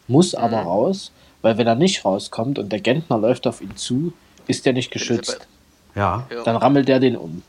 muss 0.07 0.35
aber 0.35 0.59
raus, 0.61 1.11
weil 1.41 1.57
wenn 1.57 1.67
er 1.67 1.75
nicht 1.75 2.05
rauskommt 2.05 2.59
und 2.59 2.71
der 2.71 2.79
Gentner 2.79 3.17
läuft 3.17 3.47
auf 3.47 3.61
ihn 3.61 3.75
zu, 3.75 4.13
ist 4.47 4.65
der 4.65 4.73
nicht 4.73 4.91
geschützt 4.91 5.47
Ja. 5.95 6.27
Ja. 6.29 6.43
dann 6.43 6.55
rammelt 6.55 6.87
der 6.87 6.99
den 6.99 7.15
um. 7.15 7.43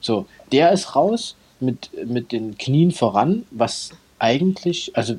So, 0.00 0.26
der 0.52 0.72
ist 0.72 0.94
raus 0.94 1.36
mit, 1.60 1.90
mit 2.06 2.32
den 2.32 2.58
Knien 2.58 2.92
voran, 2.92 3.46
was 3.50 3.90
eigentlich, 4.18 4.96
also 4.96 5.16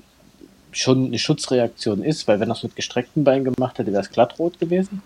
schon 0.75 1.05
eine 1.07 1.17
Schutzreaktion 1.19 2.03
ist, 2.03 2.27
weil 2.27 2.39
wenn 2.39 2.49
er 2.49 2.55
es 2.55 2.63
mit 2.63 2.75
gestreckten 2.75 3.23
Beinen 3.23 3.45
gemacht 3.45 3.77
hätte, 3.79 3.91
wäre 3.91 4.01
es 4.03 4.11
glattrot 4.11 4.59
gewesen. 4.59 5.01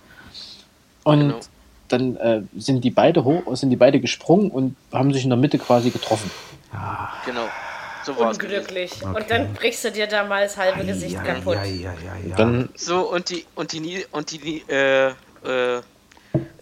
Und 1.04 1.20
Genau. 1.20 1.40
dann 1.88 2.16
äh, 2.18 2.42
sind 2.58 2.84
die 2.84 2.90
beide 2.92 3.24
hoch, 3.24 3.44
sind 3.56 3.70
die 3.70 3.76
beide 3.76 4.00
gesprungen 4.00 4.52
und 4.52 4.76
haben 4.92 5.14
sich 5.14 5.24
in 5.24 5.30
der 5.30 5.38
Mitte 5.38 5.58
quasi 5.58 5.90
getroffen. 5.90 6.30
Genau. 7.26 7.46
So. 8.04 8.14
Unglücklich. 8.14 8.92
Und 9.06 9.30
dann 9.30 9.54
brichst 9.54 9.84
du 9.86 9.92
dir 9.92 10.08
da 10.08 10.24
mal 10.24 10.44
das 10.44 10.58
halbe 10.58 10.84
Gesicht 10.86 11.16
ja, 11.16 11.22
kaputt. 11.22 11.56
ja, 11.56 11.64
ja, 11.66 11.94
ja, 11.94 12.30
ja. 12.30 12.36
Dann 12.36 12.70
So, 12.76 13.02
und 13.12 13.30
die, 13.30 13.46
und 13.56 13.72
die, 13.74 14.06
und 14.12 14.32
die, 14.32 14.64
äh, 14.70 15.10
äh, 15.10 15.82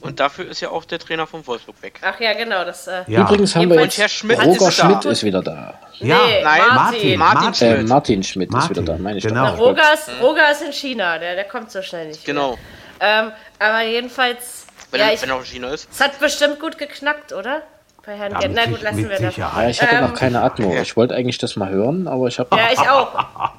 und 0.01 0.19
dafür 0.19 0.47
ist 0.49 0.61
ja 0.61 0.69
auch 0.69 0.85
der 0.85 0.99
Trainer 0.99 1.27
von 1.27 1.45
Wolfsburg 1.45 1.81
weg. 1.81 1.99
Ach 2.01 2.19
ja, 2.19 2.33
genau. 2.33 2.63
Das, 2.63 2.87
äh, 2.87 3.03
Ja. 3.07 3.21
übrigens 3.21 3.55
haben 3.55 3.69
wir 3.69 3.81
jetzt 3.81 3.97
Herr 3.97 4.07
Schmidt 4.09 4.39
Roger 4.39 4.67
ist 4.69 4.79
da. 4.79 4.85
Schmidt 4.85 5.05
ist 5.05 5.23
wieder 5.23 5.41
da. 5.41 5.73
ja, 5.99 6.15
Nee, 6.25 6.43
Nein, 6.43 6.61
Martin. 6.73 6.75
Martin, 6.75 7.19
Martin 7.19 7.43
Martin. 7.43 7.67
Äh, 7.67 7.73
Schmidt. 7.75 7.89
Martin 7.89 8.23
Schmidt 8.23 8.49
ist 8.49 8.53
Martin, 8.53 8.69
wieder 8.83 8.93
da, 8.93 8.97
meine 9.01 9.17
ich. 9.17 9.23
genau. 9.25 9.51
doch. 9.51 9.59
Roger 9.59 9.93
ist, 9.93 10.09
Roger 10.21 10.51
ist 10.51 10.61
in 10.61 10.71
China, 10.73 11.17
der, 11.17 11.35
der 11.35 11.43
kommt 11.45 11.71
so 11.71 11.81
schnell 11.81 12.07
nicht. 12.07 12.23
Genau. 12.25 12.57
Ähm, 12.99 13.31
aber 13.59 13.81
jedenfalls, 13.83 14.65
Wenn, 14.91 15.01
ja, 15.01 15.07
er, 15.07 15.13
ich, 15.13 15.21
wenn 15.21 15.29
er 15.29 15.35
auf 15.35 15.45
China 15.45 15.69
ist. 15.69 15.87
es 15.91 15.99
hat 16.01 16.19
bestimmt 16.19 16.59
gut 16.59 16.77
geknackt, 16.77 17.33
oder? 17.33 17.61
Bei 18.05 18.15
Herrn 18.15 18.31
Ja. 18.41 18.47
Na 18.47 18.65
gut, 18.67 18.81
lassen 18.81 19.09
wir 19.09 19.19
das. 19.19 19.35
Ja, 19.35 19.67
ich 19.67 19.81
hatte 19.81 19.95
Ähm, 19.95 20.05
noch 20.05 20.13
keine 20.13 20.41
Atmo. 20.41 20.73
Ich 20.81 20.95
wollte 20.95 21.13
eigentlich 21.13 21.37
das 21.39 21.57
mal 21.57 21.69
hören, 21.69 22.07
aber 22.07 22.27
ich 22.27 22.39
habe 22.39 22.55
Ja, 22.55 22.67
ich 22.71 22.79
auch. 22.89 23.13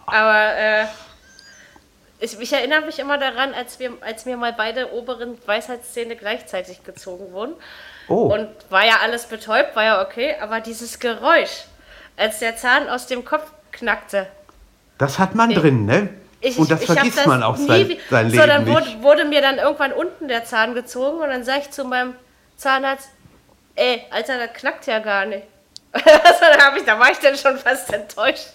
Aber 0.07 0.57
äh, 0.57 0.85
ich, 2.21 2.39
ich 2.41 2.53
erinnere 2.53 2.83
mich 2.83 2.99
immer 2.99 3.19
daran, 3.19 3.55
als, 3.55 3.79
wir, 3.79 3.93
als 4.01 4.25
mir 4.27 4.37
mal 4.37 4.53
beide 4.53 4.93
oberen 4.93 5.39
Weisheitszähne 5.47 6.17
gleichzeitig 6.17 6.83
gezogen 6.85 7.33
wurden. 7.33 7.55
Oh, 8.09 8.33
Und 8.33 8.49
war 8.71 8.85
ja 8.85 8.99
alles 9.03 9.27
betäubt, 9.27 9.77
war 9.77 9.85
ja 9.85 10.03
okay, 10.03 10.35
aber 10.41 10.61
dieses 10.61 10.99
Geräusch, 10.99 11.65
als 12.17 12.39
der 12.41 12.57
Zahn 12.57 12.89
aus 12.89 13.07
dem 13.07 13.25
Kopf 13.25 13.51
knackte. 13.73 14.27
das 14.99 15.19
hat 15.19 15.35
man 15.35 15.51
drin, 15.55 15.85
ne? 15.87 16.09
Ich, 16.41 16.57
Und 16.59 16.71
das 16.71 16.81
ich 16.83 16.87
vergisst 16.87 17.27
man 17.27 17.43
auch 17.43 17.57
nie 17.59 17.67
sein, 17.67 17.97
sein 18.11 18.31
So, 18.31 18.37
Leben 18.37 18.49
dann 18.49 18.65
nicht. 18.65 18.73
wurde, 18.75 19.03
wurde 19.03 19.25
mir 19.25 19.41
dann 19.43 19.59
irgendwann 19.59 19.93
unten 19.93 20.29
der 20.29 20.45
Zahn 20.45 20.75
gezogen 20.75 21.21
und 21.21 21.29
dann 21.31 21.45
sag 21.45 21.59
ich 21.61 21.71
zu 21.71 21.85
meinem 21.85 22.15
Zahnarzt, 22.57 23.11
ey, 23.75 24.05
Alter, 24.11 24.39
das 24.39 24.53
knackt 24.55 24.87
ja 24.87 25.01
gar 25.01 25.27
nicht. 25.27 25.43
also, 25.93 26.77
ich, 26.77 26.85
da 26.85 26.99
war 27.01 27.11
ich 27.11 27.19
dann 27.19 27.37
schon 27.37 27.57
fast 27.59 27.93
enttäuscht. 27.93 28.49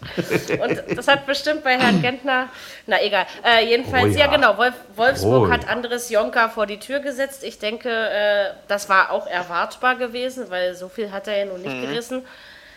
Und 0.61 0.97
das 0.97 1.07
hat 1.07 1.25
bestimmt 1.25 1.63
bei 1.63 1.77
Herrn 1.79 2.01
Gentner, 2.01 2.47
na 2.85 3.01
egal. 3.01 3.25
Äh, 3.43 3.65
jedenfalls, 3.65 4.03
Oh 4.15 4.19
ja. 4.19 4.25
ja. 4.25 4.27
genau, 4.27 4.57
Wolf, 4.57 4.75
Wolfsburg 4.95 5.49
Oh 5.49 5.51
hat. 5.51 5.67
Andres 5.67 6.09
Jonka 6.09 6.49
vor 6.49 6.67
die 6.67 6.79
Tür 6.79 6.99
gesetzt. 6.99 7.43
Ich 7.43 7.57
denke, 7.59 7.89
äh, 7.89 8.51
das 8.67 8.87
war 8.87 9.11
auch 9.11 9.25
erwartbar 9.27 9.95
gewesen, 9.95 10.49
weil 10.49 10.75
so 10.75 10.89
viel 10.89 11.11
hat 11.11 11.27
er 11.27 11.37
ja 11.37 11.45
nun 11.45 11.61
nicht 11.61 11.73
Mhm. 11.75 11.81
gerissen. 11.81 12.25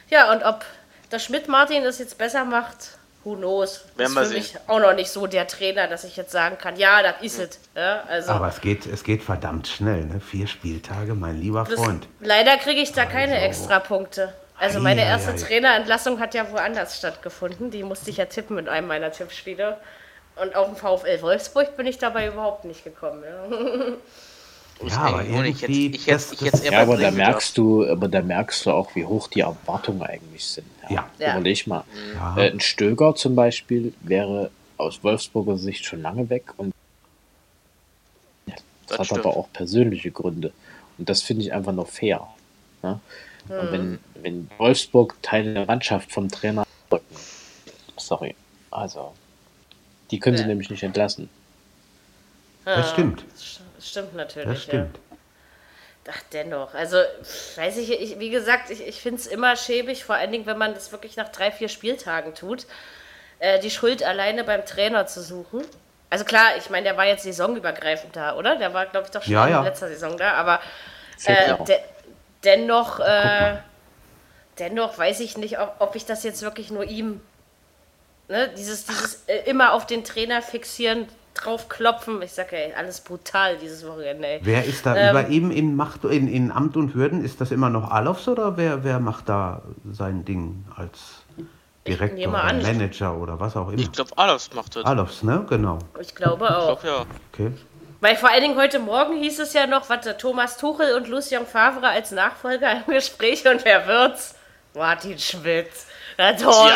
Ja, 0.08 0.32
und 0.32 0.42
ob 0.44 0.64
der 1.12 1.18
Schmidt-Martin 1.18 1.84
das 1.84 1.98
jetzt 1.98 2.16
besser 2.16 2.44
macht, 2.44 2.96
who 3.24 3.34
knows. 3.36 3.84
Werden 3.96 4.12
ist 4.12 4.18
für 4.18 4.24
sehen. 4.26 4.36
mich 4.38 4.54
auch 4.68 4.80
noch 4.80 4.94
nicht 4.94 5.10
so 5.10 5.26
der 5.26 5.46
Trainer, 5.48 5.86
dass 5.88 6.04
ich 6.04 6.16
jetzt 6.16 6.32
sagen 6.32 6.56
kann, 6.58 6.76
ja, 6.76 7.02
das 7.02 7.14
ist 7.20 7.38
es. 7.40 7.58
Ja, 7.74 8.04
also, 8.08 8.30
Aber 8.32 8.48
es 8.48 8.60
geht, 8.60 8.86
es 8.86 9.04
geht 9.04 9.22
verdammt 9.22 9.68
schnell, 9.68 10.04
ne? 10.04 10.20
Vier 10.20 10.46
Spieltage, 10.46 11.14
mein 11.14 11.38
lieber 11.40 11.64
das, 11.68 11.74
Freund. 11.78 12.06
leider 12.20 12.56
kriege 12.56 12.80
ich 12.80 12.92
da 12.92 13.04
keine 13.04 13.38
Extrapunkte. 13.40 14.32
Also 14.58 14.80
meine 14.80 15.02
Ei, 15.02 15.04
ei, 15.06 15.08
erste 15.08 15.32
ei. 15.32 15.36
Trainerentlassung 15.36 16.18
hat 16.20 16.34
ja 16.34 16.50
woanders 16.50 16.96
stattgefunden. 16.98 17.70
Die 17.70 17.82
musste 17.82 18.10
ich 18.10 18.16
ja 18.16 18.24
tippen 18.26 18.58
in 18.58 18.68
einem 18.68 18.86
meiner 18.88 19.12
Tippspiele. 19.12 19.78
Und 20.40 20.54
auf 20.54 20.66
den 20.68 20.76
VfL 20.76 21.22
Wolfsburg 21.22 21.76
bin 21.76 21.86
ich 21.86 21.98
dabei 21.98 22.28
überhaupt 22.28 22.64
nicht 22.64 22.84
gekommen. 22.84 23.22
Ja. 23.24 23.94
Ja, 24.86 24.98
aber 24.98 25.24
ohne 25.32 25.48
ich 25.48 25.62
jetzt, 25.62 25.70
irgendwie, 25.70 25.96
ich 25.96 26.04
jetzt, 26.04 26.32
ich 26.34 26.40
jetzt 26.42 26.62
Ja, 26.62 26.82
aber 26.82 26.98
da 26.98 27.10
merkst 27.10 27.56
du, 27.56 27.86
aber 27.88 28.08
da 28.08 28.20
merkst 28.20 28.66
du 28.66 28.72
auch, 28.72 28.94
wie 28.94 29.06
hoch 29.06 29.26
die 29.28 29.40
Erwartungen 29.40 30.02
eigentlich 30.02 30.44
sind. 30.44 30.66
Ja. 30.90 31.08
Ja. 31.18 31.32
Überleg 31.32 31.66
mal. 31.66 31.84
Ja. 32.14 32.36
Äh, 32.36 32.50
ein 32.50 32.60
Stöger 32.60 33.14
zum 33.14 33.34
Beispiel 33.34 33.94
wäre 34.02 34.50
aus 34.76 35.02
Wolfsburger 35.02 35.56
Sicht 35.56 35.86
schon 35.86 36.02
lange 36.02 36.28
weg 36.28 36.52
und 36.58 36.74
das, 38.46 38.56
Das 38.88 38.98
hat 38.98 39.06
stimmt. 39.06 39.20
aber 39.20 39.36
auch 39.36 39.48
persönliche 39.52 40.10
Gründe. 40.10 40.52
Und 40.98 41.08
das 41.08 41.22
finde 41.22 41.44
ich 41.44 41.54
einfach 41.54 41.72
nur 41.72 41.86
fair. 41.86 42.26
Ne? 42.82 43.00
Hm. 43.48 43.58
Und 43.60 43.72
wenn, 43.72 43.98
wenn 44.22 44.50
Wolfsburg 44.58 45.16
Teile 45.22 45.54
der 45.54 45.66
Mannschaft 45.66 46.12
vom 46.12 46.28
Trainer 46.30 46.64
sorry, 47.96 48.34
also 48.70 49.14
Die 50.10 50.20
können 50.20 50.36
sie 50.36 50.42
Ja. 50.44 50.48
nämlich 50.48 50.70
nicht 50.70 50.82
entlassen. 50.84 51.28
Das 52.64 52.90
stimmt. 52.90 53.24
Stimmt 53.80 54.14
natürlich. 54.14 54.48
Das 54.48 54.62
stimmt. 54.62 54.96
Ja. 54.96 55.16
Ach, 56.12 56.22
dennoch. 56.32 56.74
Also, 56.74 56.98
weiß 57.56 57.78
ich, 57.78 57.90
ich 57.90 58.18
wie 58.20 58.30
gesagt, 58.30 58.70
ich, 58.70 58.86
ich 58.86 59.00
finde 59.00 59.20
es 59.20 59.26
immer 59.26 59.56
schäbig, 59.56 60.04
vor 60.04 60.14
allen 60.14 60.30
Dingen, 60.30 60.46
wenn 60.46 60.58
man 60.58 60.74
das 60.74 60.92
wirklich 60.92 61.16
nach 61.16 61.30
drei, 61.30 61.50
vier 61.50 61.68
Spieltagen 61.68 62.34
tut, 62.34 62.66
äh, 63.40 63.58
die 63.60 63.70
Schuld 63.70 64.04
alleine 64.04 64.44
beim 64.44 64.64
Trainer 64.64 65.06
zu 65.06 65.22
suchen. 65.22 65.64
Also 66.10 66.24
klar, 66.24 66.56
ich 66.56 66.70
meine, 66.70 66.84
der 66.84 66.96
war 66.96 67.06
jetzt 67.06 67.24
saisonübergreifend 67.24 68.14
da, 68.14 68.36
oder? 68.36 68.56
Der 68.56 68.72
war, 68.72 68.86
glaube 68.86 69.06
ich, 69.06 69.10
doch 69.10 69.22
schon 69.22 69.32
Ja, 69.32 69.46
in 69.46 69.52
ja. 69.52 69.62
letzter 69.62 69.88
Saison 69.88 70.16
da, 70.16 70.34
aber 70.34 70.60
äh, 71.24 71.48
Jahre. 71.48 71.64
De 72.46 72.56
dennoch, 72.56 73.00
äh, 73.00 73.56
dennoch 74.58 74.98
weiß 74.98 75.20
ich 75.20 75.36
nicht, 75.36 75.58
ob, 75.58 75.76
ob 75.80 75.96
ich 75.96 76.06
das 76.06 76.22
jetzt 76.22 76.42
wirklich 76.42 76.70
nur 76.70 76.84
ihm, 76.84 77.20
ne, 78.28 78.48
dieses, 78.56 78.86
dieses 78.86 79.24
äh, 79.26 79.50
immer 79.50 79.72
auf 79.72 79.86
den 79.86 80.04
Trainer 80.04 80.42
fixieren, 80.42 81.06
drauf 81.34 81.68
klopfen. 81.68 82.22
Ich 82.22 82.32
sage, 82.32 82.56
ey, 82.56 82.72
alles 82.74 83.00
brutal 83.00 83.58
dieses 83.58 83.86
Wochenende, 83.86 84.26
ey. 84.26 84.40
Wer 84.42 84.64
ist 84.64 84.86
da 84.86 84.96
Ähm, 84.96 85.10
über 85.10 85.28
ihm 85.28 85.50
in 85.50 85.76
Macht, 85.76 86.04
in, 86.04 86.28
in 86.28 86.50
Amt 86.50 86.76
und 86.76 86.94
Würden? 86.94 87.24
Ist 87.24 87.40
das 87.40 87.50
immer 87.50 87.68
noch 87.68 87.90
Alofs 87.90 88.26
oder 88.28 88.56
wer, 88.56 88.84
wer 88.84 89.00
macht 89.00 89.28
da 89.28 89.62
sein 89.92 90.24
Ding 90.24 90.64
als 90.76 91.22
Direktor 91.86 92.28
oder 92.28 92.42
an. 92.42 92.62
Manager 92.62 93.16
oder 93.16 93.38
was 93.38 93.56
auch 93.56 93.68
immer? 93.68 93.78
Ich 93.78 93.92
glaube, 93.92 94.10
alles 94.16 94.52
macht 94.54 94.76
das. 94.76 94.84
Alofs, 94.84 95.22
ne? 95.22 95.44
Genau. 95.48 95.78
Ich 96.00 96.14
glaube 96.14 96.46
Ich 96.46 96.50
auch. 96.50 96.80
glaube, 96.80 97.06
ja. 97.06 97.06
Okay. 97.32 97.52
Weil 98.06 98.14
vor 98.14 98.30
allen 98.30 98.40
Dingen 98.42 98.56
heute 98.56 98.78
Morgen 98.78 99.16
hieß 99.20 99.40
es 99.40 99.52
ja 99.52 99.66
noch, 99.66 99.88
warte, 99.90 100.16
Thomas 100.16 100.58
Tuchel 100.58 100.94
und 100.94 101.08
Lucien 101.08 101.44
Favre 101.44 101.88
als 101.88 102.12
Nachfolger 102.12 102.70
im 102.86 102.94
Gespräch 102.94 103.44
und 103.48 103.64
wer 103.64 103.84
wird's? 103.88 104.36
Martin 104.76 105.18
Schmitz. 105.18 105.86
Na 106.16 106.32
toll. 106.34 106.70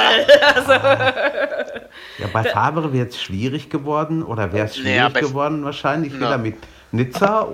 Also, 0.56 0.72
Ja, 0.72 2.26
bei 2.32 2.42
Favre 2.42 2.92
wäre 2.92 3.06
es 3.06 3.22
schwierig 3.22 3.70
geworden 3.70 4.24
oder 4.24 4.52
wäre 4.52 4.66
es 4.66 4.76
schwierig 4.76 5.02
aber- 5.02 5.20
geworden 5.20 5.64
wahrscheinlich 5.64 6.12
Ja. 6.14 6.18
wieder 6.18 6.38
mit 6.38 6.56
Nizza. 6.90 7.46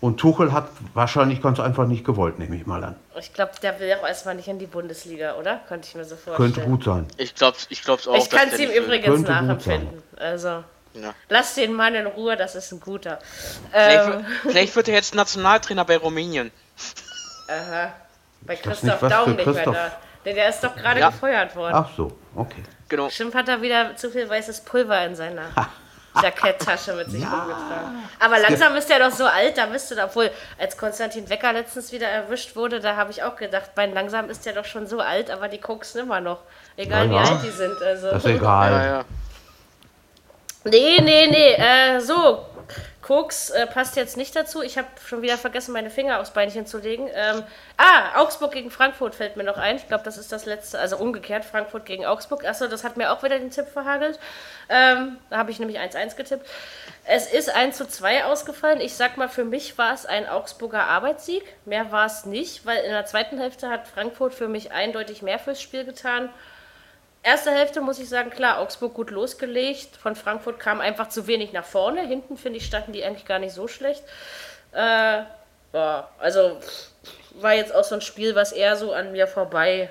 Und 0.00 0.18
Tuchel 0.18 0.52
hat 0.52 0.66
wahrscheinlich 0.92 1.40
ganz 1.40 1.60
einfach 1.60 1.86
nicht 1.86 2.04
gewollt, 2.04 2.40
nehme 2.40 2.56
ich 2.56 2.66
mal 2.66 2.82
an. 2.82 2.96
ich 3.20 3.32
glaube, 3.32 3.52
der 3.62 3.78
will 3.78 3.94
auch 4.02 4.04
erstmal 4.08 4.34
nicht 4.34 4.48
in 4.48 4.58
die 4.58 4.66
Bundesliga, 4.66 5.36
oder? 5.36 5.60
Könnte 5.68 5.86
ich 5.86 5.94
mir 5.94 6.04
so 6.04 6.16
vorstellen. 6.16 6.52
Könnte 6.54 6.68
gut 6.68 6.82
sein. 6.82 7.06
Ich 7.18 7.36
glaube 7.36 7.56
ich 7.68 7.84
glaub's 7.84 8.08
auch. 8.08 8.16
Ich 8.16 8.28
kann 8.28 8.48
es 8.50 8.58
ihm 8.58 8.70
übrigens 8.70 9.20
nachempfinden. 9.28 10.02
Also, 10.16 10.64
Ja. 10.94 11.14
lass 11.28 11.54
den 11.54 11.72
Mann 11.72 11.94
in 11.94 12.06
Ruhe, 12.06 12.36
das 12.36 12.54
ist 12.54 12.70
ein 12.72 12.80
guter. 12.80 13.18
Vielleicht, 13.70 13.98
Ähm, 14.06 14.12
wird- 14.12 14.24
vielleicht 14.42 14.76
wird 14.76 14.88
er 14.88 14.94
jetzt 14.94 15.14
Nationaltrainer 15.14 15.84
bei 15.84 15.96
Rumänien. 15.96 16.50
aha. 17.48 17.92
Bei 18.42 18.54
nicht 18.54 18.62
Christoph 18.64 19.00
was 19.02 19.10
Daum 19.12 19.34
nicht 19.34 19.46
mehr 19.46 19.54
Christoph. 19.54 19.74
da. 19.74 19.92
Der, 20.24 20.34
der 20.34 20.48
ist 20.48 20.60
doch 20.62 20.74
gerade 20.76 21.00
Ja. 21.00 21.10
gefeuert 21.10 21.54
worden. 21.56 21.74
Ach 21.76 21.88
so, 21.96 22.16
okay. 22.36 22.62
Genau. 22.88 23.06
Bestimmt 23.06 23.34
hat 23.34 23.48
er 23.48 23.62
wieder 23.62 23.96
zu 23.96 24.10
viel 24.10 24.28
weißes 24.28 24.60
Pulver 24.62 25.04
in 25.06 25.14
seiner 25.16 25.44
Jacketttasche 26.22 26.92
mit 26.94 27.10
sich 27.10 27.22
rumgetragen. 27.22 28.02
Aber 28.20 28.38
langsam 28.38 28.76
ist 28.76 28.90
er 28.90 28.98
doch 28.98 29.16
so 29.16 29.24
alt, 29.24 29.56
da 29.56 29.66
müsste, 29.66 29.96
obwohl 30.04 30.30
als 30.58 30.76
Konstantin 30.76 31.28
Wecker 31.30 31.52
letztens 31.54 31.90
wieder 31.90 32.06
erwischt 32.08 32.54
wurde, 32.54 32.80
da 32.80 32.96
habe 32.96 33.10
ich 33.10 33.22
auch 33.22 33.36
gedacht, 33.36 33.70
mein 33.76 33.94
langsam 33.94 34.28
ist 34.28 34.46
er 34.46 34.52
doch 34.52 34.66
schon 34.66 34.86
so 34.86 35.00
alt, 35.00 35.30
aber 35.30 35.48
die 35.48 35.58
koksen 35.58 36.02
immer 36.02 36.20
noch. 36.20 36.40
Egal 36.76 37.06
Ja, 37.06 37.10
wie 37.10 37.14
ja. 37.14 37.22
alt 37.22 37.42
die 37.44 37.50
sind. 37.50 37.80
Also. 37.82 38.10
Das 38.10 38.24
ist 38.24 38.30
egal. 38.30 39.04
Nee, 40.64 41.00
nee, 41.00 41.26
nee. 41.26 41.54
Äh, 41.54 42.00
so, 42.00 42.46
Koks 43.02 43.50
äh, 43.50 43.66
passt 43.66 43.96
jetzt 43.96 44.16
nicht 44.16 44.34
dazu. 44.36 44.62
Ich 44.62 44.78
habe 44.78 44.86
schon 45.04 45.22
wieder 45.22 45.36
vergessen, 45.36 45.72
meine 45.72 45.90
Finger 45.90 46.20
aufs 46.20 46.30
Beinchen 46.30 46.66
zu 46.66 46.78
legen. 46.78 47.08
Ähm, 47.12 47.42
ah, 47.76 48.20
Augsburg 48.20 48.52
gegen 48.52 48.70
Frankfurt 48.70 49.16
fällt 49.16 49.36
mir 49.36 49.42
noch 49.42 49.58
ein. 49.58 49.76
Ich 49.76 49.88
glaube, 49.88 50.04
das 50.04 50.16
ist 50.16 50.30
das 50.30 50.46
letzte, 50.46 50.78
also 50.78 50.96
umgekehrt, 50.98 51.44
Frankfurt 51.44 51.84
gegen 51.84 52.06
Augsburg. 52.06 52.44
Achso, 52.44 52.68
das 52.68 52.84
hat 52.84 52.96
mir 52.96 53.12
auch 53.12 53.24
wieder 53.24 53.40
den 53.40 53.50
Tipp 53.50 53.66
verhagelt. 53.66 54.20
Ähm, 54.68 55.18
da 55.30 55.38
habe 55.38 55.50
ich 55.50 55.58
nämlich 55.58 55.80
1-1 55.80 56.14
getippt. 56.14 56.48
Es 57.04 57.26
ist 57.26 57.50
1 57.52 57.76
zu 57.76 57.88
2 57.88 58.24
ausgefallen. 58.26 58.80
Ich 58.80 58.94
sag 58.94 59.16
mal, 59.16 59.28
für 59.28 59.44
mich 59.44 59.76
war 59.78 59.92
es 59.92 60.06
ein 60.06 60.28
Augsburger 60.28 60.84
Arbeitssieg. 60.84 61.42
Mehr 61.64 61.90
war 61.90 62.06
es 62.06 62.24
nicht, 62.24 62.64
weil 62.64 62.84
in 62.84 62.92
der 62.92 63.04
zweiten 63.04 63.36
Hälfte 63.36 63.68
hat 63.68 63.88
Frankfurt 63.88 64.32
für 64.32 64.46
mich 64.46 64.70
eindeutig 64.70 65.22
mehr 65.22 65.40
fürs 65.40 65.60
Spiel 65.60 65.84
getan. 65.84 66.30
Erste 67.22 67.52
Hälfte 67.52 67.80
muss 67.80 68.00
ich 68.00 68.08
sagen, 68.08 68.30
klar, 68.30 68.58
Augsburg 68.58 68.94
gut 68.94 69.10
losgelegt. 69.10 69.96
Von 69.96 70.16
Frankfurt 70.16 70.58
kam 70.58 70.80
einfach 70.80 71.08
zu 71.08 71.26
wenig 71.28 71.52
nach 71.52 71.64
vorne. 71.64 72.02
Hinten, 72.02 72.36
finde 72.36 72.58
ich, 72.58 72.66
standen 72.66 72.92
die 72.92 73.04
eigentlich 73.04 73.26
gar 73.26 73.38
nicht 73.38 73.54
so 73.54 73.68
schlecht. 73.68 74.02
Äh, 74.72 75.22
ja, 75.72 76.08
also 76.18 76.58
war 77.34 77.54
jetzt 77.54 77.74
auch 77.74 77.84
so 77.84 77.94
ein 77.94 78.00
Spiel, 78.00 78.34
was 78.34 78.52
eher 78.52 78.76
so 78.76 78.92
an 78.92 79.12
mir 79.12 79.26
vorbei 79.26 79.88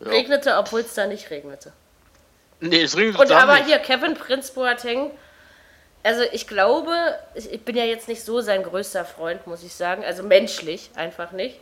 regnete, 0.00 0.56
obwohl 0.56 0.80
es 0.80 0.94
da 0.94 1.06
nicht 1.06 1.30
regnete. 1.30 1.72
Nee, 2.60 2.82
es 2.82 2.96
regnet 2.96 3.18
Und 3.18 3.30
aber 3.32 3.54
nicht. 3.54 3.66
hier, 3.66 3.78
Kevin 3.78 4.14
Prinz 4.14 4.50
Boateng, 4.50 5.10
also 6.02 6.22
ich 6.32 6.46
glaube, 6.46 6.92
ich, 7.34 7.50
ich 7.52 7.64
bin 7.64 7.76
ja 7.76 7.84
jetzt 7.84 8.08
nicht 8.08 8.22
so 8.24 8.40
sein 8.40 8.62
größter 8.62 9.04
Freund, 9.04 9.46
muss 9.46 9.62
ich 9.62 9.74
sagen. 9.74 10.04
Also 10.04 10.22
menschlich 10.22 10.90
einfach 10.94 11.32
nicht. 11.32 11.58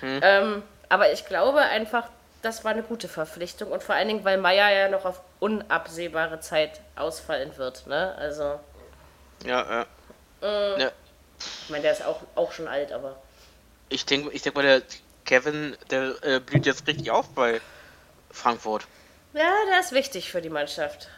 Hm. 0.00 0.20
Ähm, 0.22 0.62
aber 0.88 1.12
ich 1.12 1.26
glaube 1.26 1.60
einfach, 1.60 2.08
das 2.42 2.64
war 2.64 2.72
eine 2.72 2.82
gute 2.82 3.08
Verpflichtung 3.08 3.70
und 3.70 3.82
vor 3.82 3.94
allen 3.94 4.08
Dingen, 4.08 4.24
weil 4.24 4.38
Meier 4.38 4.70
ja 4.70 4.88
noch 4.88 5.04
auf 5.04 5.20
unabsehbare 5.40 6.40
Zeit 6.40 6.80
ausfallen 6.96 7.56
wird. 7.56 7.86
Ne? 7.86 8.14
Also, 8.16 8.60
Ja, 9.44 9.86
ja. 10.42 10.78
ja. 10.78 10.90
ich 11.38 11.70
meine, 11.70 11.82
der 11.82 11.92
ist 11.92 12.04
auch, 12.04 12.22
auch 12.34 12.52
schon 12.52 12.68
alt, 12.68 12.92
aber. 12.92 13.16
Ich 13.88 14.06
denke, 14.06 14.30
ich 14.32 14.42
denk 14.42 14.56
mal, 14.56 14.62
der 14.62 14.82
Kevin, 15.24 15.76
der 15.90 16.14
äh, 16.22 16.40
blüht 16.40 16.66
jetzt 16.66 16.86
richtig 16.86 17.10
auf 17.10 17.28
bei 17.30 17.60
Frankfurt. 18.30 18.86
Ja, 19.32 19.52
der 19.70 19.80
ist 19.80 19.92
wichtig 19.92 20.30
für 20.30 20.40
die 20.40 20.50
Mannschaft. 20.50 21.08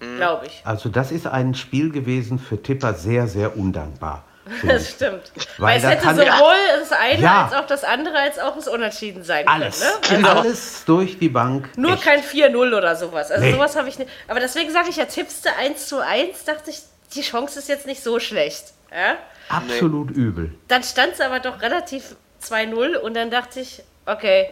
Hm. 0.00 0.16
Glaube 0.16 0.46
ich. 0.46 0.62
Also 0.64 0.88
das 0.88 1.10
ist 1.10 1.26
ein 1.26 1.54
Spiel 1.54 1.90
gewesen 1.90 2.38
für 2.38 2.62
Tipper 2.62 2.94
sehr, 2.94 3.28
sehr 3.28 3.56
undankbar. 3.56 4.24
Das 4.66 4.90
stimmt. 4.90 5.32
Weil 5.58 5.68
Weil, 5.68 5.76
es 5.78 5.84
hätte 6.04 6.14
sowohl 6.14 6.54
das 6.80 6.92
eine 6.92 7.20
Ja. 7.20 7.44
als 7.46 7.54
auch 7.54 7.66
das 7.66 7.84
andere 7.84 8.16
als 8.18 8.38
auch 8.38 8.54
das 8.54 8.68
Unentschieden 8.68 9.24
sein 9.24 9.46
Alles, 9.48 9.84
können. 10.02 10.22
Ne? 10.22 10.30
alles 10.30 10.84
durch 10.84 11.18
die 11.18 11.28
Bank. 11.28 11.68
Nur 11.76 11.94
Echt. 11.94 12.02
kein 12.04 12.22
4-0 12.22 12.74
oder 12.76 12.94
sowas. 12.96 13.30
Also 13.30 13.44
Nee. 13.44 13.52
sowas 13.52 13.74
habe 13.76 13.88
ich 13.88 13.98
nicht. 13.98 14.10
Aber 14.28 14.40
deswegen 14.40 14.70
sage 14.72 14.88
ich 14.90 14.96
ja, 14.96 15.06
tippste 15.06 15.50
1 15.56 15.88
zu 15.88 15.98
1, 16.04 16.44
dachte 16.44 16.70
ich, 16.70 16.80
die 17.14 17.22
Chance 17.22 17.58
ist 17.58 17.68
jetzt 17.68 17.86
nicht 17.86 18.02
so 18.02 18.20
schlecht. 18.20 18.72
Ja? 18.92 19.16
Absolut 19.48 20.10
übel. 20.10 20.54
Dann 20.68 20.82
stand 20.82 21.14
es 21.14 21.20
aber 21.20 21.40
doch 21.40 21.60
relativ 21.60 22.16
2-0 22.42 22.96
und 22.96 23.14
dann 23.14 23.30
dachte 23.30 23.60
ich, 23.60 23.82
okay, 24.06 24.50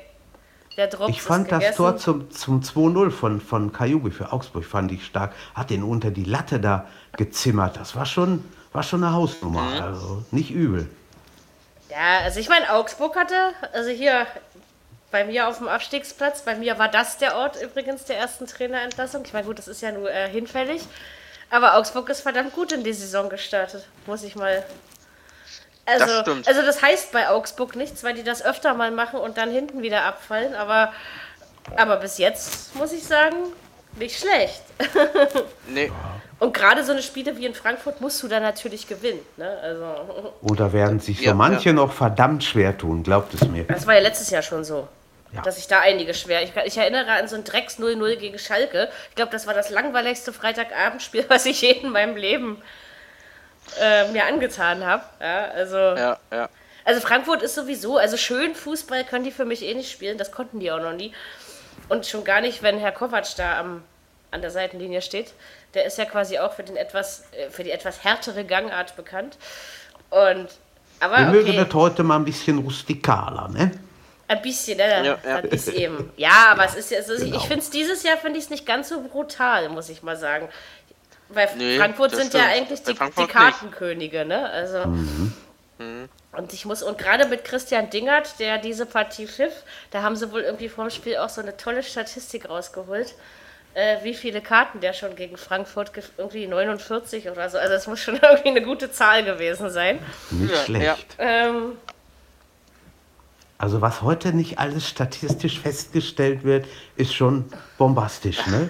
der 0.76 0.88
Drops 0.88 1.10
Ich 1.10 1.22
fand 1.22 1.44
ist 1.46 1.52
das 1.52 1.58
gegessen. 1.60 1.76
Tor 1.76 1.96
zum, 1.98 2.30
zum 2.32 2.60
2-0 2.62 3.10
von, 3.12 3.40
von 3.40 3.72
Kajubi 3.72 4.10
für 4.10 4.32
Augsburg 4.32 4.64
fand 4.64 4.90
ich 4.90 5.06
stark. 5.06 5.32
Hat 5.54 5.70
den 5.70 5.84
unter 5.84 6.10
die 6.10 6.24
Latte 6.24 6.58
da 6.58 6.86
gezimmert. 7.16 7.76
Das 7.76 7.94
war 7.94 8.06
schon, 8.06 8.44
war 8.74 8.82
schon 8.82 9.02
eine 9.02 9.14
Hausnummer. 9.14 9.62
Mhm. 9.62 9.82
Also 9.82 10.22
nicht 10.30 10.50
übel. 10.50 10.90
Ja, 11.88 12.18
also 12.24 12.40
ich 12.40 12.48
meine, 12.48 12.70
Augsburg 12.72 13.16
hatte, 13.16 13.34
also 13.72 13.88
hier 13.90 14.26
bei 15.12 15.24
mir 15.24 15.46
auf 15.48 15.58
dem 15.58 15.68
Abstiegsplatz, 15.68 16.42
bei 16.42 16.56
mir 16.56 16.76
war 16.78 16.88
das 16.88 17.18
der 17.18 17.36
Ort 17.36 17.60
übrigens 17.62 18.04
der 18.04 18.18
ersten 18.18 18.46
Trainerentlassung. 18.48 19.22
Ich 19.24 19.32
meine, 19.32 19.46
gut, 19.46 19.58
das 19.58 19.68
ist 19.68 19.80
ja 19.80 19.92
nur 19.92 20.10
äh, 20.10 20.28
hinfällig. 20.28 20.82
Aber 21.50 21.76
Augsburg 21.76 22.08
ist 22.08 22.22
verdammt 22.22 22.52
gut 22.52 22.72
in 22.72 22.82
die 22.82 22.92
Saison 22.92 23.28
gestartet, 23.28 23.86
muss 24.06 24.24
ich 24.24 24.34
mal. 24.34 24.64
Also 25.86 26.06
Das 26.06 26.20
stimmt. 26.22 26.48
also 26.48 26.62
das 26.62 26.82
heißt 26.82 27.12
bei 27.12 27.28
Augsburg 27.28 27.76
nichts, 27.76 28.02
weil 28.02 28.14
die 28.14 28.24
das 28.24 28.42
öfter 28.44 28.74
mal 28.74 28.90
machen 28.90 29.20
und 29.20 29.36
dann 29.36 29.50
hinten 29.52 29.82
wieder 29.82 30.02
abfallen. 30.04 30.54
Aber, 30.56 30.92
aber 31.76 31.98
bis 31.98 32.18
jetzt 32.18 32.74
muss 32.74 32.92
ich 32.92 33.04
sagen, 33.04 33.36
nicht 33.96 34.18
schlecht. 34.18 34.62
Nee, 35.68 35.92
Und 36.38 36.52
gerade 36.52 36.84
so 36.84 36.92
eine 36.92 37.02
Spiele 37.02 37.36
wie 37.36 37.46
in 37.46 37.54
Frankfurt 37.54 38.00
musst 38.00 38.22
du 38.22 38.28
da 38.28 38.40
natürlich 38.40 38.86
gewinnen. 38.86 39.20
Ne? 39.36 39.58
Also, 39.62 40.54
da 40.54 40.72
werden 40.72 41.00
sich 41.00 41.18
so 41.18 41.24
Ja, 41.24 41.34
manche 41.34 41.72
noch 41.72 41.92
verdammt 41.92 42.44
schwer 42.44 42.76
tun, 42.76 43.02
glaubt 43.02 43.34
es 43.34 43.46
mir. 43.46 43.64
Das 43.64 43.86
war 43.86 43.94
ja 43.94 44.00
letztes 44.00 44.30
Jahr 44.30 44.42
schon 44.42 44.64
so. 44.64 44.88
Ja. 45.32 45.42
Dass 45.42 45.58
ich 45.58 45.66
da 45.66 45.80
einige 45.80 46.14
schwer. 46.14 46.42
Ich, 46.42 46.52
ich 46.64 46.78
erinnere 46.78 47.10
an 47.10 47.26
so 47.28 47.36
ein 47.36 47.44
Drecks 47.44 47.78
0-0 47.78 48.16
gegen 48.16 48.38
Schalke. 48.38 48.88
Ich 49.10 49.16
glaube, 49.16 49.32
das 49.32 49.46
war 49.46 49.54
das 49.54 49.70
langweiligste 49.70 50.32
Freitagabendspiel, 50.32 51.24
was 51.28 51.46
ich 51.46 51.60
je 51.60 51.72
in 51.72 51.90
meinem 51.90 52.16
Leben 52.16 52.62
äh, 53.80 54.08
mir 54.12 54.26
angetan 54.26 54.84
habe. 54.84 55.02
Ja, 55.20 55.46
also, 55.46 55.76
ja, 55.76 56.18
ja. 56.30 56.48
also 56.84 57.00
Frankfurt 57.00 57.42
ist 57.42 57.54
sowieso, 57.54 57.96
also 57.96 58.16
schön 58.16 58.54
Fußball 58.54 59.04
können 59.04 59.24
die 59.24 59.32
für 59.32 59.44
mich 59.44 59.62
eh 59.62 59.74
nicht 59.74 59.90
spielen. 59.90 60.18
Das 60.18 60.30
konnten 60.30 60.60
die 60.60 60.70
auch 60.70 60.80
noch 60.80 60.92
nie. 60.92 61.12
Und 61.88 62.06
schon 62.06 62.24
gar 62.24 62.40
nicht, 62.40 62.62
wenn 62.62 62.78
Herr 62.78 62.92
Kovac 62.92 63.26
da 63.36 63.58
am, 63.58 63.82
an 64.30 64.40
der 64.40 64.50
Seitenlinie 64.50 65.02
steht. 65.02 65.32
Der 65.74 65.84
ist 65.84 65.98
ja 65.98 66.04
quasi 66.04 66.38
auch 66.38 66.52
für, 66.54 66.62
den 66.62 66.76
etwas, 66.76 67.24
äh, 67.32 67.50
für 67.50 67.64
die 67.64 67.70
etwas 67.70 68.04
härtere 68.04 68.44
Gangart 68.44 68.96
bekannt. 68.96 69.36
Und, 70.10 70.48
aber 71.00 71.18
Wir 71.18 71.26
mögen 71.26 71.50
okay. 71.50 71.64
das 71.64 71.74
heute 71.74 72.02
mal 72.02 72.16
ein 72.16 72.24
bisschen 72.24 72.58
rustikaler, 72.58 73.48
ne? 73.48 73.72
Ein 74.28 74.40
bisschen, 74.40 74.78
ne? 74.78 75.04
Ja, 75.04 75.18
ja. 75.28 75.42
Das 75.42 75.52
ist 75.52 75.68
eben. 75.68 76.10
Ja, 76.16 76.48
aber 76.50 76.64
es 76.64 76.74
ist 76.74 76.90
ja, 76.90 76.98
es 76.98 77.08
ist, 77.08 77.24
Genau. 77.24 77.36
ich 77.36 77.42
finde 77.42 77.60
es 77.60 77.70
dieses 77.70 78.02
Jahr 78.02 78.16
finde 78.16 78.38
ich 78.38 78.44
es 78.44 78.50
nicht 78.50 78.64
ganz 78.64 78.88
so 78.88 79.02
brutal, 79.02 79.68
muss 79.68 79.88
ich 79.88 80.02
mal 80.02 80.16
sagen. 80.16 80.48
Weil 81.28 81.48
Nee, 81.56 81.78
Frankfurt 81.78 82.14
sind 82.14 82.32
ja 82.34 82.40
stimmt. 82.40 82.54
eigentlich 82.54 82.82
Bei 82.98 83.06
die, 83.06 83.22
die 83.22 83.26
Kartenkönige, 83.26 84.24
ne? 84.24 84.48
Also. 84.50 84.84
Und 86.36 86.52
ich 86.52 86.64
muss, 86.64 86.82
und 86.82 86.98
gerade 86.98 87.26
mit 87.26 87.44
Christian 87.44 87.90
Dingert, 87.90 88.38
der 88.38 88.58
diese 88.58 88.86
Partie 88.86 89.26
pfiff, 89.26 89.52
da 89.90 90.02
haben 90.02 90.16
sie 90.16 90.30
wohl 90.32 90.42
irgendwie 90.42 90.68
vorm 90.68 90.90
Spiel 90.90 91.16
auch 91.18 91.28
so 91.28 91.40
eine 91.40 91.56
tolle 91.56 91.82
Statistik 91.82 92.48
rausgeholt. 92.48 93.14
Äh, 93.74 93.98
wie 94.02 94.14
viele 94.14 94.40
Karten 94.40 94.80
der 94.80 94.92
schon 94.92 95.16
gegen 95.16 95.36
Frankfurt, 95.36 95.92
ge- 95.94 96.04
irgendwie 96.16 96.46
49 96.46 97.28
oder 97.30 97.48
so. 97.50 97.58
Also 97.58 97.74
es 97.74 97.86
muss 97.86 98.00
schon 98.00 98.16
irgendwie 98.22 98.48
eine 98.48 98.62
gute 98.62 98.90
Zahl 98.92 99.24
gewesen 99.24 99.70
sein. 99.70 99.98
Nicht 100.30 100.52
Ja, 100.54 100.60
schlecht. 100.64 100.84
ja. 100.84 100.96
Ähm, 101.18 101.72
Also 103.58 103.80
was 103.80 104.02
heute 104.02 104.32
nicht 104.32 104.58
alles 104.58 104.88
statistisch 104.88 105.60
festgestellt 105.60 106.44
wird, 106.44 106.66
ist 106.96 107.14
schon 107.14 107.50
bombastisch, 107.78 108.46
ne? 108.46 108.68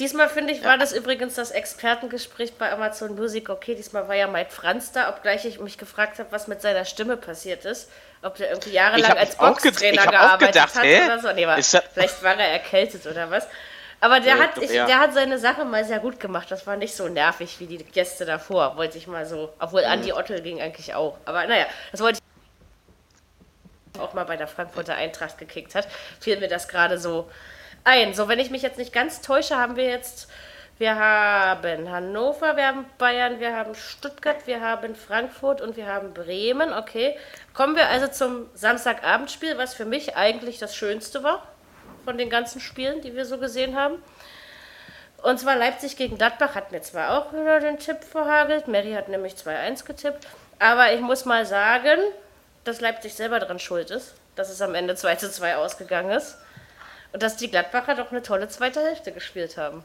Diesmal 0.00 0.28
finde 0.28 0.52
ich, 0.52 0.64
war 0.64 0.76
das 0.76 0.92
übrigens 0.92 1.34
das 1.34 1.52
Expertengespräch 1.52 2.54
bei 2.54 2.72
Amazon 2.72 3.14
Music. 3.14 3.48
Okay, 3.48 3.76
diesmal 3.76 4.08
war 4.08 4.16
ja 4.16 4.26
Mike 4.26 4.50
Franz 4.50 4.90
da, 4.90 5.08
obgleich 5.08 5.44
ich 5.44 5.60
mich 5.60 5.78
gefragt 5.78 6.18
habe, 6.18 6.32
was 6.32 6.48
mit 6.48 6.60
seiner 6.60 6.84
Stimme 6.84 7.16
passiert 7.16 7.64
ist. 7.64 7.88
Ob 8.20 8.34
der 8.34 8.50
irgendwie 8.50 8.70
jahrelang 8.72 9.16
als 9.16 9.36
Boxtrainer 9.36 9.92
ich 9.94 10.00
hab 10.00 10.08
auch 10.08 10.10
gearbeitet 10.38 10.54
gedacht, 10.54 10.74
hat 10.74 10.82
hä? 10.84 11.04
oder 11.04 11.20
so. 11.20 11.32
Nee, 11.32 11.46
war, 11.46 11.62
vielleicht 11.62 12.22
war 12.24 12.34
er 12.36 12.48
erkältet 12.48 13.06
oder 13.06 13.30
was. 13.30 13.46
Aber 14.04 14.20
der, 14.20 14.36
Ja, 14.36 14.42
hat, 14.42 14.58
ich 14.58 14.68
der 14.68 14.98
hat 14.98 15.14
seine 15.14 15.38
Sache 15.38 15.64
mal 15.64 15.82
sehr 15.82 15.98
gut 15.98 16.20
gemacht. 16.20 16.50
Das 16.50 16.66
war 16.66 16.76
nicht 16.76 16.94
so 16.94 17.08
nervig 17.08 17.58
wie 17.58 17.66
die 17.66 17.78
Gäste 17.78 18.26
davor, 18.26 18.76
wollte 18.76 18.98
ich 18.98 19.06
mal 19.06 19.24
so. 19.24 19.54
Obwohl 19.58 19.80
Mhm. 19.80 19.88
Andi 19.88 20.12
Ottel 20.12 20.42
ging 20.42 20.60
eigentlich 20.60 20.94
auch. 20.94 21.16
Aber 21.24 21.46
naja, 21.46 21.64
das 21.90 22.02
wollte 22.02 22.18
ich 23.94 23.98
auch 23.98 24.12
mal 24.12 24.24
bei 24.24 24.36
der 24.36 24.46
Frankfurter 24.46 24.94
Eintracht 24.94 25.38
gekickt 25.38 25.74
hat, 25.74 25.88
fiel 26.20 26.38
mir 26.38 26.48
das 26.48 26.68
gerade 26.68 26.98
so 26.98 27.30
ein. 27.84 28.12
So, 28.12 28.28
wenn 28.28 28.38
ich 28.40 28.50
mich 28.50 28.60
jetzt 28.60 28.76
nicht 28.76 28.92
ganz 28.92 29.22
täusche, 29.22 29.56
haben 29.56 29.76
wir 29.76 29.86
jetzt, 29.86 30.28
wir 30.76 30.96
haben 30.96 31.90
Hannover, 31.90 32.58
wir 32.58 32.66
haben 32.66 32.84
Bayern, 32.98 33.40
wir 33.40 33.56
haben 33.56 33.74
Stuttgart, 33.74 34.46
wir 34.46 34.60
haben 34.60 34.94
Frankfurt 34.96 35.62
und 35.62 35.78
wir 35.78 35.86
haben 35.86 36.12
Bremen. 36.12 36.74
Okay, 36.74 37.16
kommen 37.54 37.74
wir 37.74 37.88
also 37.88 38.08
zum 38.08 38.50
Samstagabendspiel, 38.52 39.56
was 39.56 39.72
für 39.72 39.86
mich 39.86 40.14
eigentlich 40.14 40.58
das 40.58 40.76
Schönste 40.76 41.22
war 41.22 41.42
von 42.04 42.18
den 42.18 42.30
ganzen 42.30 42.60
Spielen, 42.60 43.00
die 43.00 43.14
wir 43.14 43.24
so 43.24 43.38
gesehen 43.38 43.76
haben. 43.76 44.02
Und 45.22 45.40
zwar 45.40 45.56
Leipzig 45.56 45.96
gegen 45.96 46.18
Gladbach 46.18 46.54
hat 46.54 46.70
mir 46.70 46.82
zwar 46.82 47.18
auch 47.18 47.32
wieder 47.32 47.60
den 47.60 47.78
Tipp 47.78 48.04
verhagelt. 48.04 48.68
Mary 48.68 48.92
hat 48.92 49.08
nämlich 49.08 49.34
2-1 49.34 49.86
getippt. 49.86 50.26
Aber 50.58 50.92
ich 50.92 51.00
muss 51.00 51.24
mal 51.24 51.46
sagen, 51.46 51.98
dass 52.64 52.80
Leipzig 52.80 53.14
selber 53.14 53.40
dran 53.40 53.58
schuld 53.58 53.90
ist, 53.90 54.14
dass 54.36 54.50
es 54.50 54.60
am 54.60 54.74
Ende 54.74 54.94
2 54.94 55.16
zu 55.16 55.30
2 55.30 55.56
ausgegangen 55.56 56.10
ist. 56.10 56.36
Und 57.12 57.22
dass 57.22 57.36
die 57.36 57.50
Gladbacher 57.50 57.94
doch 57.94 58.10
eine 58.10 58.22
tolle 58.22 58.48
zweite 58.48 58.80
Hälfte 58.80 59.12
gespielt 59.12 59.56
haben. 59.56 59.82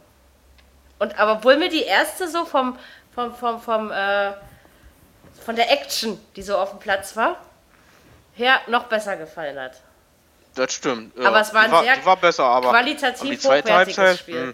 Und 0.97 1.17
aber 1.17 1.33
obwohl 1.33 1.57
mir 1.57 1.69
die 1.69 1.83
erste 1.83 2.27
so 2.27 2.43
vom, 2.43 2.77
vom, 3.13 3.33
vom, 3.33 3.61
vom 3.61 3.91
äh, 3.91 4.33
von 5.45 5.55
der 5.55 5.71
Action, 5.71 6.19
die 6.35 6.43
so 6.43 6.57
auf 6.57 6.71
dem 6.71 6.79
Platz 6.79 7.15
war, 7.15 7.37
her 8.33 8.59
noch 8.67 8.85
besser 8.85 9.17
gefallen 9.17 9.59
hat. 9.59 9.81
Das 10.55 10.73
stimmt. 10.73 11.17
Ja, 11.17 11.29
Aber 11.29 11.41
es 11.41 11.53
war 11.53 11.61
ein 11.61 11.71
war, 11.71 11.83
sehr 11.83 12.05
war 12.05 12.17
besser, 12.17 12.43
aber 12.43 12.69
qualitativ 12.69 13.21
aber 13.21 13.29
die 13.29 13.37
zweite 13.37 13.71
hochwertiges 13.71 13.97
Halbzeit, 13.97 14.19
Spiel. 14.19 14.41
hm, 14.43 14.53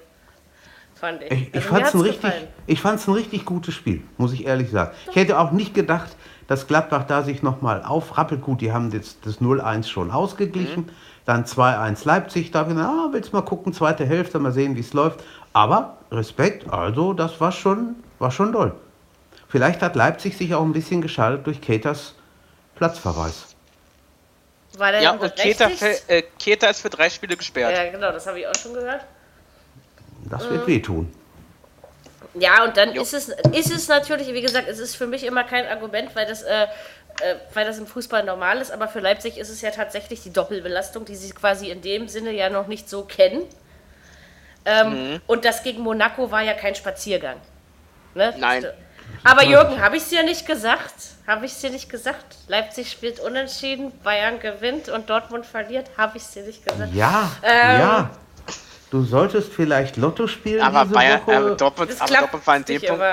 Fand 0.95 1.21
ich. 1.23 1.31
Ich, 1.31 1.47
ich 1.49 1.55
Also 1.55 1.69
fand 1.69 1.85
es 1.87 1.93
ein, 1.93 2.01
richtig, 2.01 2.31
ich 2.67 2.85
ein 2.85 3.13
richtig 3.13 3.45
gutes 3.45 3.73
Spiel, 3.73 4.03
muss 4.17 4.33
ich 4.33 4.45
ehrlich 4.45 4.71
sagen. 4.71 4.91
Ich 5.09 5.15
hätte 5.15 5.39
auch 5.39 5.51
nicht 5.51 5.73
gedacht, 5.73 6.15
dass 6.47 6.67
Gladbach 6.67 7.05
da 7.07 7.23
sich 7.23 7.41
nochmal 7.43 7.83
aufrappelt. 7.83 8.41
Gut, 8.41 8.61
die 8.61 8.71
haben 8.71 8.91
jetzt 8.91 9.25
das 9.25 9.41
0-1 9.41 9.87
schon 9.87 10.11
ausgeglichen. 10.11 10.85
Mhm. 10.85 10.89
Dann 11.25 11.45
2-1 11.45 12.05
Leipzig. 12.05 12.51
Da 12.51 12.59
habe 12.59 12.71
ich 12.71 12.77
gedacht, 12.77 12.91
ah, 12.93 13.07
willst 13.11 13.33
mal 13.33 13.41
gucken, 13.41 13.73
zweite 13.73 14.05
Hälfte, 14.05 14.37
mal 14.39 14.51
sehen, 14.51 14.75
wie 14.75 14.81
es 14.81 14.93
läuft. 14.93 15.23
Aber 15.53 15.97
Respekt, 16.11 16.71
also 16.71 17.13
das 17.13 17.41
war 17.41 17.51
schon, 17.51 17.95
war 18.19 18.31
schon 18.31 18.51
doll. 18.51 18.75
Vielleicht 19.47 19.81
hat 19.81 19.95
Leipzig 19.95 20.37
sich 20.37 20.53
auch 20.53 20.63
ein 20.63 20.73
bisschen 20.73 21.01
geschadet 21.01 21.47
durch 21.47 21.61
Keters 21.61 22.15
Platzverweis. 22.75 23.54
War 24.77 24.91
der 24.91 25.01
Ja, 25.01 25.11
und 25.11 25.35
Keta, 25.35 25.69
äh, 26.07 26.23
Keta 26.39 26.67
ist 26.67 26.81
für 26.81 26.89
drei 26.89 27.09
Spiele 27.09 27.35
gesperrt. 27.37 27.71
Ja, 27.75 27.89
genau, 27.91 28.11
das 28.11 28.27
habe 28.27 28.39
ich 28.39 28.47
auch 28.47 28.55
schon 28.55 28.73
gehört. 28.73 29.01
Das 30.29 30.45
Äh. 30.45 30.49
wird 30.51 30.67
wehtun. 30.67 31.13
Ja, 32.33 32.63
und 32.65 32.75
dann 32.75 32.93
Jo. 32.93 33.01
ist 33.01 33.13
es, 33.13 33.29
ist 33.29 33.71
es 33.73 33.87
natürlich, 33.87 34.27
wie 34.33 34.41
gesagt, 34.41 34.67
es 34.67 34.79
ist 34.79 34.95
für 34.95 35.07
mich 35.07 35.23
immer 35.23 35.43
kein 35.45 35.65
Argument, 35.67 36.13
weil 36.15 36.25
das, 36.25 36.41
äh, 36.43 36.63
äh, 36.63 36.67
weil 37.53 37.65
das 37.65 37.77
im 37.77 37.87
Fußball 37.87 38.23
normal 38.25 38.59
ist, 38.59 38.71
aber 38.71 38.89
für 38.89 38.99
Leipzig 38.99 39.37
ist 39.37 39.49
es 39.49 39.61
ja 39.61 39.71
tatsächlich 39.71 40.21
die 40.21 40.33
Doppelbelastung, 40.33 41.05
die 41.05 41.15
sie 41.15 41.29
quasi 41.31 41.69
in 41.69 41.81
dem 41.81 42.09
Sinne 42.09 42.31
ja 42.31 42.49
noch 42.49 42.67
nicht 42.67 42.89
so 42.89 43.03
kennen. 43.05 43.43
Ähm, 44.65 45.11
Mhm. 45.13 45.21
Und 45.27 45.45
das 45.45 45.63
gegen 45.63 45.81
Monaco 45.81 46.29
war 46.31 46.41
ja 46.41 46.53
kein 46.53 46.75
Spaziergang. 46.75 47.37
Ne? 48.15 48.33
Nein. 48.37 48.65
Aber 49.23 49.43
Jürgen, 49.45 49.79
habe 49.81 49.95
ich 49.95 50.03
es 50.03 50.09
dir 50.09 50.23
nicht 50.23 50.45
gesagt? 50.45 50.93
Habe 51.27 51.45
ich 51.47 51.53
es 51.53 51.59
dir 51.61 51.71
nicht 51.71 51.89
gesagt? 51.89 52.35
Leipzig 52.47 52.91
spielt 52.91 53.19
unentschieden, 53.19 53.91
Bayern 54.03 54.39
gewinnt 54.39 54.89
und 54.89 55.09
Dortmund 55.09 55.45
verliert. 55.45 55.89
Habe 55.97 56.17
ich 56.17 56.23
es 56.23 56.31
dir 56.31 56.43
nicht 56.43 56.65
gesagt? 56.67 56.93
Ja, 56.93 57.31
Ähm. 57.41 57.79
ja. 57.79 58.09
Du 58.91 59.03
solltest 59.03 59.51
vielleicht 59.51 59.97
Lotto 59.97 60.27
spielen 60.27 60.61
Aber 60.61 60.83
diese 60.83 60.93
Bayern, 60.93 61.21
Woche. 61.25 61.53
äh, 61.53 61.55
Dortmund, 61.57 61.91
Das 61.91 62.01
aber 62.01 62.13
Dortmund 62.19 62.47
war 62.47 62.55
in 62.57 62.65
dem 62.65 62.81
Punkt. 62.81 63.03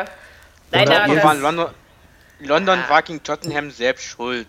Dortmund 0.70 1.09
ihr- 1.18 1.25
war 1.25 1.35
London, 1.35 1.66
London 2.40 2.79
war 2.88 3.03
gegen 3.03 3.22
Tottenham 3.22 3.70
selbst 3.70 4.05
schuld. 4.05 4.46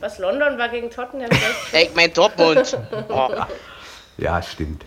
was 0.00 0.18
London 0.18 0.58
war 0.58 0.68
gegen 0.68 0.90
Tottenham 0.90 1.30
selbst 1.30 1.72
Ey, 1.72 1.84
ich 1.84 1.94
mein 1.94 2.12
Dortmund. 2.12 2.76
Oh, 3.08 3.30
Ja, 4.18 4.42
stimmt. 4.42 4.84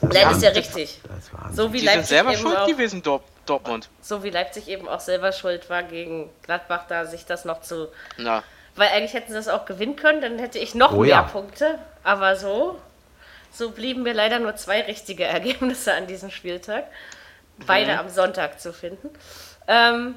Das 0.00 0.10
Nein, 0.14 0.30
ist 0.30 0.42
ja 0.42 0.50
richtig. 0.50 1.00
Das 1.06 1.32
war 1.32 1.52
So 1.52 1.72
wie, 1.72 1.78
die 1.80 1.84
sind 1.86 1.94
Leipzig 1.94 2.08
selber 2.08 2.32
eben 2.32 2.40
schuld 2.40 2.66
gewesen, 2.66 3.02
Dor 3.02 3.22
Dortmund. 3.46 3.88
so 4.00 4.22
wie 4.22 4.30
Leipzig 4.30 4.68
eben 4.68 4.88
auch 4.88 5.00
selber 5.00 5.32
schuld 5.32 5.68
war 5.70 5.82
gegen 5.82 6.30
Gladbach, 6.42 6.84
da 6.88 7.06
sich 7.06 7.26
das 7.26 7.44
noch 7.44 7.60
zu. 7.62 7.88
Na, 8.16 8.42
Weil 8.76 8.88
eigentlich 8.90 9.14
hätten 9.14 9.28
sie 9.28 9.34
das 9.38 9.48
auch 9.48 9.64
gewinnen 9.64 9.96
können, 9.96 10.20
dann 10.20 10.38
hätte 10.38 10.58
ich 10.58 10.74
noch 10.74 10.92
Oh 10.92 11.00
mehr 11.00 11.10
ja. 11.10 11.22
Punkte. 11.22 11.78
Aber 12.04 12.36
so, 12.36 12.78
so 13.52 13.70
blieben 13.70 14.02
mir 14.02 14.14
leider 14.14 14.38
nur 14.38 14.56
zwei 14.56 14.82
richtige 14.82 15.24
Ergebnisse 15.38 15.92
an 15.94 16.06
diesem 16.06 16.30
Spieltag. 16.30 16.84
Beide 17.66 17.98
am 17.98 18.08
Sonntag 18.08 18.60
zu 18.60 18.72
finden. 18.72 19.10
Ähm, 19.68 20.16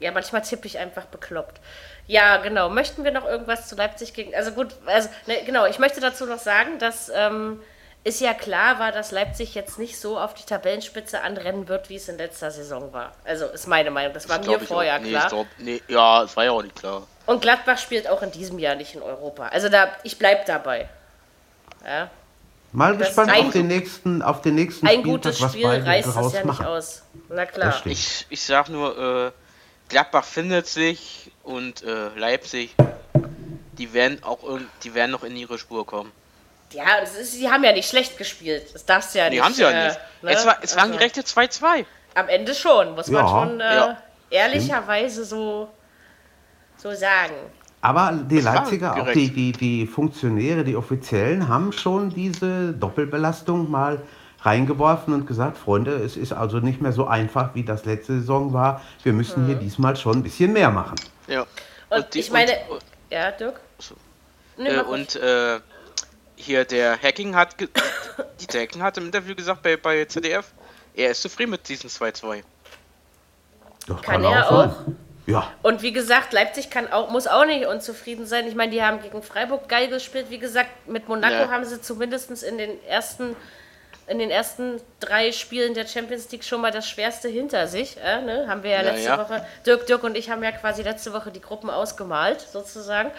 ja, 0.00 0.10
manchmal 0.12 0.42
tippe 0.42 0.66
ich 0.66 0.78
einfach 0.78 1.04
bekloppt. 1.04 1.60
Ja, 2.06 2.38
genau. 2.38 2.68
Möchten 2.68 3.04
wir 3.04 3.12
noch 3.12 3.24
irgendwas 3.24 3.68
zu 3.68 3.76
Leipzig 3.76 4.12
gegen. 4.12 4.34
Also 4.34 4.50
gut, 4.52 4.74
also 4.86 5.08
ne, 5.26 5.42
genau, 5.46 5.66
ich 5.66 5.78
möchte 5.78 6.00
dazu 6.00 6.26
noch 6.26 6.38
sagen, 6.38 6.78
dass 6.78 7.10
ähm, 7.14 7.62
es 8.02 8.20
ja 8.20 8.32
klar 8.34 8.78
war, 8.78 8.92
dass 8.92 9.10
Leipzig 9.10 9.54
jetzt 9.54 9.78
nicht 9.78 9.98
so 10.00 10.18
auf 10.18 10.34
die 10.34 10.44
Tabellenspitze 10.44 11.20
anrennen 11.22 11.68
wird, 11.68 11.88
wie 11.90 11.96
es 11.96 12.08
in 12.08 12.16
letzter 12.18 12.50
Saison 12.50 12.92
war. 12.92 13.12
Also 13.24 13.46
ist 13.46 13.66
meine 13.66 13.90
Meinung. 13.90 14.14
Das 14.14 14.28
war 14.28 14.38
das 14.38 14.46
mir 14.46 14.60
vorher 14.60 14.96
auch. 14.96 15.00
Nee, 15.00 15.10
klar. 15.10 15.22
ich 15.24 15.28
glaub, 15.28 15.46
nee, 15.58 15.82
ja, 15.88 16.22
das 16.22 16.36
war 16.36 16.44
ja 16.44 16.50
auch 16.52 16.62
nicht 16.62 16.76
klar. 16.76 17.06
Und 17.26 17.42
Gladbach 17.42 17.78
spielt 17.78 18.08
auch 18.08 18.22
in 18.22 18.30
diesem 18.32 18.58
Jahr 18.58 18.74
nicht 18.74 18.94
in 18.94 19.02
Europa. 19.02 19.48
Also 19.48 19.68
da, 19.68 19.88
ich 20.02 20.18
bleib 20.18 20.46
dabei. 20.46 20.88
Ja. 21.84 22.10
Mal 22.72 22.96
Das 22.96 23.08
gespannt 23.08 23.30
ein- 23.32 23.46
auf 23.46 23.52
den 23.52 23.66
nächsten, 23.66 24.22
auf 24.22 24.40
den 24.42 24.54
nächsten 24.54 24.86
Ein 24.86 25.00
Spieltag, 25.00 25.10
gutes 25.12 25.40
was 25.42 25.52
Spiel 25.52 25.66
reißt 25.66 26.08
das 26.08 26.14
daraus 26.14 26.32
ja 26.32 26.38
nicht 26.38 26.46
machen. 26.46 26.66
aus. 26.66 27.02
Na 27.28 27.46
klar. 27.46 27.82
Ich, 27.84 28.26
ich 28.30 28.42
sag 28.42 28.68
nur, 28.68 29.26
äh, 29.26 29.32
Gladbach 29.88 30.24
findet 30.24 30.66
sich 30.68 31.30
und 31.42 31.82
äh, 31.82 32.08
Leipzig, 32.16 32.74
die 33.72 33.92
werden 33.92 34.22
auch 34.22 34.42
irgend, 34.44 34.68
die 34.84 34.94
werden 34.94 35.10
noch 35.10 35.24
in 35.24 35.36
ihre 35.36 35.58
Spur 35.58 35.84
kommen. 35.84 36.12
Ja, 36.72 36.96
ist, 37.02 37.32
sie 37.32 37.50
haben 37.50 37.64
ja 37.64 37.72
nicht 37.72 37.88
schlecht 37.88 38.16
gespielt. 38.16 38.72
Das 38.72 38.84
darfst 38.84 39.14
du 39.14 39.18
ja 39.18 39.24
Nee, 39.24 39.30
nicht. 39.36 39.44
haben 39.44 39.54
sie 39.54 39.62
ja 39.62 39.70
äh, 39.70 39.86
nicht. 39.88 40.00
ne? 40.22 40.30
Es, 40.30 40.46
war, 40.46 40.56
es 40.62 40.76
waren 40.76 40.86
Also, 40.92 40.98
gerechte 40.98 41.20
2-2. 41.22 41.84
Am 42.14 42.28
Ende 42.28 42.54
schon, 42.54 42.94
muss 42.94 43.08
man 43.08 43.24
Ja, 43.24 43.28
schon 43.28 43.60
äh, 43.60 43.74
ja. 43.74 44.02
ehrlicherweise 44.30 45.24
so, 45.24 45.68
so 46.76 46.92
sagen. 46.94 47.34
Aber 47.82 48.12
die 48.12 48.36
Das 48.36 48.44
Leipziger, 48.44 48.94
auch 49.02 49.12
die, 49.12 49.30
die, 49.30 49.52
die 49.52 49.86
Funktionäre, 49.86 50.64
die 50.64 50.76
Offiziellen, 50.76 51.48
haben 51.48 51.72
schon 51.72 52.10
diese 52.10 52.72
Doppelbelastung 52.72 53.70
mal 53.70 54.02
reingeworfen 54.42 55.12
und 55.14 55.26
gesagt, 55.26 55.56
Freunde, 55.58 55.92
es 55.96 56.16
ist 56.16 56.32
also 56.32 56.58
nicht 56.58 56.80
mehr 56.80 56.92
so 56.92 57.06
einfach, 57.06 57.54
wie 57.54 57.62
das 57.64 57.84
letzte 57.84 58.20
Saison 58.20 58.52
war. 58.52 58.80
Wir 59.02 59.12
müssen 59.12 59.46
hier 59.46 59.54
diesmal 59.56 59.96
schon 59.96 60.18
ein 60.18 60.22
bisschen 60.22 60.52
mehr 60.52 60.70
machen. 60.70 60.96
Ja. 61.26 61.46
Und, 61.90 62.14
die- 62.14 62.20
ich 62.20 62.30
meine, 62.30 62.52
und, 62.68 62.82
ja, 63.10 63.30
Dirk? 63.32 63.60
So. 63.78 63.94
Nee, 64.56 64.68
äh, 64.68 64.80
und 64.82 65.16
äh, 65.16 65.58
hier 66.40 66.64
der 66.64 66.98
Hacking 67.00 67.36
hat, 67.36 67.56
ge- 67.58 67.68
Dieter 68.40 68.60
Hacking 68.60 68.82
hat 68.82 68.96
im 68.98 69.06
Interview 69.06 69.34
gesagt 69.34 69.62
bei, 69.62 69.76
bei 69.76 70.04
ZDF, 70.04 70.46
er 70.94 71.10
ist 71.10 71.22
zufrieden 71.22 71.50
mit 71.52 71.68
diesen 71.68 71.88
2-2. 71.90 72.42
Das 73.86 74.02
Kann 74.02 74.24
er 74.24 74.50
auch? 74.50 74.64
sein. 74.72 74.96
Ja, 75.26 75.52
Und 75.62 75.82
wie 75.82 75.92
gesagt, 75.92 76.32
Leipzig 76.32 76.70
kann 76.70 76.90
auch, 76.92 77.10
muss 77.10 77.26
auch 77.28 77.44
nicht 77.44 77.64
unzufrieden 77.66 78.26
sein. 78.26 78.48
Ich 78.48 78.54
meine, 78.56 78.72
die 78.72 78.82
haben 78.82 79.00
gegen 79.00 79.22
Freiburg 79.22 79.68
geil 79.68 79.88
gespielt. 79.88 80.26
Wie 80.28 80.38
gesagt, 80.38 80.88
mit 80.88 81.08
Monaco 81.08 81.34
Ja. 81.34 81.48
haben 81.50 81.64
sie 81.64 81.80
zumindest 81.80 82.42
in 82.42 82.58
den 82.58 82.82
ersten 82.84 83.36
in 84.06 84.18
den 84.18 84.30
ersten 84.30 84.80
drei 84.98 85.30
Spielen 85.30 85.72
der 85.74 85.86
Champions 85.86 86.30
League 86.32 86.42
schon 86.42 86.60
mal 86.60 86.72
das 86.72 86.88
Schwerste 86.88 87.28
hinter 87.28 87.68
sich. 87.68 87.96
Äh, 88.02 88.22
ne? 88.22 88.46
Haben 88.48 88.64
wir 88.64 88.70
ja 88.70 88.82
Ja, 88.82 88.90
letzte 88.90 89.08
ja. 89.08 89.18
Woche, 89.18 89.46
Dirk, 89.64 89.86
Dirk 89.86 90.02
und 90.02 90.16
ich 90.16 90.30
haben 90.30 90.42
ja 90.42 90.50
quasi 90.50 90.82
letzte 90.82 91.12
Woche 91.12 91.30
die 91.30 91.40
Gruppen 91.40 91.70
ausgemalt, 91.70 92.40
sozusagen. 92.40 93.12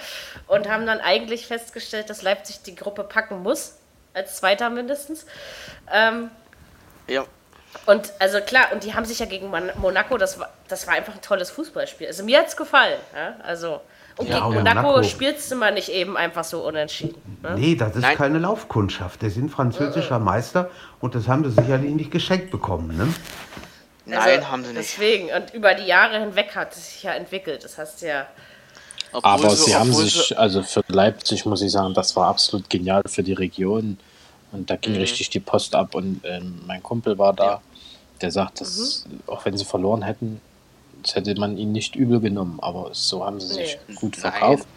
Und 0.48 0.68
haben 0.70 0.86
dann 0.86 1.00
eigentlich 1.00 1.48
festgestellt, 1.48 2.10
dass 2.10 2.22
Leipzig 2.24 2.62
die 2.64 2.76
Gruppe 2.76 3.04
packen 3.06 3.42
muss. 3.42 3.78
Als 4.14 4.36
Zweiter 4.36 4.70
mindestens. 4.70 5.26
Ähm, 5.92 6.30
Ja. 7.08 7.26
Und 7.86 8.12
also 8.20 8.42
klar, 8.42 8.74
und 8.74 8.84
die 8.84 8.94
haben 8.94 9.06
sich 9.06 9.20
ja 9.20 9.26
gegen 9.26 9.48
Mon 9.48 9.72
Monaco, 9.76 10.18
das 10.18 10.38
war, 10.38 10.50
das 10.68 10.88
war 10.88 10.96
einfach 10.96 11.14
ein 11.16 11.22
tolles 11.22 11.50
Fußballspiel. 11.52 12.08
Also 12.08 12.24
mir 12.26 12.40
hat 12.40 12.48
es 12.48 12.58
gefallen. 12.58 13.00
Ja? 13.16 13.36
Also, 13.44 13.80
und 14.18 14.28
Ja, 14.28 14.36
gegen 14.36 14.46
und 14.48 14.54
Monaco, 14.56 15.04
spielst 15.04 15.52
du 15.52 15.56
mal 15.56 15.74
nicht 15.74 15.90
eben 15.90 16.18
einfach 16.18 16.44
so 16.44 16.66
unentschieden. 16.66 17.22
Ne? 17.42 17.56
Nee, 17.58 17.76
das 17.76 17.96
ist 17.96 18.02
Nein. 18.02 18.18
keine 18.18 18.40
Laufkundschaft. 18.40 19.22
Die 19.22 19.30
sind 19.30 19.50
französischer 19.50 20.20
Meister 20.20 20.70
und 21.00 21.16
das 21.16 21.28
haben 21.28 21.44
sie 21.44 21.52
sicherlich 21.62 21.94
nicht 21.94 22.12
geschenkt 22.12 22.52
bekommen. 22.52 22.96
Ne? 22.98 23.08
Nein, 24.06 24.20
Also, 24.20 24.48
haben 24.50 24.64
sie 24.64 24.70
nicht. 24.74 24.80
Deswegen, 24.80 25.30
und 25.36 25.54
über 25.54 25.74
die 25.74 25.86
Jahre 25.86 26.20
hinweg 26.20 26.56
hat 26.56 26.74
es 26.74 26.94
sich 26.94 27.04
ja 27.04 27.14
entwickelt. 27.14 27.64
Das 27.64 27.78
heißt 27.78 28.02
ja, 28.02 28.28
Obwohl 29.14 29.32
Aber 29.32 29.50
sie 29.56 29.76
haben 29.76 29.90
obwohl 29.90 30.04
sich, 30.06 30.38
also 30.40 30.64
für 30.64 30.84
Leipzig 30.88 31.46
muss 31.46 31.62
ich 31.62 31.72
sagen, 31.72 31.94
das 31.94 32.16
war 32.16 32.28
absolut 32.28 32.70
genial 32.70 33.02
für 33.08 33.24
die 33.24 33.34
Region. 33.34 33.98
Und 34.54 34.70
da 34.70 34.76
Mhm. 34.76 34.82
ging 34.82 34.96
richtig 34.98 35.30
die 35.30 35.40
Post 35.42 35.76
ab. 35.76 35.96
Und 35.96 36.22
ähm, 36.24 36.62
mein 36.66 36.82
Kumpel 36.82 37.18
war 37.18 37.34
da, 37.34 37.62
der 38.22 38.32
sagt, 38.32 38.62
dass 38.62 39.06
Mhm. 39.10 39.20
auch 39.28 39.44
wenn 39.46 39.58
sie 39.58 39.66
verloren 39.66 40.02
hätten, 40.02 40.40
das 41.04 41.16
hätte 41.16 41.36
man 41.40 41.58
ihnen 41.58 41.72
nicht 41.72 41.96
übel 41.96 42.20
genommen. 42.20 42.60
Aber 42.62 42.90
so 42.94 43.26
haben 43.26 43.40
sie 43.40 43.54
sich 43.54 43.78
gut 43.96 44.14
Nein. 44.18 44.32
verkauft. 44.32 44.68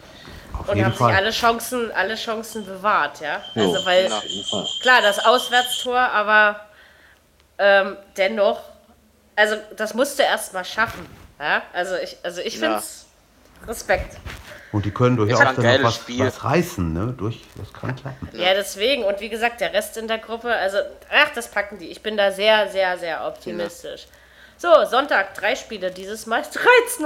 Auf 0.57 0.69
und 0.69 0.77
jeden 0.77 0.87
haben 0.87 0.95
Fall. 0.95 1.11
sich 1.11 1.17
alle 1.21 1.31
Chancen, 1.31 1.91
alle 1.91 2.15
Chancen 2.15 2.65
bewahrt, 2.65 3.19
ja. 3.19 3.41
Jo, 3.55 3.73
Also 3.73 3.85
weil 3.85 4.09
klar, 4.81 5.01
das 5.01 5.19
Auswärtstor, 5.25 5.97
aber 5.99 6.61
ähm, 7.57 7.97
dennoch, 8.17 8.61
also 9.35 9.55
das 9.75 9.93
musste 9.93 10.23
erst 10.23 10.53
mal 10.53 10.63
schaffen. 10.63 11.05
Ja? 11.39 11.61
Also 11.73 11.95
ich, 11.95 12.17
also 12.23 12.41
ich 12.41 12.55
Ja. 12.55 12.59
finde 12.61 12.77
es 12.77 13.05
Respekt. 13.67 14.17
Und 14.71 14.83
die 14.85 14.91
können 14.91 15.15
durchaus 15.15 15.39
dann 15.39 15.55
noch 15.55 15.83
was, 15.87 15.95
Spiel. 15.95 16.25
was 16.25 16.43
reißen. 16.43 16.93
Ne? 16.93 17.13
Durch, 17.17 17.41
das 17.55 17.71
kann 17.71 17.95
klappen. 17.95 18.29
Ja. 18.33 18.53
deswegen. 18.53 19.03
Und 19.05 19.21
wie 19.21 19.29
gesagt, 19.29 19.61
der 19.61 19.71
Rest 19.73 19.95
in 19.97 20.07
der 20.07 20.17
Gruppe, 20.17 20.53
also, 20.53 20.77
ach, 21.09 21.29
das 21.33 21.49
packen 21.49 21.77
die. 21.79 21.87
Ich 21.87 22.01
bin 22.03 22.17
da 22.17 22.31
sehr, 22.31 22.69
sehr, 22.69 22.97
sehr 22.97 23.25
optimistisch. 23.25 24.07
So, 24.57 24.85
Sonntag, 24.85 25.33
drei 25.35 25.55
Spiele 25.55 25.91
dieses 25.91 26.25
Mal. 26.25 26.41
13.30 26.99 27.01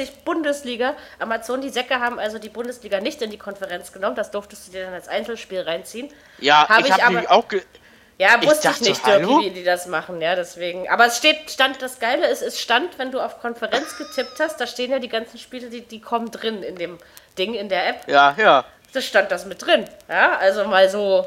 Uhr, 0.00 0.08
Bundesliga. 0.24 0.94
Amazon, 1.18 1.60
die 1.60 1.68
Säcke 1.68 2.00
haben 2.00 2.18
also 2.18 2.38
die 2.38 2.48
Bundesliga 2.48 3.00
nicht 3.00 3.20
in 3.22 3.30
die 3.30 3.38
Konferenz 3.38 3.92
genommen. 3.92 4.16
Das 4.16 4.30
durftest 4.30 4.68
du 4.68 4.72
dir 4.72 4.84
dann 4.84 4.94
als 4.94 5.08
Einzelspiel 5.08 5.60
reinziehen. 5.60 6.10
Ja, 6.38 6.66
Hab 6.68 6.80
ich 6.80 6.88
ich 6.88 7.02
habe 7.02 7.30
auch. 7.30 7.46
Ge 7.48 7.62
Ja, 8.18 8.38
Ich 8.40 8.48
wusste 8.48 8.68
ich, 8.68 8.74
dachte, 8.74 8.84
nicht, 8.84 9.06
Dirk, 9.06 9.28
wie 9.28 9.50
die 9.50 9.64
das 9.64 9.86
machen, 9.86 10.22
ja, 10.22 10.34
deswegen. 10.34 10.88
Aber 10.88 11.06
es 11.06 11.18
steht, 11.18 11.50
stand, 11.50 11.82
das 11.82 11.98
Geile 11.98 12.28
ist, 12.28 12.40
es 12.40 12.58
stand, 12.58 12.98
wenn 12.98 13.10
du 13.12 13.20
auf 13.20 13.40
Konferenz 13.40 13.98
getippt 13.98 14.40
hast, 14.40 14.58
da 14.58 14.66
stehen 14.66 14.90
ja 14.90 14.98
die 14.98 15.10
ganzen 15.10 15.38
Spiele, 15.38 15.68
die, 15.68 15.82
die 15.82 16.00
kommen 16.00 16.30
drin 16.30 16.62
in 16.62 16.76
dem 16.76 16.98
Ding, 17.36 17.52
in 17.52 17.68
der 17.68 17.88
App. 17.88 18.08
ja, 18.08 18.34
ja. 18.38 18.64
Da 18.92 19.02
stand 19.02 19.30
das 19.30 19.44
mit 19.44 19.60
drin. 19.66 19.84
Ja, 20.08 20.38
also 20.38 20.64
mal 20.64 20.88
so. 20.88 21.26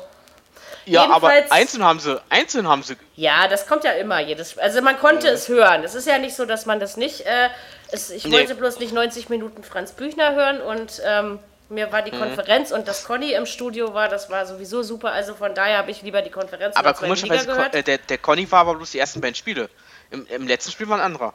Ja, 0.89 1.04
aber 1.10 1.34
Jedenfalls- 1.34 1.52
einzeln 1.52 1.84
haben 1.84 1.99
sie, 1.99 2.21
einzeln 2.30 2.67
haben 2.67 2.84
sie. 2.84 2.95
Ja, 3.15 3.47
das 3.47 3.67
kommt 3.67 3.84
ja 3.84 3.91
immer 3.91 4.19
jedes. 4.19 4.58
Also 4.58 4.82
man 4.82 4.97
konnte 4.99 5.28
es 5.28 5.47
hören. 5.47 5.84
Es 5.84 5.95
ist 5.95 6.08
ja 6.08 6.17
nicht 6.17 6.36
so, 6.36 6.45
dass 6.45 6.65
man 6.65 6.80
das 6.80 6.97
nicht. 6.97 7.21
Äh, 7.21 7.49
es, 7.91 8.10
ich 8.10 8.25
Nee. 8.25 8.32
wollte 8.34 8.56
bloß 8.56 8.80
nicht 8.80 8.93
90 8.93 9.30
Minuten 9.30 9.63
Franz 9.63 9.91
Büchner 9.91 10.34
hören 10.36 10.62
und 10.62 11.02
ähm, 11.06 11.39
mir 11.69 11.91
war 11.91 12.02
die 12.02 12.12
Mhm. 12.12 12.19
Konferenz 12.19 12.71
und 12.71 12.88
dass 12.88 13.04
Conny 13.06 13.34
im 13.34 13.45
Studio 13.45 13.93
war, 13.93 14.10
das 14.10 14.30
war 14.30 14.45
sowieso 14.45 14.82
super. 14.84 15.12
Also 15.12 15.36
von 15.36 15.54
daher 15.54 15.78
habe 15.78 15.91
ich 15.91 16.02
lieber 16.02 16.21
die 16.21 16.32
Konferenz 16.32 16.75
Aber 16.75 16.93
komischerweise, 16.93 17.45
gehört. 17.45 17.75
äh, 17.75 17.84
der, 17.84 17.97
der 17.99 18.17
Conny 18.17 18.52
war 18.52 18.62
aber 18.62 18.75
bloß 18.75 18.91
die 18.91 18.99
ersten 18.99 19.21
beiden 19.21 19.36
Spiele. 19.36 19.69
Im, 20.12 20.25
Im 20.28 20.47
letzten 20.47 20.71
Spiel 20.71 20.89
war 20.89 20.97
ein 20.97 21.04
anderer. 21.04 21.34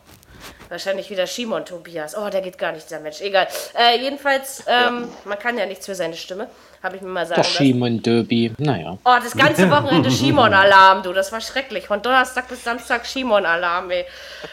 Wahrscheinlich 0.69 1.11
wieder 1.11 1.27
Shimon 1.27 1.65
Tobias. 1.65 2.17
Oh, 2.17 2.29
der 2.29 2.41
geht 2.41 2.59
gar 2.59 2.73
nicht, 2.73 2.89
dieser 2.89 3.01
Mensch. 3.01 3.21
Egal. 3.21 3.47
Äh, 3.79 4.01
jedenfalls, 4.01 4.65
ähm, 4.67 5.09
man 5.25 5.39
kann 5.39 5.59
ja 5.59 5.67
nichts 5.67 5.87
für 5.87 5.95
seine 5.95 6.15
Stimme. 6.15 6.49
Habe 6.83 6.97
ich 6.97 7.03
mir 7.03 7.09
mal 7.09 7.27
sagen 7.27 7.41
Der 7.41 7.51
lassen. 7.51 7.65
Shimon 7.65 8.03
Derby, 8.03 8.53
naja. 8.59 8.99
Oh, 9.05 9.17
das 9.23 9.35
ganze 9.35 9.71
Wochenende 9.71 10.11
Shimon-Alarm, 10.11 11.03
du. 11.03 11.13
Das 11.13 11.33
war 11.33 11.41
schrecklich. 11.41 11.87
Von 11.87 12.03
Donnerstag 12.03 12.49
bis 12.49 12.63
Samstag 12.63 13.07
Shimon-Alarm, 13.07 13.91
ey. 13.91 14.05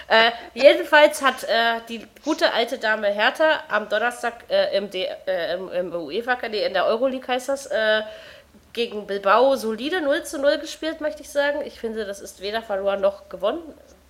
Äh, 0.07 0.31
jedenfalls 0.53 1.21
hat 1.21 1.43
äh, 1.43 1.81
die 1.89 2.05
gute 2.23 2.53
alte 2.53 2.77
Dame 2.77 3.07
Hertha 3.07 3.61
am 3.69 3.89
Donnerstag 3.89 4.45
äh, 4.49 4.77
im, 4.77 4.89
äh, 4.93 5.53
im, 5.55 5.69
im 5.69 5.93
UEFA, 5.93 6.37
nee, 6.49 6.65
in 6.65 6.73
der 6.73 6.85
Euroleague 6.85 7.27
heißt 7.27 7.49
das, 7.49 7.65
äh, 7.65 8.01
gegen 8.73 9.07
Bilbao 9.07 9.55
solide 9.55 10.01
0 10.01 10.23
zu 10.23 10.39
0 10.39 10.59
gespielt, 10.59 11.01
möchte 11.01 11.21
ich 11.21 11.29
sagen. 11.29 11.59
Ich 11.65 11.79
finde, 11.79 12.05
das 12.05 12.21
ist 12.21 12.41
weder 12.41 12.61
verloren 12.61 13.01
noch 13.01 13.29
gewonnen, 13.29 13.61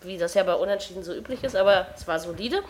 wie 0.03 0.17
das 0.17 0.33
ja 0.33 0.43
bei 0.43 0.53
Unentschieden 0.53 1.03
so 1.03 1.13
üblich 1.13 1.43
ist, 1.43 1.55
aber 1.55 1.87
es 1.95 2.07
war 2.07 2.19
solide. 2.19 2.63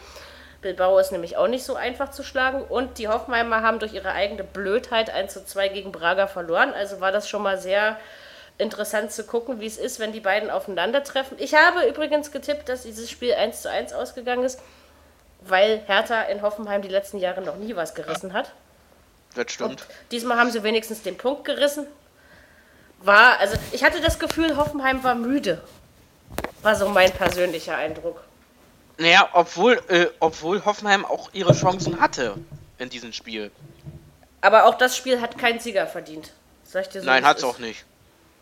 Bilbao 0.62 1.00
ist 1.00 1.12
nämlich 1.12 1.38
auch 1.38 1.48
nicht 1.48 1.64
so 1.64 1.76
einfach 1.76 2.12
zu 2.12 2.24
schlagen. 2.24 2.64
Und 2.64 2.98
die 3.00 3.08
Hoffenheimer 3.08 3.62
haben 3.62 3.80
durch 3.80 3.94
ihre 3.94 4.12
eigene 4.12 4.44
Blödheit 4.44 5.10
1 5.10 5.34
zu 5.34 5.46
2 5.46 5.70
gegen 5.70 5.92
Braga 5.92 6.28
verloren. 6.28 6.74
Also 6.74 7.02
war 7.02 7.12
das 7.12 7.28
schon 7.28 7.42
mal 7.42 7.58
sehr 7.58 7.98
interessant 8.58 9.12
zu 9.12 9.24
gucken, 9.24 9.60
wie 9.60 9.66
es 9.66 9.78
ist, 9.78 10.00
wenn 10.00 10.12
die 10.12 10.20
beiden 10.20 10.52
aufeinandertreffen. 10.52 11.38
Ich 11.40 11.56
habe 11.56 11.88
übrigens 11.88 12.32
getippt, 12.32 12.70
dass 12.70 12.84
dieses 12.84 13.10
Spiel 13.10 13.34
1 13.34 13.64
zu 13.64 13.72
1 13.72 13.94
ausgegangen 13.94 14.44
ist, 14.44 14.60
weil 15.42 15.82
Hertha 15.88 16.22
in 16.24 16.44
Hoffenheim 16.44 16.84
die 16.84 16.88
letzten 16.88 17.18
Jahre 17.18 17.42
noch 17.42 17.56
nie 17.56 17.76
was 17.76 17.96
gerissen 17.96 18.34
hat. 18.34 18.52
Das 19.34 19.52
stimmt. 19.52 19.86
Diesmal 20.12 20.38
haben 20.38 20.52
sie 20.52 20.62
wenigstens 20.62 21.02
den 21.02 21.18
Punkt 21.18 21.46
gerissen. 21.46 21.88
War, 23.00 23.40
also 23.40 23.58
ich 23.72 23.84
hatte 23.84 24.00
das 24.00 24.20
Gefühl, 24.20 24.58
Hoffenheim 24.58 25.04
war 25.04 25.16
müde. 25.16 25.60
War 26.62 26.76
so 26.76 26.90
mein 26.90 27.12
persönlicher 27.12 27.76
Eindruck. 27.76 28.22
Naja, 28.98 29.28
obwohl, 29.34 29.82
äh, 29.88 30.08
obwohl 30.20 30.64
Hoffenheim 30.64 31.06
auch 31.06 31.30
ihre 31.34 31.54
Chancen 31.54 32.00
hatte 32.00 32.36
in 32.78 32.90
diesem 32.90 33.14
Spiel. 33.14 33.52
Aber 34.42 34.66
auch 34.66 34.76
das 34.78 34.96
Spiel 34.96 35.22
hat 35.22 35.38
keinen 35.38 35.60
Sieger 35.60 35.88
verdient. 35.88 36.34
Sag 36.64 36.84
ich 36.84 36.90
dir 36.90 37.02
so, 37.02 37.08
Nein, 37.08 37.18
wie 37.24 37.26
es 37.26 37.30
hat's 37.30 37.40
ist. 37.44 37.48
auch 37.50 37.60
nicht. 37.60 37.86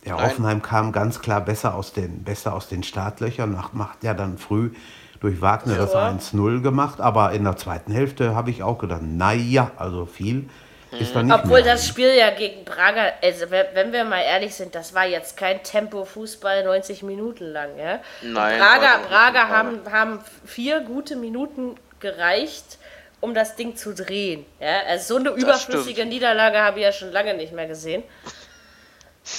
Ja, 0.05 0.15
Nein. 0.15 0.25
Hoffenheim 0.29 0.61
kam 0.61 0.91
ganz 0.91 1.19
klar 1.21 1.41
besser 1.41 1.75
aus 1.75 1.93
den, 1.93 2.23
besser 2.23 2.53
aus 2.53 2.67
den 2.67 2.83
Startlöchern, 2.83 3.51
macht, 3.53 3.73
macht 3.73 4.03
ja 4.03 4.13
dann 4.13 4.37
früh 4.37 4.71
durch 5.19 5.41
Wagner 5.41 5.75
das 5.75 5.93
Ja. 5.93 6.07
1-0 6.09 6.61
gemacht, 6.61 7.01
aber 7.01 7.31
in 7.33 7.43
der 7.43 7.57
zweiten 7.57 7.91
Hälfte 7.91 8.35
habe 8.35 8.49
ich 8.51 8.63
auch 8.63 8.77
gedacht, 8.79 9.01
naja, 9.03 9.71
also 9.77 10.05
viel 10.05 10.49
ist 10.91 11.15
da 11.15 11.21
nicht 11.23 11.33
Obwohl 11.33 11.61
mehr. 11.61 11.73
das 11.73 11.87
Spiel 11.87 12.13
ja 12.15 12.29
gegen 12.31 12.65
Braga, 12.65 13.13
also 13.21 13.51
we- 13.51 13.67
wenn 13.73 13.91
wir 13.93 14.03
mal 14.05 14.21
ehrlich 14.21 14.55
sind, 14.55 14.73
das 14.75 14.93
war 14.93 15.05
jetzt 15.05 15.37
kein 15.37 15.61
Tempo-Fußball 15.63 16.63
90 16.63 17.03
Minuten 17.03 17.45
lang. 17.45 17.77
Ja? 17.77 17.99
Nein, 18.21 18.59
Braga, 18.59 18.99
Braga 19.07 19.47
haben, 19.49 19.81
haben 19.91 20.23
vier 20.45 20.79
gute 20.81 21.15
Minuten 21.15 21.75
gereicht, 21.99 22.77
um 23.21 23.33
das 23.33 23.55
Ding 23.55 23.75
zu 23.75 23.93
drehen. 23.93 24.45
Ja? 24.59 24.79
Also 24.87 25.15
so 25.15 25.19
eine 25.19 25.29
überflüssige 25.31 25.93
stimmt. 26.01 26.09
Niederlage 26.13 26.59
habe 26.59 26.79
ich 26.79 26.85
ja 26.85 26.91
schon 26.91 27.11
lange 27.11 27.33
nicht 27.35 27.53
mehr 27.53 27.67
gesehen. 27.67 28.03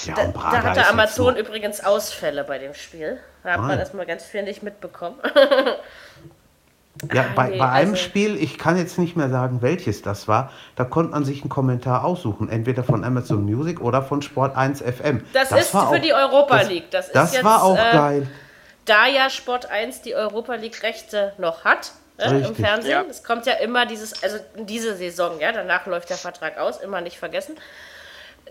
ja, 0.05 0.15
Da, 0.15 0.27
da 0.27 0.63
hatte 0.63 0.87
Amazon 0.87 1.37
übrigens 1.37 1.83
Ausfälle 1.83 2.45
bei 2.45 2.59
dem 2.59 2.75
Spiel. 2.75 3.19
Da 3.43 3.53
hat 3.53 3.59
Ah, 3.59 3.63
man 3.63 3.79
erstmal 3.79 4.07
ganz 4.07 4.25
viel 4.25 4.43
nicht 4.43 4.63
mitbekommen. 4.63 5.19
Ja, 7.13 7.25
bei, 7.35 7.49
nee, 7.49 7.59
bei 7.59 7.69
einem 7.71 7.93
also- 7.93 8.03
Spiel, 8.03 8.37
ich 8.37 8.59
kann 8.59 8.77
jetzt 8.77 8.99
nicht 8.99 9.17
mehr 9.17 9.31
sagen, 9.31 9.63
welches 9.63 10.03
das 10.03 10.29
war, 10.29 10.51
da 10.77 10.85
konnte 10.85 11.13
man 11.13 11.25
sich 11.25 11.41
einen 11.43 11.49
Kommentar 11.51 12.05
aussuchen, 12.05 12.49
entweder 12.49 12.85
von 12.85 13.05
Amazon 13.05 13.45
Music 13.45 13.81
oder 13.81 14.03
von 14.03 14.21
Sport 14.23 14.57
1 14.57 14.83
FM. 14.83 15.25
Das, 15.33 15.51
ist 15.53 15.73
war 15.75 15.89
für 15.91 15.97
auch- 15.97 16.01
die 16.03 16.13
Europa 16.13 16.59
das- 16.59 16.69
League. 16.69 16.91
Das, 16.91 17.11
Das 17.13 17.29
ist 17.29 17.35
jetzt, 17.37 17.45
war 17.45 17.63
auch 17.63 17.77
äh, 17.79 17.93
geil. 17.93 18.27
da 18.85 19.07
ja 19.07 19.31
Sport 19.31 19.71
1 19.71 20.03
die 20.03 20.15
Europa 20.15 20.55
League 20.57 20.83
Rechte 20.83 21.33
noch 21.39 21.65
hat 21.65 21.93
äh, 22.19 22.43
im. 22.45 22.55
Fernsehen. 22.55 22.91
Ja. 22.91 23.05
Es 23.09 23.25
kommt 23.25 23.47
ja 23.47 23.55
immer 23.55 23.87
dieses, 23.87 24.23
also 24.23 24.37
diese 24.59 24.95
Saison, 24.97 25.41
ja, 25.41 25.53
danach 25.53 25.87
läuft 25.87 26.11
der 26.11 26.19
Vertrag 26.19 26.59
aus, 26.59 26.79
immer 26.81 27.01
nicht 27.01 27.19
vergessen. 27.19 27.57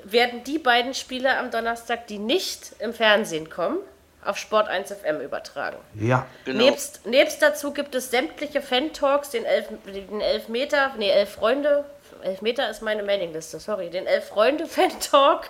Werden 0.06 0.44
die 0.46 0.58
beiden 0.60 0.94
Spiele 0.94 1.38
am 1.38 1.52
Donnerstag, 1.52 2.08
die 2.08 2.20
nicht 2.20 2.72
im 2.80 2.94
Fernsehen 2.94 3.50
kommen, 3.50 3.78
auf 4.24 4.38
Sport 4.38 4.68
1 4.68 4.92
FM 4.92 5.22
übertragen. 5.22 5.78
Ja, 5.96 6.26
Genau. 6.46 6.66
Nebst, 6.66 7.06
nebst 7.06 7.42
dazu 7.42 7.72
gibt 7.72 7.96
es 7.96 8.12
sämtliche 8.12 8.62
Fan-Talks, 8.62 9.30
den 9.30 9.46
elf, 9.46 9.68
den 9.86 10.22
elf 10.22 10.48
Meter, 10.50 10.92
nee, 10.98 11.10
elf 11.10 11.34
Freunde, 11.34 11.86
elf 12.22 12.42
Meter 12.42 12.70
ist 12.70 12.82
meine 12.82 13.04
Mailingliste, 13.04 13.60
sorry, 13.60 13.90
den 13.90 14.08
elf 14.08 14.28
Freunde 14.28 14.66
Fan-Talk. 14.66 15.50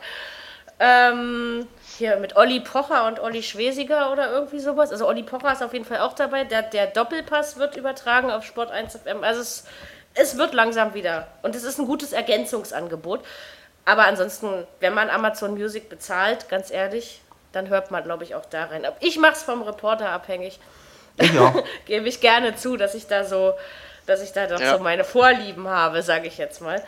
Ähm, 0.81 1.67
hier 1.97 2.15
mit 2.17 2.37
Olli 2.37 2.61
Pocher 2.61 3.05
und 3.07 3.19
Olli 3.19 3.43
Schwesiger 3.43 4.13
oder 4.13 4.31
irgendwie 4.31 4.59
sowas. 4.59 4.91
Also 4.91 5.07
Olli 5.07 5.23
Pocher 5.23 5.51
ist 5.51 5.61
auf 5.61 5.73
jeden 5.73 5.83
Fall 5.83 5.99
auch 5.99 6.13
dabei. 6.13 6.45
Der, 6.45 6.61
der 6.61 6.87
Doppelpass 6.87 7.57
wird 7.57 7.75
übertragen 7.75 8.31
auf 8.31 8.45
Sport 8.45 8.71
1 8.71 8.95
FM. 8.95 9.23
Also 9.23 9.41
es, 9.41 9.65
es 10.13 10.37
wird 10.37 10.53
langsam 10.53 10.93
wieder. 10.93 11.27
Und 11.41 11.53
es 11.55 11.63
ist 11.63 11.79
ein 11.79 11.85
gutes 11.85 12.13
Ergänzungsangebot. 12.13 13.25
Aber 13.83 14.05
ansonsten, 14.05 14.65
wenn 14.79 14.93
man 14.93 15.09
Amazon 15.09 15.55
Music 15.55 15.89
bezahlt, 15.89 16.47
ganz 16.47 16.71
ehrlich, 16.71 17.19
dann 17.51 17.69
hört 17.69 17.91
man, 17.91 18.03
glaube 18.03 18.23
ich, 18.23 18.35
auch 18.35 18.45
da 18.45 18.65
rein. 18.65 18.85
Aber 18.85 18.95
Ich 18.99 19.17
mache 19.17 19.33
es 19.33 19.43
vom 19.43 19.61
Reporter 19.61 20.09
abhängig. 20.09 20.59
ich 21.17 21.37
auch. 21.39 21.63
Gebe 21.85 22.07
ich 22.07 22.21
gerne 22.21 22.55
zu, 22.55 22.77
dass 22.77 22.95
ich 22.95 23.07
da 23.07 23.23
so, 23.23 23.53
dass 24.05 24.21
ich 24.21 24.31
da 24.33 24.47
doch 24.47 24.59
Ja. 24.59 24.77
so 24.77 24.83
meine 24.83 25.03
Vorlieben 25.03 25.67
habe, 25.67 26.01
sage 26.03 26.27
ich 26.27 26.37
jetzt 26.37 26.61
mal. 26.61 26.81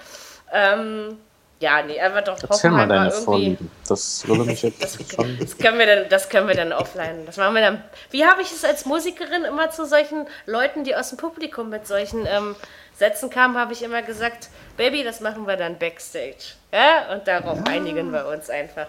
Ähm, 0.53 1.17
Ja, 1.59 1.83
nee, 1.83 1.99
einfach 1.99 2.23
doch 2.23 2.37
Erzähl 2.41 2.71
mal 2.71 2.87
deine 2.87 3.05
irgendwie. 3.09 3.23
Vorlieben. 3.23 3.71
Das 3.87 4.27
würde 4.27 4.45
mich 4.45 4.63
jetzt 4.63 5.11
schon. 5.15 5.37
Das 5.39 5.55
können 5.59 5.77
wir 5.77 5.85
dann, 5.85 6.09
das 6.09 6.27
können 6.29 6.47
wir 6.47 6.55
dann 6.55 6.73
offline. 6.73 7.23
Das 7.27 7.37
machen 7.37 7.53
wir 7.53 7.61
dann. 7.61 7.83
Wie 8.09 8.25
habe 8.25 8.41
ich 8.41 8.51
es 8.51 8.65
als 8.65 8.85
Musikerin 8.85 9.43
immer 9.43 9.69
zu 9.69 9.85
solchen 9.85 10.25
Leuten, 10.47 10.83
die 10.83 10.95
aus 10.95 11.09
dem 11.09 11.19
Publikum 11.19 11.69
mit 11.69 11.85
solchen 11.85 12.25
ähm, 12.25 12.55
Sätzen 12.97 13.29
kamen, 13.29 13.57
habe 13.57 13.73
ich 13.73 13.83
immer 13.83 14.01
gesagt, 14.01 14.49
Baby, 14.77 15.03
das 15.03 15.19
machen 15.19 15.45
wir 15.45 15.57
dann 15.57 15.77
backstage. 15.77 16.55
Ja, 16.71 17.13
und 17.13 17.27
darauf 17.27 17.59
einigen 17.67 18.11
wir 18.11 18.25
uns 18.27 18.49
einfach. 18.49 18.87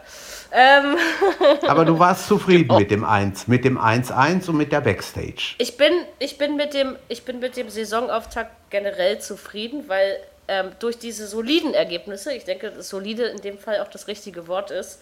Ähm, 0.53 0.97
Aber 1.69 1.85
du 1.85 1.99
warst 1.99 2.29
zufrieden 2.29 2.75
mit 2.77 2.91
dem 2.91 3.05
1, 3.05 3.49
mit 3.49 3.65
dem 3.65 3.79
1-1 3.79 4.49
und 4.49 4.57
mit 4.57 4.73
der 4.73 4.81
Backstage. 4.81 5.55
ich 5.59 5.77
bin, 5.77 5.93
ich 6.19 6.39
bin 6.39 6.57
mit 6.57 6.73
dem, 6.73 6.97
ich 7.09 7.25
bin 7.25 7.41
mit 7.41 7.57
dem 7.57 7.69
Saisonauftakt 7.69 8.53
generell 8.71 9.19
zufrieden, 9.19 9.85
weil 9.89 10.19
ähm, 10.49 10.71
durch 10.79 10.99
diese 10.99 11.27
soliden 11.27 11.75
Ergebnisse, 11.75 12.33
ich 12.33 12.45
denke, 12.45 12.71
dass 12.71 12.89
solide 12.89 13.25
in 13.25 13.41
dem 13.41 13.59
Fall 13.59 13.81
auch 13.81 13.89
das 13.89 14.07
richtige 14.07 14.47
Wort 14.47 14.71
ist, 14.71 15.01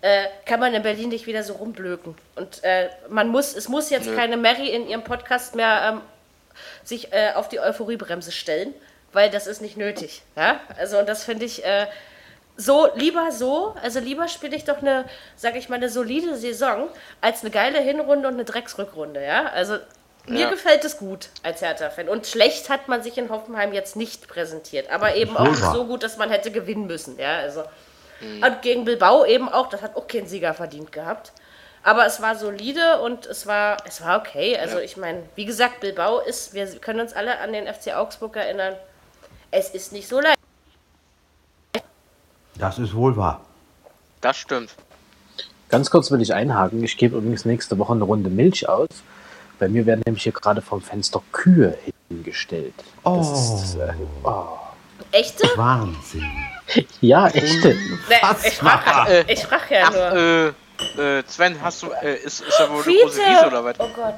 äh, 0.00 0.24
kann 0.46 0.60
man 0.60 0.72
in 0.74 0.82
Berlin 0.82 1.10
nicht 1.10 1.26
wieder 1.26 1.42
so 1.42 1.54
rumblöken. 1.54 2.14
Und 2.36 2.64
äh, 2.64 2.88
man 3.08 3.28
muss, 3.28 3.54
es 3.54 3.68
muss 3.68 3.90
jetzt 3.90 4.14
keine 4.14 4.36
Mary 4.36 4.68
in 4.68 4.88
ihrem 4.88 5.04
Podcast 5.04 5.54
mehr 5.54 5.92
ähm, 5.94 6.00
sich 6.84 7.12
äh, 7.12 7.32
auf 7.34 7.48
die 7.48 7.60
Euphoriebremse 7.60 8.32
stellen, 8.32 8.74
weil 9.12 9.30
das 9.30 9.46
ist 9.46 9.60
nicht 9.60 9.76
nötig. 9.76 10.22
Ja? 10.36 10.60
Also 10.78 10.98
und 10.98 11.08
das 11.08 11.24
finde 11.24 11.44
ich 11.44 11.64
äh, 11.64 11.86
so 12.56 12.88
lieber 12.94 13.32
so, 13.32 13.74
also 13.82 13.98
lieber 13.98 14.28
spiele 14.28 14.54
ich 14.56 14.64
doch 14.64 14.78
eine, 14.78 15.04
sage 15.36 15.58
ich 15.58 15.68
mal, 15.68 15.76
eine 15.76 15.88
solide 15.88 16.36
Saison 16.36 16.88
als 17.20 17.42
eine 17.42 17.50
geile 17.50 17.78
Hinrunde 17.80 18.28
und 18.28 18.34
eine 18.34 18.44
Drecksrückrunde. 18.44 19.24
Ja, 19.24 19.46
also 19.46 19.78
mir 20.26 20.42
Ja. 20.42 20.50
gefällt 20.50 20.84
es 20.84 20.98
gut 20.98 21.30
als 21.42 21.62
Hertha-Fan. 21.62 22.08
Und 22.08 22.26
schlecht 22.26 22.68
hat 22.68 22.88
man 22.88 23.02
sich 23.02 23.18
in 23.18 23.30
Hoffenheim 23.30 23.72
jetzt 23.72 23.96
nicht 23.96 24.28
präsentiert, 24.28 24.90
aber 24.90 25.16
eben 25.16 25.36
auch 25.36 25.48
nicht 25.48 25.64
so 25.72 25.84
gut, 25.86 26.02
dass 26.02 26.16
man 26.16 26.30
hätte 26.30 26.50
gewinnen 26.52 26.86
müssen. 26.86 27.18
Ja, 27.18 27.38
also 27.38 27.64
und 28.20 28.62
gegen 28.62 28.84
Bilbao 28.84 29.24
eben 29.24 29.48
auch, 29.48 29.68
das 29.68 29.82
hat 29.82 29.96
auch 29.96 30.06
kein 30.06 30.26
Sieger 30.28 30.54
verdient 30.54 30.92
gehabt. 30.92 31.32
Aber 31.84 32.06
es 32.06 32.22
war 32.22 32.36
solide 32.36 33.00
und 33.00 33.26
es 33.26 33.46
war, 33.46 33.76
es 33.86 34.02
war 34.02 34.20
okay. 34.20 34.56
Also 34.56 34.78
ich 34.78 34.96
meine, 34.96 35.22
wie 35.34 35.44
gesagt, 35.44 35.80
Bilbao 35.80 36.20
ist, 36.20 36.54
wir 36.54 36.66
können 36.78 37.00
uns 37.00 37.12
alle 37.12 37.40
an 37.40 37.52
den 37.52 37.66
FC 37.66 37.94
Augsburg 37.94 38.36
erinnern, 38.36 38.74
es 39.50 39.70
ist 39.70 39.92
nicht 39.92 40.08
so 40.08 40.20
leicht. 40.20 40.38
Das 42.56 42.78
ist 42.78 42.94
wohl 42.94 43.16
wahr. 43.16 43.40
Das 44.20 44.36
stimmt. 44.36 44.74
Ganz 45.68 45.90
kurz 45.90 46.10
will 46.10 46.20
ich 46.20 46.32
einhaken. 46.32 46.84
Ich 46.84 46.96
gebe 46.96 47.16
übrigens 47.16 47.44
nächste 47.44 47.78
Woche 47.78 47.94
eine 47.94 48.04
Runde 48.04 48.30
Milch 48.30 48.68
aus. 48.68 48.88
Bei 49.58 49.68
mir 49.68 49.86
werden 49.86 50.02
nämlich 50.06 50.22
hier 50.22 50.32
gerade 50.32 50.62
vom 50.62 50.80
Fenster 50.80 51.22
Kühe 51.32 51.76
hingestellt. 52.08 52.74
Das 53.04 53.62
ist, 53.62 53.74
äh, 53.76 53.92
oh. 54.22 54.44
Echte? 55.10 55.48
Wahnsinn. 55.56 56.30
Ja, 57.00 57.28
echte. 57.28 57.76
Nee, 58.08 58.14
ich 58.46 58.56
frage 58.58 59.24
ich 59.28 59.44
frag 59.44 59.70
ja 59.70 59.84
Ach, 59.86 59.92
nur. 59.92 60.12
äh, 60.48 60.52
äh, 60.98 61.22
Sven, 61.26 61.56
hast 61.62 61.82
du, 61.82 61.88
äh, 62.02 62.16
ist, 62.16 62.40
ist 62.40 62.58
da 62.58 62.68
wohl 62.68 62.76
eine 62.76 62.82
Fiete! 62.84 63.02
große 63.04 63.18
Wiese 63.20 63.46
oder 63.46 63.64
was? 63.64 63.74
Oh 63.78 63.88
Gott. 63.94 64.14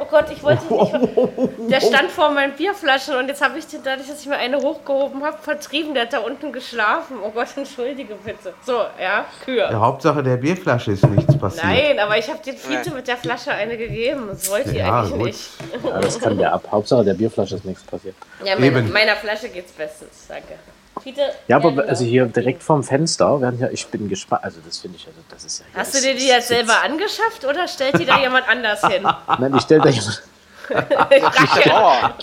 Oh 0.00 0.04
Gott, 0.08 0.26
ich 0.30 0.42
wollte 0.42 0.62
nicht. 0.72 1.70
Der 1.70 1.80
stand 1.82 2.10
vor 2.10 2.30
meinen 2.30 2.54
Bierflaschen 2.54 3.16
und 3.16 3.28
jetzt 3.28 3.42
habe 3.42 3.58
ich 3.58 3.66
den, 3.66 3.82
dadurch, 3.82 4.08
dass 4.08 4.20
ich 4.22 4.26
mir 4.26 4.36
eine 4.36 4.56
hochgehoben 4.56 5.22
habe, 5.22 5.36
vertrieben. 5.42 5.92
Der 5.92 6.04
hat 6.04 6.12
da 6.14 6.20
unten 6.20 6.52
geschlafen. 6.52 7.16
Oh 7.22 7.30
Gott, 7.30 7.48
entschuldige 7.56 8.14
bitte. 8.14 8.54
So, 8.64 8.84
ja, 8.98 9.26
Kühe. 9.44 9.56
Der 9.68 9.78
Hauptsache 9.80 10.22
der 10.22 10.38
Bierflasche 10.38 10.92
ist 10.92 11.04
nichts 11.04 11.36
passiert. 11.36 11.64
Nein, 11.66 11.98
aber 11.98 12.16
ich 12.16 12.28
habe 12.30 12.38
den 12.42 12.56
Fiete 12.56 12.90
mit 12.92 13.08
der 13.08 13.18
Flasche 13.18 13.50
eine 13.50 13.76
gegeben. 13.76 14.28
Das 14.30 14.48
wollte 14.50 14.70
ich 14.70 14.76
Ja, 14.76 15.00
eigentlich 15.00 15.12
gut. 15.12 15.26
nicht. 15.26 15.50
Ja, 15.84 16.00
das 16.00 16.18
kann 16.18 16.38
ja 16.40 16.52
ab. 16.52 16.62
Hauptsache 16.70 17.04
der 17.04 17.14
Bierflasche 17.14 17.56
ist 17.56 17.64
nichts 17.66 17.82
passiert. 17.82 18.14
Ja, 18.44 18.54
meine, 18.54 18.66
Eben. 18.66 18.92
meiner 18.92 19.16
Flasche 19.16 19.50
geht's 19.50 19.72
bestens. 19.72 20.26
Danke. 20.28 20.54
Fiete, 21.02 21.20
Ja, 21.48 21.56
aber 21.56 21.70
genau. 21.72 21.82
also 21.84 22.04
hier 22.04 22.26
direkt 22.26 22.62
vorm 22.62 22.82
Fenster 22.82 23.40
werden 23.40 23.58
ja, 23.60 23.68
ich 23.70 23.86
bin 23.88 24.08
gespannt. 24.08 24.44
Also 24.44 24.58
das 24.66 24.78
finde 24.78 24.96
ich, 24.96 25.06
also 25.06 25.18
das 25.30 25.44
ist 25.44 25.60
ja. 25.60 25.64
hier 25.72 25.80
Hast 25.80 25.94
du 25.94 26.00
dir 26.00 26.14
die 26.14 26.26
jetzt 26.26 26.48
selber 26.48 26.82
angeschafft 26.84 27.44
oder 27.48 27.66
stellt 27.68 27.98
die 27.98 28.04
da 28.04 28.18
jemand 28.20 28.48
anders 28.48 28.80
hin? 28.86 29.06
Nein, 29.38 29.54
ich 29.56 29.62
stelle 29.62 29.82
da 29.82 29.88
jemand. 29.88 30.22
Ich 31.10 31.22
frag 31.22 31.64
ja. 31.66 31.72
Bauer. 31.80 32.14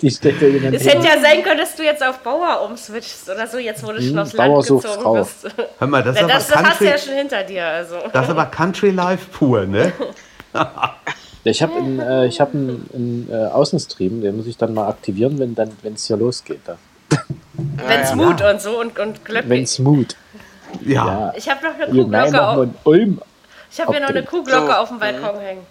Die 0.00 0.10
stellt 0.10 0.42
da 0.42 0.46
jemand 0.46 0.74
Es 0.74 0.82
hin. 0.82 0.90
hätte 0.90 1.06
ja 1.06 1.20
sein 1.22 1.42
können, 1.44 1.58
dass 1.58 1.76
du 1.76 1.84
jetzt 1.84 2.02
auf 2.02 2.18
Bauer 2.18 2.62
umswitchst 2.68 3.28
oder 3.30 3.46
so, 3.46 3.58
jetzt 3.58 3.84
wo 3.86 3.92
du 3.92 4.02
schon 4.02 4.18
aufs 4.18 4.32
Land 4.32 4.50
Bauer 4.52 4.62
sucht 4.64 4.82
gezogen 4.86 5.02
Frau. 5.02 5.14
bist. 5.14 5.46
Hör 5.78 5.86
mal, 5.86 6.02
das 6.02 6.16
ist, 6.16 6.18
Ja, 6.20 6.24
aber 6.24 6.34
das, 6.34 6.48
das 6.48 6.56
hast 6.56 6.64
du 6.80 6.84
Country, 6.84 6.86
ja 6.88 6.98
schon 6.98 7.14
hinter 7.14 7.44
dir. 7.44 7.64
Also. 7.64 7.96
das 8.12 8.24
ist 8.24 8.30
aber 8.30 8.46
Country 8.46 8.90
Life 8.90 9.26
pur, 9.30 9.66
ne? 9.66 9.92
Ja, 10.52 11.52
ich 11.52 11.62
habe 11.62 11.74
einen, 11.76 12.00
äh, 12.00 12.26
ich 12.26 12.40
hab 12.40 12.52
einen, 12.54 12.90
einen 12.92 13.28
äh, 13.30 13.46
Außenstream, 13.46 14.20
den 14.20 14.36
muss 14.36 14.46
ich 14.46 14.56
dann 14.58 14.74
mal 14.74 14.88
aktivieren, 14.88 15.38
wenn 15.38 15.54
dann, 15.54 15.70
wenn 15.82 15.94
es 15.94 16.06
hier 16.06 16.16
losgeht. 16.16 16.60
Da. 16.66 16.76
Wenn's 17.86 18.10
ja. 18.10 18.16
Mut 18.16 18.42
und 18.42 18.60
so 18.60 18.80
und, 18.80 18.98
und 18.98 19.16
Wenn 19.16 19.24
Glöckchen. 19.24 19.62
es 19.62 19.78
Mut. 19.78 20.16
Ja. 20.82 21.32
Ich 21.36 21.48
habe 21.48 21.64
noch 21.64 21.74
eine 21.74 21.86
nein, 21.86 22.30
Kuhglocke 22.30 22.32
wir 22.32 22.48
auf, 22.48 22.62
in 22.64 22.74
Ulm. 22.84 23.22
ich 23.70 23.80
habe 23.80 23.92
hier 23.92 24.00
noch 24.00 24.08
eine. 24.10 24.22
Kuhglocke 24.22 24.66
So. 24.66 24.72
auf 24.72 24.88
dem 24.88 24.98
Balkon 24.98 25.40
hängen. 25.40 25.66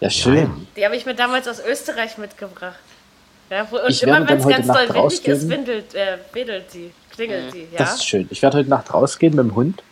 Ja, 0.00 0.10
schön. 0.10 0.66
Die 0.76 0.84
habe 0.84 0.96
ich 0.96 1.06
mir 1.06 1.14
damals 1.14 1.48
aus 1.48 1.60
Österreich 1.64 2.18
mitgebracht. 2.18 2.78
Ja, 3.48 3.66
wo, 3.70 3.76
und 3.78 3.88
Ich 3.90 4.02
werde 4.02 4.16
immer 4.18 4.26
dann 4.26 4.28
wenn 4.28 4.38
es 4.38 4.44
heute 4.44 4.66
ganz 4.66 4.88
doll 4.92 5.02
windig 5.02 5.26
ist, 5.28 5.48
windelt, 5.48 5.94
äh, 5.94 6.18
wedelt 6.32 6.74
die, 6.74 6.92
klingelt 7.14 7.54
die. 7.54 7.62
Ja, 7.72 7.78
Das 7.78 7.94
ist 7.94 8.06
schön. 8.06 8.26
Ich 8.30 8.42
werde 8.42 8.58
heute 8.58 8.68
Nacht 8.68 8.92
rausgehen 8.92 9.34
mit 9.36 9.44
dem 9.44 9.54
Hund. 9.54 9.82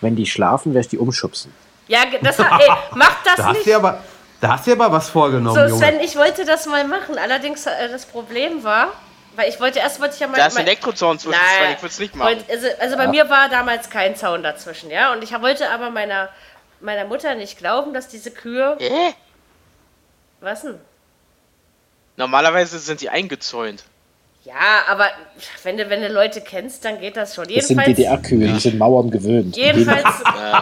Wenn 0.00 0.16
die 0.16 0.26
schlafen, 0.26 0.72
werde 0.74 0.86
ich 0.86 0.88
die 0.90 0.98
umschubsen. 0.98 1.52
ja 1.86 2.00
das, 2.22 2.38
ey, 2.38 2.44
mach 2.94 3.22
das 3.24 3.36
Da 3.36 3.44
hast 3.46 3.56
nicht. 3.58 3.66
du 3.68 3.76
aber, 3.76 4.02
da 4.40 4.48
hast 4.54 4.66
du 4.66 4.72
aber 4.72 4.90
was 4.90 5.08
vorgenommen, 5.10 5.54
So, 5.54 5.66
Junge. 5.66 5.76
Sven, 5.86 6.00
ich 6.00 6.16
wollte 6.16 6.44
das 6.46 6.66
mal 6.66 6.84
machen. 6.88 7.16
Allerdings, 7.22 7.66
äh, 7.66 7.70
das 7.90 8.06
Problem 8.06 8.64
war, 8.64 8.88
weil 9.36 9.48
ich 9.48 9.60
wollte, 9.60 9.78
erst 9.78 10.00
wollte 10.00 10.14
ich 10.14 10.20
ja 10.20 10.26
mal... 10.26 10.36
Da 10.36 10.46
ist 10.46 10.56
ein 10.56 10.66
Elektrozaun 10.66 11.18
zwischen, 11.18 11.38
Sven, 11.58 11.72
ich 11.72 11.78
würde 11.82 11.86
es 11.92 11.98
nicht 11.98 12.14
machen. 12.14 12.28
Wollte- 12.36 12.52
Also, 12.52 12.66
also 12.80 12.96
bei 12.96 13.08
mir 13.08 13.28
war 13.30 13.48
damals 13.48 13.90
kein 13.90 14.16
Zaun 14.16 14.42
dazwischen, 14.42 14.90
ja. 14.90 15.12
Und 15.12 15.22
ich 15.24 15.32
wollte 15.40 15.70
aber 15.70 15.90
meiner, 15.90 16.28
meiner 16.80 17.04
Mutter 17.04 17.34
nicht 17.34 17.58
glauben, 17.58 17.94
dass 17.94 18.08
diese 18.08 18.30
Kühe... 18.30 18.76
Hä? 18.80 19.14
Was 20.40 20.62
denn? 20.62 20.78
Normalerweise 22.16 22.78
sind 22.78 23.00
die 23.00 23.08
eingezäunt. 23.10 23.84
Ja, 24.44 24.84
aber 24.88 25.08
wenn 25.62 25.78
du, 25.78 25.88
wenn 25.88 26.02
du 26.02 26.08
Leute 26.08 26.42
kennst, 26.42 26.84
dann 26.84 27.00
geht 27.00 27.16
das 27.16 27.34
schon. 27.34 27.46
Das 27.48 27.66
sind 27.68 27.84
DDR-Kühe, 27.86 28.46
die 28.46 28.60
sind 28.60 28.76
Mauern 28.78 29.10
gewöhnt. 29.10 29.56
Jedenfalls, 29.56 30.04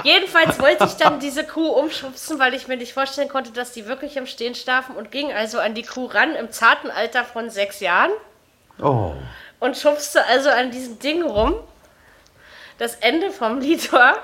jedenfalls 0.04 0.60
wollte 0.60 0.84
ich 0.84 0.92
dann 0.92 1.18
diese 1.18 1.42
Kuh 1.42 1.66
umschubsen, 1.66 2.38
weil 2.38 2.54
ich 2.54 2.68
mir 2.68 2.76
nicht 2.76 2.92
vorstellen 2.92 3.28
konnte, 3.28 3.50
dass 3.50 3.72
die 3.72 3.86
wirklich 3.86 4.16
im 4.16 4.26
Stehen 4.26 4.54
schlafen 4.54 4.94
und 4.94 5.10
ging 5.10 5.32
also 5.32 5.58
an 5.58 5.74
die 5.74 5.82
Kuh 5.82 6.06
ran 6.06 6.36
im 6.36 6.52
zarten 6.52 6.92
Alter 6.92 7.24
von 7.24 7.50
sechs 7.50 7.80
Jahren 7.80 8.12
Oh. 8.80 9.12
und 9.60 9.76
schubste 9.76 10.24
also 10.26 10.50
an 10.50 10.70
diesem 10.70 10.98
Ding 10.98 11.22
rum. 11.22 11.54
Das 12.78 12.96
Ende 12.96 13.30
vom 13.30 13.60
Lied 13.60 13.92
war, 13.92 14.16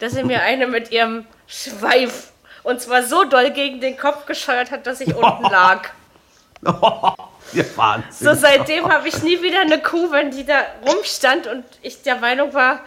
dass 0.00 0.12
sie 0.12 0.22
mir 0.22 0.42
eine 0.42 0.66
mit 0.66 0.90
ihrem 0.90 1.26
Schweif 1.46 2.32
und 2.62 2.80
zwar 2.80 3.04
so 3.04 3.24
doll 3.24 3.52
gegen 3.52 3.80
den 3.80 3.96
Kopf 3.96 4.26
gescheuert 4.26 4.70
hat, 4.70 4.86
dass 4.86 5.00
ich 5.00 5.14
unten 5.14 5.44
lag. 5.50 5.90
Ja, 6.62 7.64
Wahnsinn. 7.76 8.26
So 8.26 8.34
seitdem 8.34 8.90
habe 8.92 9.06
ich 9.08 9.22
nie 9.22 9.40
wieder 9.40 9.60
eine 9.60 9.80
Kuh, 9.80 10.10
wenn 10.10 10.32
die 10.32 10.44
da 10.44 10.64
rumstand 10.86 11.46
und 11.46 11.64
ich 11.82 12.02
der 12.02 12.16
Meinung 12.16 12.52
war, 12.54 12.80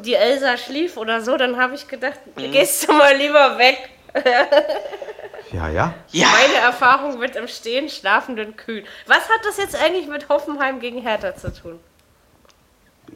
die 0.00 0.14
Elsa 0.14 0.56
schlief 0.56 0.96
oder 0.96 1.20
so, 1.20 1.36
dann 1.36 1.56
habe 1.56 1.76
ich 1.76 1.86
gedacht, 1.86 2.18
gehst 2.36 2.88
du 2.88 2.92
mal 2.92 3.14
lieber 3.16 3.56
weg. 3.56 3.88
Ja, 5.52 5.68
ja. 5.68 5.94
Ja, 6.12 6.26
Meine 6.28 6.54
Erfahrung 6.64 7.18
mit 7.18 7.36
im 7.36 7.48
Stehen 7.48 7.88
schlafenden 7.88 8.56
Kühen. 8.56 8.84
Was 9.06 9.28
hat 9.28 9.44
das 9.44 9.56
jetzt 9.58 9.76
eigentlich 9.76 10.08
mit 10.08 10.28
Hoffenheim 10.28 10.80
gegen 10.80 11.00
Hertha 11.00 11.36
zu 11.36 11.52
tun? 11.52 11.78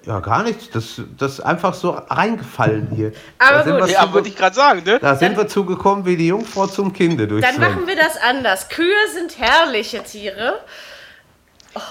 Ja, 0.05 0.21
gar 0.21 0.45
nichts. 0.45 0.71
Das, 0.71 1.01
das 1.19 1.33
ist 1.35 1.41
einfach 1.41 1.75
so 1.75 1.91
reingefallen 1.91 2.89
hier. 2.95 3.13
Aber 3.39 3.65
da 3.65 3.81
gut. 3.81 3.91
ja 3.91 4.13
wollte 4.13 4.29
ich 4.29 4.37
gerade 4.37 4.55
sagen, 4.55 4.83
ne? 4.85 4.99
da 5.01 5.17
sind 5.17 5.37
wir 5.37 5.49
zugekommen 5.49 6.07
wie 6.07 6.17
die 6.17 6.29
Jungfrau 6.29 6.67
zum 6.69 6.93
Kinde 6.93 7.27
durch 7.27 7.45
Dann 7.45 7.61
machen 7.61 7.87
wir 7.87 7.97
das 7.97 8.17
anders. 8.17 8.69
Kühe 8.69 9.09
sind 9.13 9.39
herrliche 9.39 10.03
Tiere. 10.05 10.61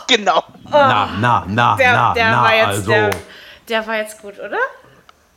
Genau. 0.08 0.44
Na, 0.70 1.10
na, 1.20 1.46
na, 1.48 1.76
Der, 1.76 1.94
na, 1.94 2.14
der 2.14 2.32
na, 2.32 2.44
war 2.44 2.56
jetzt 2.56 2.68
also. 2.68 2.92
der, 2.92 3.10
der 3.68 3.88
war 3.88 3.96
jetzt 3.98 4.22
gut, 4.22 4.40
oder? 4.40 4.58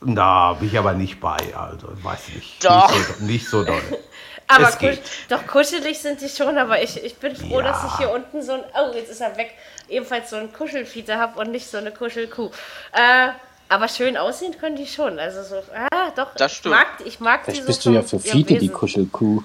Da 0.01 0.53
bin 0.53 0.67
ich 0.67 0.77
aber 0.77 0.93
nicht 0.93 1.21
bei, 1.21 1.37
also, 1.55 1.87
weiß 2.03 2.29
nicht. 2.35 2.63
Doch. 2.63 2.91
Nicht 2.91 3.05
so, 3.05 3.23
nicht 3.25 3.49
so 3.49 3.63
doll. 3.63 3.81
Aber 4.47 4.67
Es 4.69 4.77
geht. 4.77 4.99
kusch- 5.03 5.09
doch 5.29 5.47
kuschelig 5.47 5.99
sind 5.99 6.21
die 6.21 6.29
schon, 6.29 6.57
aber 6.57 6.81
ich, 6.81 7.01
ich 7.03 7.15
bin 7.15 7.35
froh, 7.35 7.59
Ja. 7.61 7.67
dass 7.71 7.83
ich 7.85 7.97
hier 7.97 8.11
unten 8.11 8.41
so 8.41 8.53
ein, 8.53 8.63
oh, 8.75 8.93
jetzt 8.93 9.09
ist 9.09 9.21
er 9.21 9.35
weg, 9.37 9.51
ebenfalls 9.89 10.29
so 10.29 10.35
ein 10.35 10.51
Kuschelfiete 10.53 11.17
habe 11.17 11.39
und 11.39 11.51
nicht 11.51 11.69
so 11.69 11.77
eine 11.77 11.91
Kuschelkuh. 11.91 12.51
Äh, 12.91 13.29
aber 13.69 13.87
schön 13.87 14.17
aussehen 14.17 14.55
können 14.59 14.75
die 14.75 14.85
schon. 14.85 15.17
Also 15.17 15.41
so, 15.43 15.63
ah, 15.73 16.11
doch, 16.15 16.35
Das 16.35 16.51
ich 16.51 16.57
stimmt. 16.59 16.75
mag, 16.75 16.87
ich 17.05 17.19
mag 17.19 17.45
die 17.45 17.51
Vielleicht 17.51 17.63
so 17.63 17.67
bist 17.67 17.85
du 17.85 17.91
ja 17.91 18.01
für 18.03 18.19
Fiete 18.19 18.55
die. 18.57 18.69
Kuschelkuh. 18.69 19.41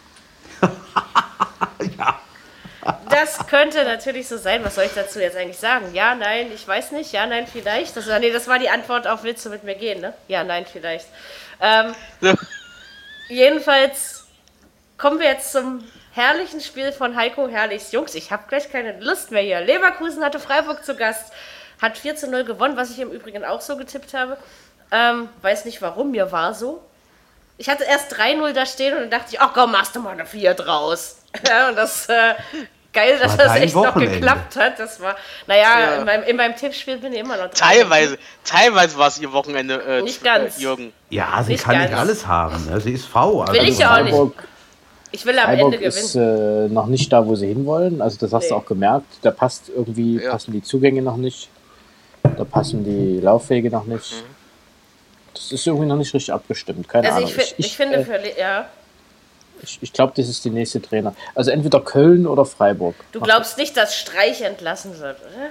Das 3.11 3.47
könnte 3.47 3.85
natürlich 3.85 4.29
so 4.29 4.37
sein. 4.39 4.65
Was 4.65 4.77
soll 4.77 4.85
ich 4.85 4.95
dazu 4.95 5.19
jetzt 5.21 5.37
eigentlich 5.37 5.59
sagen? 5.59 5.93
Ja, 5.95 6.15
nein, 6.15 6.51
ich 6.55 6.67
weiß 6.67 6.93
nicht. 6.93 7.13
Ja, 7.13 7.27
nein, 7.27 7.47
vielleicht. 7.51 7.97
Das, 7.97 8.07
nee, 8.21 8.31
das 8.31 8.49
war 8.49 8.59
die 8.59 8.71
Antwort 8.71 9.07
auf 9.07 9.25
Willst 9.25 9.45
du 9.45 9.51
mit 9.51 9.65
mir 9.65 9.75
gehen, 9.75 10.01
ne? 10.01 10.15
Ja, 10.29 10.45
nein, 10.45 10.65
vielleicht. 10.71 11.07
Ähm, 11.61 11.95
jedenfalls 13.29 14.18
kommen 14.99 15.19
wir 15.21 15.27
jetzt 15.29 15.53
zum 15.53 15.83
herrlichen 16.13 16.61
Spiel 16.61 16.93
von 16.93 17.17
Heiko 17.17 17.49
Herrlichs. 17.49 17.93
Jungs, 17.93 18.15
ich 18.15 18.31
habe 18.31 18.43
gleich 18.49 18.71
keine 18.71 18.99
Lust 19.01 19.31
mehr 19.31 19.43
hier. 19.43 19.61
Leverkusen 19.61 20.23
hatte 20.25 20.39
Freiburg 20.41 20.85
zu 20.85 20.95
Gast. 20.97 21.33
hat 21.81 21.97
4 21.97 22.17
zu 22.17 22.29
0 22.29 22.45
gewonnen, 22.45 22.77
was 22.77 22.91
ich 22.91 22.99
im 22.99 23.11
Übrigen 23.13 23.45
auch 23.45 23.61
so 23.61 23.77
getippt 23.77 24.13
habe. 24.15 24.37
Ähm, 24.91 25.29
weiß 25.43 25.65
nicht 25.65 25.81
warum, 25.81 26.11
mir 26.11 26.33
war 26.33 26.53
so. 26.55 26.83
Ich 27.57 27.69
hatte 27.69 27.85
erst 27.85 28.13
3-0 28.15 28.53
da 28.53 28.67
stehen 28.67 28.95
und 28.95 29.01
dann 29.03 29.11
dachte 29.11 29.27
ich, 29.33 29.41
ach 29.41 29.51
komm, 29.55 29.73
machst 29.73 29.95
du 29.95 30.01
mal 30.01 30.11
eine 30.11 30.27
4 30.27 30.55
draus. 30.55 31.15
Ja, 31.47 31.69
und 31.69 31.77
das 31.77 32.09
äh, 32.09 32.35
geil, 32.93 33.19
dass 33.23 33.37
das 33.37 33.55
echt 33.57 33.75
noch 33.75 33.89
Wochenende. 33.89 34.15
geklappt 34.15 34.57
hat. 34.57 34.79
Das 34.81 34.99
war, 34.99 35.15
naja, 35.47 35.79
Ja. 35.79 35.95
in, 35.97 36.05
meinem, 36.07 36.23
in 36.25 36.37
meinem 36.37 36.57
Tippspiel 36.57 36.97
bin 36.97 37.13
ich 37.13 37.21
immer 37.21 37.37
noch 37.37 37.45
dran. 37.51 37.55
Teilweise, 37.55 38.19
teilweise 38.45 38.97
war 38.97 39.09
es 39.09 39.19
ihr 39.21 39.31
Wochenende, 39.33 39.75
äh, 39.83 40.03
Nicht 40.03 40.23
äh, 40.23 40.25
ganz. 40.25 40.59
Jürgen. 40.59 40.93
Ja, 41.11 41.43
sie 41.45 41.53
Nicht 41.53 41.65
kann 41.65 41.77
nicht 41.79 41.91
ganz. 41.91 42.01
alles 42.01 42.27
haben. 42.27 42.65
Ne? 42.71 42.81
Sie 42.81 42.93
ist 42.95 43.05
faul. 43.07 43.43
Also 43.47 43.53
Will 43.53 43.69
ich 43.69 43.79
ja 43.79 43.95
auch 43.99 44.03
nicht. 44.03 44.17
Freiburg, 45.11 45.13
Ich 45.13 45.27
will 45.27 45.39
am 45.39 45.45
Freiburg 45.47 45.75
Ende 45.75 45.87
ist 45.87 46.13
gewinnen. 46.13 46.67
äh, 46.71 46.75
noch 46.75 46.87
nicht 46.87 47.13
da, 47.13 47.27
wo 47.27 47.35
sie 47.35 47.47
hinwollen. 47.49 48.01
Also 48.03 48.19
das 48.19 48.33
hast 48.33 48.45
Nee. 48.45 48.49
du 48.51 48.55
auch 48.57 48.67
gemerkt. 48.67 49.07
Da 49.23 49.31
passt 49.31 49.69
irgendwie, 49.69 50.21
Ja. 50.23 50.33
passen 50.33 50.53
die 50.53 50.63
Zugänge 50.63 51.03
noch 51.03 51.17
nicht. 51.17 51.49
Da 52.23 52.45
passen 52.45 52.85
die 52.85 53.21
Laufwege 53.21 53.71
noch 53.71 53.85
nicht. 53.85 54.13
Mhm. 54.13 54.27
Das 55.35 55.53
ist 55.53 55.67
irgendwie 55.67 55.87
noch 55.87 55.97
nicht 55.97 56.13
richtig 56.15 56.33
abgestimmt. 56.33 56.89
Keine 56.89 57.07
Also 57.09 57.19
Ahnung. 57.19 57.31
ich, 57.31 57.35
fi- 57.45 57.55
ich, 57.57 57.77
finde, 57.77 57.97
äh, 57.99 58.05
für, 58.05 58.21
ja. 58.39 58.67
ich, 59.63 59.79
ich 59.81 59.93
glaube, 59.93 60.13
das 60.17 60.29
ist 60.29 60.45
die 60.45 60.51
nächste 60.51 60.83
Trainer. 60.83 61.15
Also 61.35 61.51
entweder 61.53 61.81
Köln 61.81 62.27
oder 62.27 62.45
Freiburg. 62.45 62.95
Du 63.13 63.21
glaubst 63.21 63.57
nicht, 63.57 63.77
dass 63.77 63.97
Streich 63.97 64.43
entlassen 64.43 64.99
wird, 64.99 65.17
oder? 65.21 65.49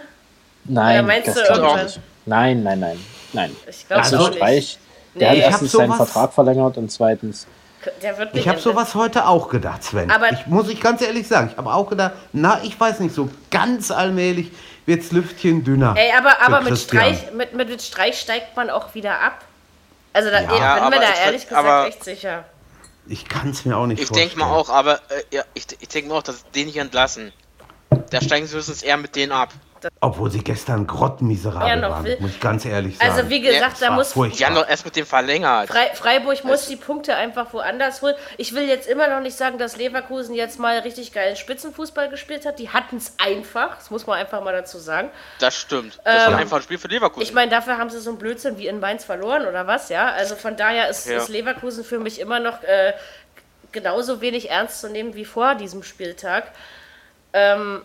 Nein, 0.66 1.00
Oder 1.00 1.08
meinst 1.08 1.28
das 1.30 1.36
du 1.36 1.42
ich 1.42 1.84
nicht. 1.84 2.00
Nein, 2.26 2.62
nein, 2.64 2.80
nein, 2.82 3.00
nein. 3.32 3.56
Ich 3.70 3.88
glaube 3.88 4.04
Also 4.04 4.18
auch 4.18 4.28
nicht. 4.30 4.38
Streich, 4.38 4.78
der 5.16 5.22
Nee. 5.22 5.28
hat 5.30 5.38
Ich 5.38 5.44
erstens 5.46 5.72
seinen 5.72 5.94
Vertrag 5.94 6.34
verlängert 6.34 6.78
und 6.78 6.92
zweitens 6.92 7.48
Der 8.02 8.18
wird 8.18 8.34
nicht 8.34 8.42
Ich 8.44 8.50
habe 8.50 8.60
sowas 8.60 8.96
heute 8.96 9.28
auch 9.28 9.50
gedacht, 9.50 9.84
Sven. 9.84 10.10
Aber- 10.12 10.32
ich 10.32 10.46
muss 10.48 10.70
ich 10.70 10.80
ganz 10.82 11.02
ehrlich 11.02 11.28
sagen, 11.28 11.50
ich 11.52 11.58
habe 11.58 11.74
auch 11.74 11.90
gedacht, 11.90 12.14
na, 12.34 12.62
ich 12.64 12.80
weiß 12.80 13.00
nicht, 13.00 13.14
so 13.16 13.30
ganz 13.52 13.92
allmählich 13.92 14.52
wird's 14.86 15.12
Lüftchen 15.12 15.64
dünner. 15.64 15.94
Ey, 15.98 16.12
aber, 16.18 16.42
aber 16.42 16.62
mit. 16.62 16.78
Streich, 16.78 17.32
mit, 17.34 17.54
mit, 17.54 17.68
mit 17.70 17.82
Streich 17.82 18.20
steigt 18.20 18.56
man 18.56 18.70
auch 18.70 18.94
wieder 18.96 19.20
ab. 19.22 19.44
Also 20.14 20.30
da 20.32 20.42
Ja, 20.42 20.76
ich 20.78 20.82
bin 20.82 20.90
mir 20.90 21.06
da 21.06 21.12
ich- 21.14 21.20
ehrlich 21.26 21.48
gesagt 21.48 21.66
aber- 21.68 21.88
echt 21.88 22.04
sicher. 22.04 22.46
Ich 23.10 23.30
kann 23.30 23.52
es 23.52 23.64
mir 23.64 23.78
auch 23.78 23.86
nicht 23.86 24.02
Ich 24.02 24.08
vorstellen. 24.08 24.30
denke 24.32 24.44
mal 24.44 24.54
auch, 24.54 24.70
aber 24.70 24.96
äh, 25.10 25.24
ja, 25.32 25.44
ich, 25.54 25.66
ich 25.80 25.88
denke 25.88 26.10
mir 26.10 26.16
auch, 26.16 26.24
dass 26.24 26.44
den 26.52 26.66
nicht 26.68 26.76
entlassen. 26.78 27.32
Da 28.10 28.20
steigen 28.22 28.46
sie 28.48 28.56
höchstens 28.58 28.82
eher 28.84 28.98
mit 28.98 29.16
denen 29.16 29.32
ab. 29.32 29.50
Obwohl 30.00 30.30
sie 30.32 30.44
gestern 30.44 30.86
grottenmiserabel 30.86 31.68
Ja, 31.70 31.76
noch 31.76 31.90
waren, 31.90 32.04
will- 32.06 32.18
muss 32.20 32.32
ich 32.32 32.40
ganz 32.40 32.66
ehrlich 32.66 32.98
sagen. 32.98 33.12
Also 33.12 33.30
wie 33.30 33.42
gesagt, 33.42 33.74
Das 33.74 33.80
da 33.80 33.92
muss 33.92 34.14
Die 34.14 34.20
haben 34.20 34.30
furchtbar. 34.32 34.54
doch 34.64 34.70
erst 34.70 34.86
mit 34.86 34.96
dem 34.96 35.06
verlängert. 35.06 35.68
Frei, 35.70 35.92
Freiburg 35.96 36.44
muss 36.44 36.68
die 36.68 36.76
Punkte 36.76 37.16
einfach 37.16 37.52
woanders 37.54 38.02
holen. 38.02 38.16
Ich 38.38 38.54
will 38.54 38.68
jetzt 38.68 38.88
immer 38.88 39.08
noch 39.08 39.22
nicht 39.22 39.36
sagen, 39.38 39.58
dass 39.58 39.78
Leverkusen 39.78 40.36
jetzt 40.36 40.60
mal 40.60 40.80
richtig 40.80 41.12
geilen 41.14 41.36
Spitzenfußball 41.36 42.10
gespielt 42.10 42.46
hat. 42.46 42.60
Die 42.60 42.70
hatten 42.70 42.98
es 42.98 43.14
einfach, 43.18 43.76
das 43.78 43.90
muss 43.90 44.06
man 44.06 44.20
einfach 44.20 44.44
mal 44.44 44.54
dazu 44.54 44.78
sagen. 44.78 45.10
Das 45.40 45.56
stimmt. 45.56 46.00
Das 46.04 46.26
Ähm, 46.28 46.32
war 46.34 46.40
einfach 46.40 46.58
ein 46.58 46.64
Spiel 46.64 46.78
für 46.78 46.88
Leverkusen. 46.88 47.22
Ich 47.24 47.34
meine, 47.34 47.50
dafür 47.52 47.78
haben 47.78 47.90
sie 47.90 48.00
so 48.00 48.10
einen 48.12 48.20
Blödsinn 48.20 48.58
wie 48.58 48.68
in 48.68 48.80
Mainz 48.80 49.04
verloren 49.04 49.46
oder 49.48 49.68
was, 49.68 49.90
ja? 49.90 50.12
Also 50.12 50.36
von 50.36 50.56
daher 50.58 50.90
ist, 50.90 51.08
Ja. 51.08 51.18
ist 51.18 51.30
Leverkusen 51.30 51.84
für 51.84 52.00
mich 52.00 52.20
immer 52.20 52.40
noch 52.40 52.62
äh, 52.64 52.94
genauso 53.72 54.22
wenig 54.22 54.50
ernst 54.50 54.80
zu 54.82 54.90
nehmen 54.90 55.16
wie 55.16 55.26
vor 55.26 55.56
diesem 55.56 55.84
Spieltag. 55.84 56.52
Ähm, 57.34 57.82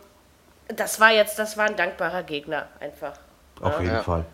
das 0.77 1.01
war 1.01 1.11
jetzt, 1.11 1.39
das 1.39 1.57
war 1.57 1.67
ein 1.67 1.77
dankbarer 1.77 2.23
Gegner 2.23 2.69
einfach. 2.81 3.15
Auf 3.61 3.81
jeden 3.81 3.95
Ja. 3.95 4.03
Fall. 4.03 4.25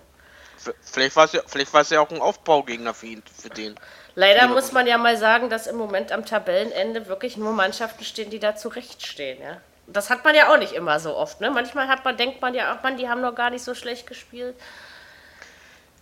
Vielleicht 0.82 1.14
war 1.16 1.24
es 1.24 1.32
ja, 1.32 1.43
vielleicht 1.47 1.72
war 1.72 1.82
es 1.82 1.91
ja 1.91 2.01
auch 2.01 2.11
ein 2.11 2.20
Aufbaugegner 2.20 2.93
für 2.95 3.07
ihn, 3.07 3.22
für 3.41 3.51
den. 3.51 3.78
Leider 4.14 4.49
muss 4.49 4.72
man 4.72 4.86
ja 4.86 4.99
mal 4.99 5.16
sagen, 5.16 5.49
dass 5.51 5.66
im 5.68 5.76
Moment 5.76 6.11
am 6.12 6.24
Tabellenende 6.24 7.07
wirklich 7.07 7.36
nur 7.36 7.53
Mannschaften 7.53 8.05
stehen, 8.05 8.30
die 8.30 8.41
da 8.41 8.57
zurechtstehen, 8.57 9.41
ja. 9.43 9.61
Das 9.86 10.11
hat 10.11 10.24
man 10.24 10.34
ja 10.34 10.53
auch 10.53 10.59
nicht 10.59 10.72
immer 10.74 11.01
so 11.01 11.16
oft, 11.16 11.41
ne? 11.41 11.51
Manchmal 11.51 11.89
hat 11.89 12.05
man, 12.05 12.16
denkt 12.16 12.43
man 12.43 12.55
ja 12.55 12.74
auch, 12.76 12.82
man, 12.82 12.97
die 12.99 13.09
haben 13.09 13.20
noch 13.22 13.34
gar 13.34 13.51
nicht 13.51 13.64
so 13.64 13.74
schlecht 13.74 14.07
gespielt. 14.07 14.57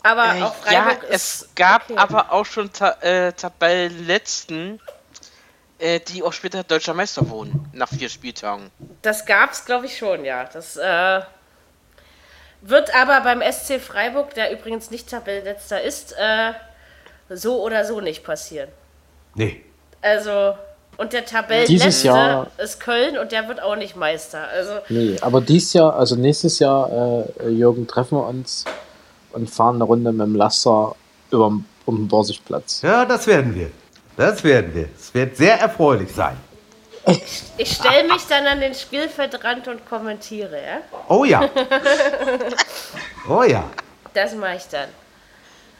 Aber 0.02 0.36
Äh, 0.36 0.42
auch 0.42 0.54
ja, 0.66 0.90
Freiburg 0.90 1.04
es 1.08 1.42
ist 1.42 1.56
gab 1.56 1.90
okay. 1.90 1.96
aber 1.96 2.32
auch 2.32 2.46
schon 2.46 2.72
Ta 2.72 2.92
äh, 3.00 3.32
Tabellenletzten, 3.32 4.80
äh, 5.78 6.00
die 6.00 6.22
auch 6.22 6.32
später 6.32 6.62
deutscher 6.62 6.94
Meister 6.94 7.28
wurden, 7.28 7.68
nach 7.72 7.88
vier 7.88 8.08
Spieltagen. 8.08 8.70
Das 9.02 9.26
gab's, 9.26 9.64
glaube 9.64 9.86
ich, 9.86 9.96
schon, 9.98 10.24
ja. 10.24 10.44
Das 10.44 10.76
äh, 10.76 11.20
wird 12.62 12.94
aber 12.94 13.20
beim 13.20 13.42
SC 13.42 13.80
Freiburg, 13.80 14.34
der 14.34 14.52
übrigens 14.52 14.90
nicht 14.90 15.08
Tabellenletzter 15.10 15.82
ist, 15.82 16.12
äh, 16.18 16.52
so 17.28 17.62
oder 17.62 17.84
so 17.84 18.00
nicht 18.00 18.24
passieren. 18.24 18.68
Nee. 19.34 19.64
Also, 20.02 20.54
und 20.96 21.12
der 21.12 21.24
Tabellenletzte 21.26 22.06
Jahr- 22.06 22.46
ist 22.58 22.80
Köln 22.80 23.18
und 23.18 23.32
der 23.32 23.46
wird 23.48 23.60
auch 23.60 23.76
nicht 23.76 23.96
Meister. 23.96 24.48
Also, 24.48 24.72
Nee, 24.88 25.16
aber 25.20 25.40
dieses 25.40 25.72
Jahr, 25.74 25.94
also 25.94 26.16
nächstes 26.16 26.58
Jahr, 26.58 26.90
äh, 27.40 27.48
Jürgen, 27.50 27.86
treffen 27.86 28.16
wir 28.18 28.26
uns 28.26 28.64
und 29.32 29.50
fahren 29.50 29.74
eine 29.76 29.84
Runde 29.84 30.12
mit 30.12 30.26
dem 30.26 30.34
Laster 30.34 30.94
über, 31.30 31.46
um 31.84 31.96
den 31.96 32.08
Borsigplatz. 32.08 32.80
Ja, 32.82 33.04
das 33.04 33.26
werden 33.26 33.54
wir. 33.54 33.70
Das 34.16 34.42
werden 34.42 34.74
wir. 34.74 34.88
Es 34.96 35.12
wird 35.12 35.36
sehr 35.36 35.60
erfreulich 35.60 36.14
sein. 36.14 36.36
ich 37.58 37.72
stelle 37.72 38.04
mich 38.12 38.26
dann 38.26 38.46
an 38.46 38.60
den 38.60 38.74
Spielfeldrand 38.74 39.68
und 39.68 39.88
kommentiere, 39.88 40.60
ja? 40.60 40.80
Oh 41.08 41.24
ja. 41.24 41.48
oh 43.28 43.42
ja. 43.42 43.64
Das 44.12 44.34
mache 44.34 44.56
ich 44.56 44.66
dann. 44.68 44.88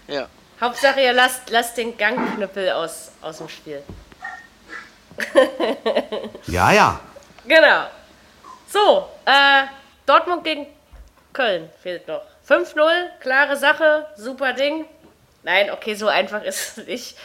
Ja. 0.06 0.28
Hauptsache, 0.60 1.00
ihr 1.00 1.12
lasst, 1.12 1.50
lasst 1.50 1.76
den 1.76 1.96
Gangknüppel 1.96 2.70
aus, 2.70 3.10
aus 3.22 3.38
dem 3.38 3.48
Spiel. 3.48 3.82
Ja, 6.46 6.72
ja. 6.72 7.00
Genau. 7.46 7.86
So, 8.68 9.08
äh, 9.24 9.64
Dortmund 10.04 10.44
gegen 10.44 10.66
Köln 11.32 11.70
fehlt 11.82 12.06
noch. 12.06 12.22
5-0, 12.48 12.78
klare 13.20 13.56
Sache, 13.56 14.06
super 14.16 14.52
Ding. 14.52 14.84
Nein, 15.42 15.70
okay, 15.70 15.94
so 15.94 16.08
einfach 16.08 16.42
ist 16.44 16.78
es 16.78 16.86
nicht. 16.86 17.16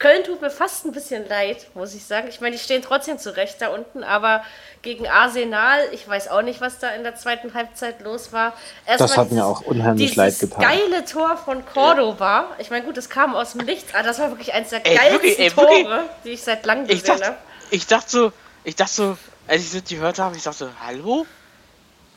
Köln 0.00 0.24
tut 0.24 0.40
mir 0.40 0.50
fast 0.50 0.86
ein 0.86 0.92
bisschen 0.92 1.28
leid, 1.28 1.66
muss 1.74 1.94
ich 1.94 2.04
sagen. 2.04 2.26
Ich 2.28 2.40
meine, 2.40 2.56
die 2.56 2.62
stehen 2.62 2.80
trotzdem 2.82 3.18
zurecht 3.18 3.60
da 3.60 3.68
unten, 3.68 4.02
aber 4.02 4.42
gegen 4.82 5.06
Arsenal, 5.06 5.78
ich 5.92 6.08
weiß 6.08 6.28
auch 6.28 6.40
nicht, 6.42 6.60
was 6.62 6.78
da 6.78 6.88
in 6.90 7.02
der 7.04 7.14
zweiten 7.16 7.52
Halbzeit 7.54 8.00
los 8.00 8.32
war. 8.32 8.54
Erst 8.86 9.00
Das 9.02 9.16
hat 9.18 9.30
mir 9.30 9.44
auch 9.44 9.60
unheimlich 9.60 10.16
leid 10.16 10.38
getan. 10.38 10.58
geile 10.62 11.04
Tor 11.04 11.36
von 11.36 11.62
Cordoba. 11.66 12.46
Ich 12.58 12.70
meine, 12.70 12.84
gut, 12.86 12.96
das 12.96 13.10
kam 13.10 13.36
aus 13.36 13.52
dem 13.52 13.66
Nichts, 13.66 13.94
aber 13.94 14.02
das 14.02 14.18
war 14.18 14.30
wirklich 14.30 14.54
eins 14.54 14.70
der 14.70 14.84
Ey, 14.86 14.96
geilsten 14.96 15.12
wirklich, 15.22 15.38
ey, 15.38 15.50
Tore, 15.50 15.68
wirklich. 15.68 16.10
die 16.24 16.30
ich 16.30 16.42
seit 16.42 16.64
langem 16.64 16.86
gesehen 16.86 17.06
dachte, 17.06 17.24
habe. 17.26 17.36
ich 17.70 17.86
dachte 17.86 18.10
so, 18.10 18.32
ich 18.64 18.74
dachte 18.76 18.92
so, 18.92 19.18
als 19.46 19.62
ich 19.62 19.72
das 19.82 19.84
gehört 19.88 20.18
habe, 20.18 20.34
ich 20.34 20.42
dachte 20.42 20.58
so, 20.58 20.68
hallo? 20.82 21.26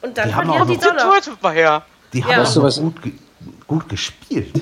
Und 0.01 0.17
dann 0.17 0.29
Die 0.29 0.36
haben 0.36 0.49
auch 0.49 0.65
die 0.65 0.77
noch. 0.77 0.95
Tor 0.97 1.19
mal 1.41 1.53
her. 1.53 1.86
Die 2.13 2.19
Ja. 2.19 2.25
haben 2.27 2.38
Weißt 2.43 2.51
auch 2.51 2.53
du 2.53 2.59
noch 2.61 2.65
was- 2.67 2.77
gut, 2.79 2.95
gut 3.67 3.89
gespielt. 3.89 4.53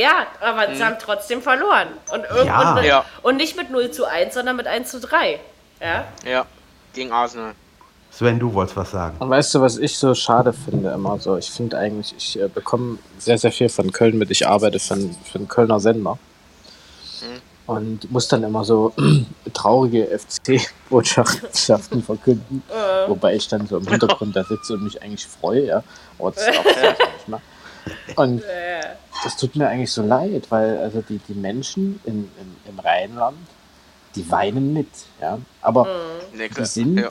Ja, 0.00 0.26
aber 0.40 0.74
sie 0.74 0.82
haben 0.84 0.96
trotzdem 1.00 1.42
verloren. 1.42 1.88
Und, 2.12 2.24
Ja. 2.46 2.74
und, 2.78 2.84
Ja. 2.84 3.04
und 3.22 3.36
nicht 3.36 3.56
mit 3.56 3.70
0 3.70 3.90
zu 3.90 4.06
1, 4.06 4.32
sondern 4.34 4.56
mit 4.56 4.66
1 4.66 4.90
zu 4.90 4.98
3. 5.00 5.38
Ja? 5.80 6.04
Ja, 6.24 6.46
gegen 6.94 7.12
Arsenal. 7.12 7.52
Sven, 8.10 8.38
du 8.38 8.52
wolltest 8.54 8.76
was 8.76 8.90
sagen. 8.90 9.16
Und 9.18 9.30
weißt 9.30 9.54
du, 9.54 9.60
was 9.60 9.76
ich 9.78 9.96
so 9.96 10.14
schade 10.14 10.52
finde 10.52 10.90
immer 10.90 11.18
so? 11.20 11.36
Ich 11.36 11.50
finde 11.50 11.78
eigentlich, 11.78 12.14
ich 12.16 12.40
äh, 12.40 12.48
bekomme 12.48 12.98
sehr, 13.18 13.38
sehr 13.38 13.52
viel 13.52 13.68
von 13.68 13.92
Köln 13.92 14.18
mit. 14.18 14.30
Ich 14.30 14.46
arbeite 14.48 14.78
für, 14.80 14.94
einen- 14.94 15.16
für 15.30 15.38
einen 15.38 15.48
Kölner 15.48 15.78
Sender. 15.80 16.18
Und 17.66 18.10
muss 18.10 18.26
dann 18.26 18.42
immer 18.42 18.64
so 18.64 18.92
traurige 19.54 20.06
FC-Botschaften 20.18 22.02
verkünden. 22.06 22.62
Wobei 23.06 23.34
ich 23.36 23.46
dann 23.48 23.66
so 23.68 23.76
im 23.78 23.86
Hintergrund 23.86 24.34
da 24.34 24.42
sitze 24.44 24.72
und 24.74 24.82
mich 24.84 25.00
eigentlich 25.00 25.26
freue, 25.26 25.66
ja. 25.66 25.82
Aber 26.18 26.32
das 26.32 26.46
darf 26.46 26.56
ich 26.66 26.74
nicht 27.14 27.28
mehr. 27.28 27.40
Und 28.16 28.42
das 29.24 29.36
tut 29.36 29.56
mir 29.56 29.68
eigentlich 29.68 29.92
so 29.92 30.02
leid, 30.02 30.46
weil 30.50 30.78
also 30.78 31.02
die, 31.08 31.18
die 31.28 31.34
Menschen 31.34 32.00
in, 32.04 32.24
in, 32.40 32.56
im 32.68 32.78
Rheinland, 32.78 33.36
die 34.16 34.28
weinen 34.30 34.72
mit, 34.72 34.88
ja. 35.20 35.38
Aber 35.62 35.86
Nee, 36.34 36.48
die 36.48 36.64
sind, 36.64 36.98
ja. 36.98 37.08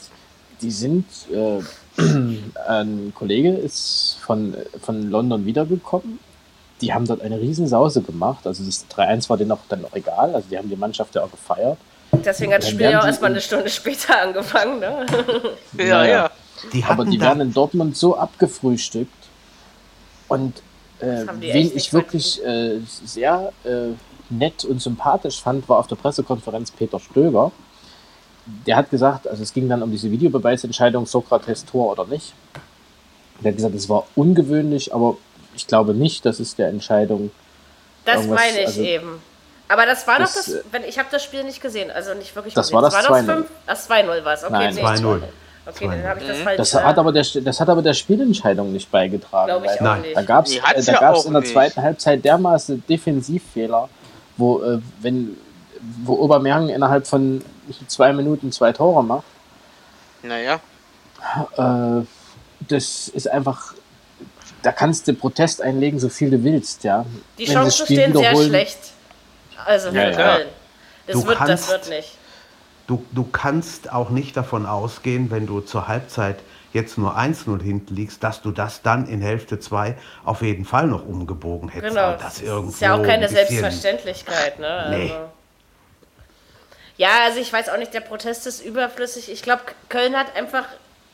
die 0.61 0.72
sind, 0.72 1.05
äh, 1.32 1.61
ein 2.67 3.13
Kollege 3.15 3.49
ist 3.53 4.17
von, 4.22 4.55
von 4.82 5.09
London 5.09 5.45
wiedergekommen. 5.45 6.20
Die 6.82 6.93
haben 6.93 7.05
dort 7.05 7.22
eine 7.22 7.39
Riesensause 7.39 8.01
gemacht. 8.01 8.47
Also 8.47 8.63
das 8.63 8.86
3-1 8.89 9.30
war 9.30 9.38
denen 9.38 9.51
auch 9.51 9.59
dann 9.67 9.84
auch 9.86 9.93
egal. 9.93 10.34
Also 10.34 10.47
die 10.49 10.57
haben 10.57 10.70
die 10.70 10.78
Mannschaft 10.78 11.13
ja 11.15 11.24
auch 11.24 11.32
gefeiert. 11.32 11.78
Deswegen 12.13 12.53
hat 12.53 12.63
das 12.63 12.70
Spiel 12.70 12.89
ja 12.89 13.01
auch 13.01 13.05
erstmal 13.05 13.32
in- 13.32 13.36
eine 13.36 13.41
Stunde 13.41 13.70
später 13.70 14.22
angefangen. 14.22 14.80
Ne? 14.80 15.05
Ja, 15.78 15.86
Naja. 15.86 16.07
ja. 16.07 16.32
Die 16.74 16.84
Aber 16.84 17.05
die 17.05 17.20
werden 17.22 17.41
in 17.41 17.53
Dortmund 17.53 17.95
so 17.95 18.17
abgefrühstückt. 18.17 19.13
Und 20.30 20.62
äh, 21.00 21.26
wen 21.40 21.76
ich 21.76 21.92
wirklich 21.94 22.44
äh, 22.46 22.80
sehr 23.06 23.52
äh, 23.66 23.90
nett 24.30 24.64
und 24.64 24.82
sympathisch 24.82 25.42
fand, 25.42 25.68
war 25.68 25.80
auf 25.80 25.88
der 25.88 25.96
Pressekonferenz 25.98 26.72
Peter 26.72 27.00
Stöger. 27.00 27.52
Der 28.66 28.78
hat 28.78 28.90
gesagt, 28.90 29.28
also 29.28 29.44
es 29.44 29.54
ging 29.54 29.68
dann 29.70 29.84
um 29.84 29.92
diese 29.92 30.10
Videobeweisentscheidung, 30.12 31.06
Sokrates 31.06 31.66
Tor 31.66 31.92
oder 31.92 32.06
nicht. 32.06 32.34
Der 33.44 33.52
hat 33.52 33.58
gesagt, 33.58 33.76
es 33.76 33.90
war 33.90 34.06
ungewöhnlich, 34.16 34.94
aber 34.94 35.18
ich 35.56 35.68
glaube 35.68 35.94
nicht, 35.94 36.26
dass 36.26 36.40
es 36.40 36.56
der 36.56 36.70
Entscheidung 36.70 37.32
Das 38.06 38.26
meine 38.28 38.62
ich 38.62 38.68
also- 38.68 38.82
eben. 38.82 39.22
Aber 39.72 39.86
das 39.86 40.08
war 40.08 40.18
Das, 40.18 40.34
doch 40.34 40.38
das, 40.46 40.54
äh, 40.56 40.64
wenn 40.72 40.84
ich 40.84 40.98
habe 40.98 41.10
das 41.12 41.24
Spiel 41.24 41.44
nicht 41.44 41.62
gesehen, 41.62 41.92
also 41.92 42.16
nicht 42.16 42.36
wirklich 42.36 42.56
Das 42.56 42.68
gesehen. 42.68 42.76
war 42.76 42.82
das 42.82 42.94
war 42.96 43.04
2-0. 43.04 43.26
fünf- 43.36 43.50
das 43.68 43.88
2-0 43.88 44.26
war 44.26 44.34
es. 44.34 44.44
Okay, 44.44 44.52
Nein, 44.54 44.74
nee. 44.74 44.82
2-0. 44.82 45.22
Okay, 45.66 45.88
dann 45.88 46.03
habe 46.03 46.20
ich 46.20 46.28
das 46.28 46.38
falsch. 46.39 46.57
Das 46.57 46.74
äh, 46.74 46.78
hat, 46.82 46.97
aber 46.97 47.12
der, 47.12 47.24
das 47.43 47.60
hat 47.60 47.70
aber 47.70 47.82
der 47.82 47.93
Spielentscheidung 47.93 48.72
nicht 48.74 48.89
beigetragen. 48.89 49.47
Glaube 49.47 49.66
ich 49.66 49.72
weil 49.74 49.78
auch 49.80 49.82
Nein. 49.93 50.01
nicht. 50.01 50.16
Da 50.18 50.22
gab 50.24 50.45
es 50.45 50.51
da 50.86 50.93
ja 50.93 51.16
in 51.24 51.32
der 51.34 51.41
nicht. 51.41 51.51
zweiten 51.53 51.82
Halbzeit 51.82 52.26
dermaßen 52.26 52.84
Defensivfehler, 52.88 53.88
wo, 54.38 54.62
äh, 54.64 54.80
wenn, 55.01 55.38
wo 56.03 56.24
Aubameyang 56.24 56.70
innerhalb 56.70 57.05
von 57.05 57.43
zwei 57.88 58.14
Minuten 58.14 58.51
zwei 58.51 58.72
Tore 58.72 59.03
macht. 59.03 59.26
Naja. 60.24 60.60
Äh, 61.57 62.05
das 62.68 63.07
ist 63.10 63.30
einfach, 63.30 63.74
da 64.64 64.72
kannst 64.72 65.07
du 65.07 65.14
Protest 65.14 65.62
einlegen, 65.62 65.99
so 65.99 66.10
viel 66.10 66.30
du 66.30 66.43
willst, 66.43 66.84
ja. 66.84 67.05
Die 67.38 67.45
Chancen 67.45 67.66
das 67.66 67.78
stehen 67.78 68.16
sehr 68.16 68.36
schlecht. 68.36 68.80
Also 69.66 69.89
Ja, 69.89 70.10
ja. 70.10 70.16
Köln. 70.16 70.47
Das, 71.07 71.16
Du 71.22 71.28
wird, 71.28 71.39
das 71.39 71.47
kannst- 71.47 71.70
wird 71.70 71.89
nicht. 71.89 72.18
Du, 72.90 73.06
du 73.12 73.24
kannst 73.24 73.94
auch 73.94 74.10
nicht 74.10 74.36
davon 74.36 74.66
ausgehen, 74.66 75.30
wenn 75.30 75.46
du 75.46 75.62
zur 75.62 75.88
Halbzeit 75.88 76.38
jetzt 76.74 76.98
nur 76.98 77.16
1-0 77.16 77.62
hinten 77.62 77.96
liegst, 77.96 78.24
dass 78.24 78.42
du 78.42 78.50
das 78.50 78.82
dann 78.82 79.08
in 79.08 79.22
Hälfte 79.22 79.60
2 79.60 79.96
auf 80.26 80.42
jeden 80.42 80.66
Fall 80.66 80.88
noch 80.88 81.06
umgebogen 81.06 81.70
hättest. 81.70 81.96
Genau. 81.96 82.14
Das, 82.14 82.42
ist 82.42 82.82
ja 82.82 82.96
auch 82.96 83.04
keine 83.04 83.30
Selbstverständlichkeit, 83.30 84.58
ne? 84.58 84.88
Nee. 84.90 85.12
Also. 85.12 85.30
Ja, 86.98 87.10
also 87.26 87.40
ich 87.40 87.54
weiß 87.54 87.70
auch 87.70 87.78
nicht, 87.78 87.94
der 87.94 88.00
Protest 88.02 88.48
ist 88.48 88.66
überflüssig. 88.66 89.32
Ich 89.32 89.44
glaube, 89.44 89.62
Köln 89.88 90.18
hat 90.18 90.36
einfach 90.36 90.66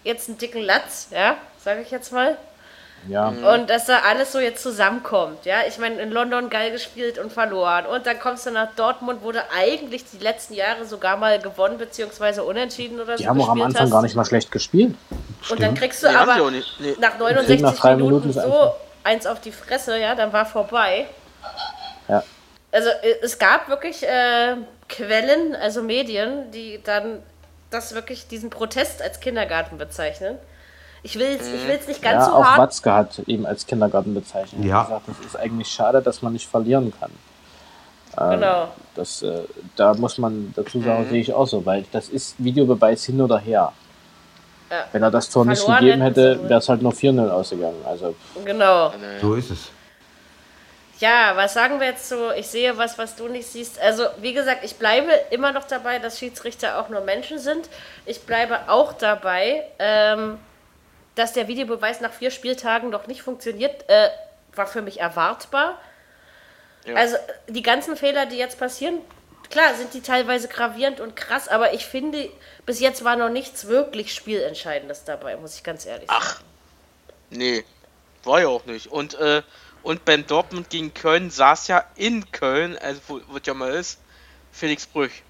jetzt 0.06 0.30
einen 0.30 0.38
dicken 0.38 0.62
Latz, 0.62 1.10
ja, 1.12 1.36
sage 1.62 1.82
ich 1.82 1.92
jetzt 1.92 2.14
mal. 2.14 2.38
Ja, 3.08 3.28
Und 3.28 3.70
dass 3.70 3.86
da 3.86 4.00
alles 4.08 4.32
so 4.32 4.40
jetzt 4.40 4.64
zusammenkommt, 4.64 5.46
ja. 5.46 5.58
Ich 5.68 5.78
meine, 5.78 6.02
in 6.02 6.12
London 6.12 6.50
geil 6.50 6.72
gespielt 6.72 7.20
und 7.20 7.32
verloren. 7.32 7.86
Und 7.86 8.06
dann 8.08 8.20
kommst 8.20 8.46
du 8.46 8.52
nach 8.52 8.70
Dortmund, 8.76 9.20
wo 9.24 9.32
du 9.32 9.40
eigentlich 9.56 10.06
die 10.12 10.18
letzten 10.18 10.54
Jahre 10.56 10.86
sogar 10.86 11.16
mal 11.18 11.40
gewonnen 11.40 11.78
bzw. 11.78 12.42
unentschieden 12.42 13.00
oder 13.00 13.16
die 13.16 13.24
so 13.24 13.30
haben 13.30 13.42
auch 13.42 13.50
am 13.50 13.62
Anfang 13.62 13.84
hast. 13.84 13.92
gar 13.92 14.02
nicht 14.02 14.16
mal 14.16 14.26
schlecht 14.26 14.52
gespielt. 14.52 14.96
Und 15.50 15.62
dann 15.62 15.76
kriegst 15.76 16.02
du 16.04 16.08
Nee, 16.08 16.16
aber 16.16 16.52
nicht. 16.52 16.80
Nee. 16.80 16.96
nach 17.00 17.12
kriegen 17.18 17.20
69 17.20 17.62
nach 17.62 17.84
Minuten, 17.96 18.06
Minuten 18.28 18.32
so 18.34 18.40
einfach- 18.40 18.74
eins 19.04 19.28
auf 19.28 19.40
die 19.40 19.52
Fresse, 19.52 20.00
ja, 20.00 20.16
dann 20.16 20.34
war 20.34 20.46
vorbei. 20.48 21.06
Ja. 22.08 22.24
Also 22.72 22.90
äh, 22.90 23.16
es 23.22 23.38
gab 23.38 23.70
wirklich 23.70 24.02
äh, 24.04 24.56
Quellen, 24.90 25.56
also 25.56 25.82
Medien, 25.84 26.50
die 26.52 26.82
dann 26.84 27.22
das 27.70 27.94
wirklich 27.94 28.28
diesen 28.28 28.50
Protest 28.50 29.02
als 29.02 29.20
Kindergarten 29.20 29.78
bezeichnen. 29.78 30.38
Ich 31.06 31.20
will 31.20 31.38
es 31.40 31.48
ich 31.48 31.68
will's 31.68 31.88
nicht 31.88 32.02
ganz 32.02 32.26
ja, 32.26 32.32
so 32.32 32.38
auch 32.38 32.44
hart. 32.46 32.58
Watzke 32.58 32.92
hat 32.92 33.20
eben 33.28 33.46
als 33.46 33.68
Kindergarten 33.68 34.16
bezeichnet. 34.16 34.64
Er 34.64 34.68
Ja. 34.68 34.78
hat 34.80 34.88
gesagt, 34.88 35.08
das 35.20 35.26
ist 35.28 35.36
eigentlich 35.36 35.68
schade, 35.68 36.02
dass 36.02 36.24
man 36.24 36.34
nicht 36.34 36.48
verlieren 36.50 36.92
kann. 37.00 37.12
Ähm, 38.20 38.40
Genau. 38.40 38.70
Das, 38.96 39.22
äh, 39.22 39.42
da 39.76 39.94
muss 39.94 40.18
man 40.18 40.52
dazu 40.56 40.82
sagen, 40.82 41.08
sehe 41.08 41.22
ich 41.22 41.32
auch 41.32 41.46
so, 41.46 41.64
weil 41.64 41.86
das 41.92 42.10
ist 42.10 42.34
Videobeweis 42.40 43.06
hin 43.06 43.22
oder 43.22 43.38
her. 43.38 43.72
Ja. 44.72 44.86
Wenn 44.94 45.04
er 45.04 45.12
das 45.12 45.30
Tor 45.30 45.46
nicht 45.46 45.60
Verloren 45.62 45.82
gegeben 45.86 46.02
hätten 46.02 46.22
hätte, 46.40 46.50
wäre 46.50 46.60
es 46.60 46.68
halt 46.70 46.82
nur 46.82 46.92
4-0 46.92 47.30
ausgegangen. 47.30 47.86
Also 47.86 48.16
Genau. 48.44 48.92
So 49.22 49.36
ist 49.36 49.52
es. 49.52 49.70
Ja, 51.00 51.34
was 51.36 51.54
sagen 51.54 51.80
wir 51.80 51.88
jetzt 51.88 52.10
so? 52.10 52.32
Ich 52.32 52.48
sehe 52.48 52.76
was, 52.80 52.98
was 52.98 53.16
du 53.16 53.28
nicht 53.28 53.46
siehst. 53.48 53.80
Also, 53.80 54.06
wie 54.22 54.34
gesagt, 54.34 54.64
ich 54.64 54.78
bleibe 54.78 55.12
immer 55.30 55.52
noch 55.52 55.66
dabei, 55.66 56.00
dass 56.00 56.18
Schiedsrichter 56.18 56.80
auch 56.80 56.90
nur 56.90 57.02
Menschen 57.02 57.38
sind. 57.38 57.70
Ich 58.08 58.22
bleibe 58.22 58.58
auch 58.70 58.94
dabei, 58.94 59.66
ähm, 59.78 60.40
dass 61.16 61.34
der 61.34 61.48
Videobeweis 61.48 62.02
nach 62.02 62.14
vier 62.14 62.32
Spieltagen 62.32 62.90
noch 62.90 63.08
nicht 63.08 63.22
funktioniert. 63.22 63.90
Äh, 63.90 64.10
war 64.54 64.68
für 64.68 64.82
mich 64.82 65.00
erwartbar. 65.00 65.82
Ja. 66.86 66.96
Also, 66.96 67.18
die 67.48 67.62
ganzen 67.62 67.98
Fehler, 67.98 68.26
die 68.26 68.38
jetzt 68.38 68.60
passieren, 68.60 69.00
klar, 69.50 69.74
sind 69.76 69.94
die 69.94 70.02
teilweise 70.02 70.48
gravierend 70.48 71.00
und 71.00 71.16
krass, 71.16 71.48
aber 71.48 71.74
ich 71.74 71.86
finde, 71.86 72.30
bis 72.66 72.80
jetzt 72.80 73.04
war 73.04 73.16
noch 73.16 73.30
nichts 73.30 73.68
wirklich 73.68 74.14
Spielentscheidendes 74.14 75.04
dabei, 75.04 75.36
muss 75.38 75.56
ich 75.56 75.64
ganz 75.64 75.86
ehrlich 75.86 76.08
sagen. 76.08 76.22
Ach. 76.24 76.42
Nee. 77.30 77.64
War 78.24 78.42
ja 78.42 78.48
auch 78.48 78.66
nicht. 78.66 78.88
Und, 78.88 79.16
äh, 79.16 79.42
und 79.84 80.06
beim 80.06 80.26
Dortmund 80.26 80.70
gegen 80.70 80.94
Köln 80.94 81.30
saß 81.30 81.68
ja 81.68 81.86
in 81.96 82.32
Köln, 82.32 82.78
also 82.78 83.02
wo, 83.08 83.22
wo 83.28 83.38
ja 83.38 83.54
mal 83.54 83.74
ist, 83.74 84.00
Felix 84.52 84.86
Brüch. 84.86 85.24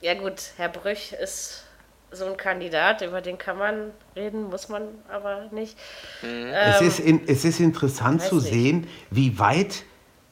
Ja 0.00 0.14
gut, 0.14 0.40
Herr 0.56 0.68
Brüch 0.68 1.12
ist 1.12 1.64
so 2.10 2.24
ein 2.24 2.36
Kandidat, 2.36 3.02
über 3.02 3.20
den 3.20 3.36
kann 3.38 3.58
man 3.58 3.90
reden, 4.16 4.48
muss 4.48 4.68
man 4.68 4.82
aber 5.12 5.42
nicht. 5.50 5.76
Es 6.22 6.80
ist, 6.80 7.00
in, 7.00 7.26
es 7.28 7.44
ist 7.44 7.60
interessant 7.60 8.22
Ähm, 8.22 8.28
zu 8.28 8.34
nicht. 8.36 8.48
sehen, 8.48 8.86
wie 9.10 9.38
weit 9.38 9.84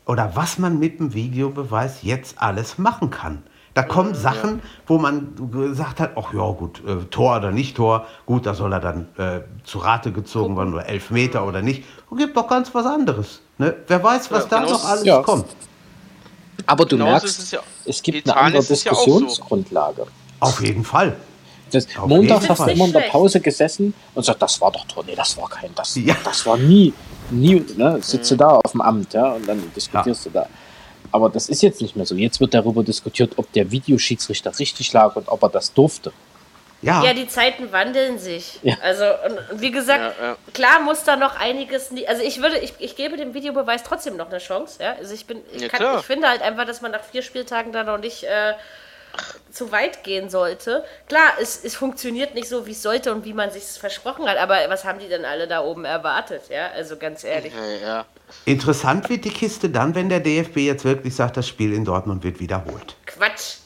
oder 0.07 0.33
was 0.35 0.59
man 0.59 0.79
mit 0.79 1.01
dem 1.01 1.13
Videobeweis 1.15 2.03
jetzt 2.03 2.41
alles 2.41 2.79
machen 2.79 3.11
kann. 3.11 3.43
Da 3.75 3.83
kommen 3.83 4.15
Sachen, 4.15 4.63
wo 4.87 4.97
man 4.97 5.35
gesagt 5.51 6.01
hat, 6.01 6.13
ach 6.17 6.33
ja 6.33 6.51
gut, 6.53 6.83
äh, 6.87 7.05
Tor 7.11 7.37
oder 7.37 7.51
nicht 7.51 7.77
Tor, 7.77 8.07
gut, 8.25 8.47
da 8.47 8.55
soll 8.55 8.73
er 8.73 8.81
dann 8.81 9.09
äh, 9.19 9.41
zu 9.65 9.79
Rate 9.81 10.13
gezogen 10.13 10.57
werden 10.57 10.73
oder 10.73 10.87
Elfmeter 10.89 11.47
oder 11.47 11.61
nicht. 11.61 11.85
Und 12.09 12.17
gibt 12.17 12.35
doch 12.39 12.49
ganz 12.49 12.75
was 12.75 12.87
anderes. 12.87 13.43
Ne? 13.59 13.75
Wer 13.87 14.03
weiß, 14.03 14.31
was 14.31 14.45
Ja, 14.45 14.49
da 14.49 14.59
genau 14.61 14.71
noch 14.73 14.85
alles 14.89 15.05
ja. 15.05 15.21
kommt. 15.23 15.45
Aber 16.65 16.87
du 16.87 16.97
Genauso 16.97 17.11
merkst, 17.27 17.39
es 17.39 17.51
ja- 17.51 17.61
es 17.85 18.03
gibt 18.03 18.17
Italien 18.17 18.39
eine 18.39 18.47
andere 18.47 18.63
auch 18.63 18.65
so. 18.65 18.73
Diskussionsgrundlage. 18.75 20.07
Auf 20.41 20.63
jeden 20.65 20.83
Fall. 20.85 21.15
Das, 21.71 21.87
Auf 21.97 22.07
Montags 22.07 22.49
hast 22.49 22.61
du 22.61 22.71
immer 22.71 22.85
in 22.87 22.93
der 22.93 23.01
Pause 23.01 23.41
gesessen 23.41 23.93
und 24.15 24.25
sagt, 24.25 24.41
das 24.41 24.61
war 24.61 24.71
doch 24.71 24.85
Tor. 24.87 25.03
Nee, 25.07 25.15
das 25.17 25.37
war 25.37 25.49
kein, 25.49 25.75
das, 25.75 25.97
Ja. 25.97 26.17
das 26.25 26.47
war 26.47 26.57
nie, 26.57 26.93
nie, 27.31 27.65
ne, 27.77 27.99
sitzt 28.01 28.31
du 28.31 28.37
da 28.37 28.51
auf 28.65 28.71
dem 28.73 28.81
Amt, 28.81 29.15
ja, 29.15 29.33
und 29.33 29.49
dann 29.49 29.63
diskutierst 29.75 30.27
du 30.27 30.31
da. 30.31 30.47
Aber 31.13 31.29
das 31.29 31.49
ist 31.49 31.63
jetzt 31.63 31.81
nicht 31.81 31.97
mehr 31.97 32.05
so. 32.07 32.15
Jetzt 32.15 32.41
wird 32.41 32.53
darüber 32.55 32.83
diskutiert, 32.83 33.33
ob 33.37 33.51
der 33.53 33.71
Videoschiedsrichter 33.71 34.57
richtig 34.59 34.93
lag 34.93 35.17
und 35.17 35.29
ob 35.29 35.43
er 35.43 35.49
das 35.49 35.73
durfte. 35.73 36.13
Ja, 36.83 37.03
Ja, 37.03 37.15
die 37.15 37.27
Zeiten 37.27 37.73
wandeln 37.73 38.19
sich. 38.19 38.61
Ja. 38.63 38.77
Also, 38.83 39.05
und 39.05 39.61
wie 39.61 39.71
gesagt, 39.71 40.15
Ja, 40.21 40.27
ja. 40.29 40.37
klar 40.53 40.81
muss 40.81 41.05
da 41.05 41.17
noch 41.17 41.35
einiges. 41.37 41.91
Also, 42.07 42.23
ich 42.23 42.43
würde, 42.43 42.59
ich, 42.59 42.75
ich 42.79 42.97
gebe 42.97 43.17
dem 43.17 43.33
Videobeweis 43.35 43.83
trotzdem 43.83 44.17
noch 44.17 44.29
eine 44.29 44.39
Chance. 44.39 44.83
Ja? 44.83 44.93
Also, 44.99 45.15
ich 45.15 45.25
bin, 45.27 45.39
ich, 45.55 45.63
Ja, 45.63 45.69
kann, 45.69 45.99
ich 45.99 46.05
finde 46.05 46.29
halt 46.29 46.43
einfach, 46.43 46.67
dass 46.67 46.83
man 46.83 46.91
nach 46.91 47.03
vier 47.03 47.23
Spieltagen 47.23 47.73
da 47.73 47.83
noch 47.83 47.99
nicht 47.99 48.25
äh, 48.25 48.53
zu 49.51 49.73
weit 49.73 50.05
gehen 50.05 50.29
sollte. 50.29 50.85
Klar, 51.09 51.33
es, 51.41 51.65
es 51.65 51.75
funktioniert 51.75 52.35
nicht 52.35 52.49
so, 52.49 52.67
wie 52.67 52.73
es 52.73 52.83
sollte 52.83 53.13
und 53.13 53.25
wie 53.25 53.33
man 53.33 53.51
sich 53.51 53.65
versprochen 53.65 54.29
hat. 54.29 54.37
Aber 54.37 54.57
was 54.69 54.85
haben 54.85 54.99
die 54.99 55.09
denn 55.09 55.25
alle 55.25 55.49
da 55.49 55.63
oben 55.63 55.85
erwartet? 55.85 56.43
Ja, 56.51 56.71
also 56.71 56.97
ganz 56.97 57.25
ehrlich. 57.25 57.53
Ja, 57.55 57.87
ja. 57.87 58.07
interessant 58.45 59.09
wird 59.09 59.25
die 59.25 59.31
Kiste 59.31 59.71
dann, 59.71 59.95
wenn 59.95 60.09
der 60.09 60.21
DFB 60.21 60.59
jetzt 60.59 60.85
wirklich 60.85 61.15
sagt, 61.15 61.37
das 61.37 61.49
Spiel 61.49 61.73
in 61.73 61.85
Dortmund 61.85 62.23
wird 62.25 62.41
wiederholt. 62.41 62.97
Quatsch. 63.07 63.57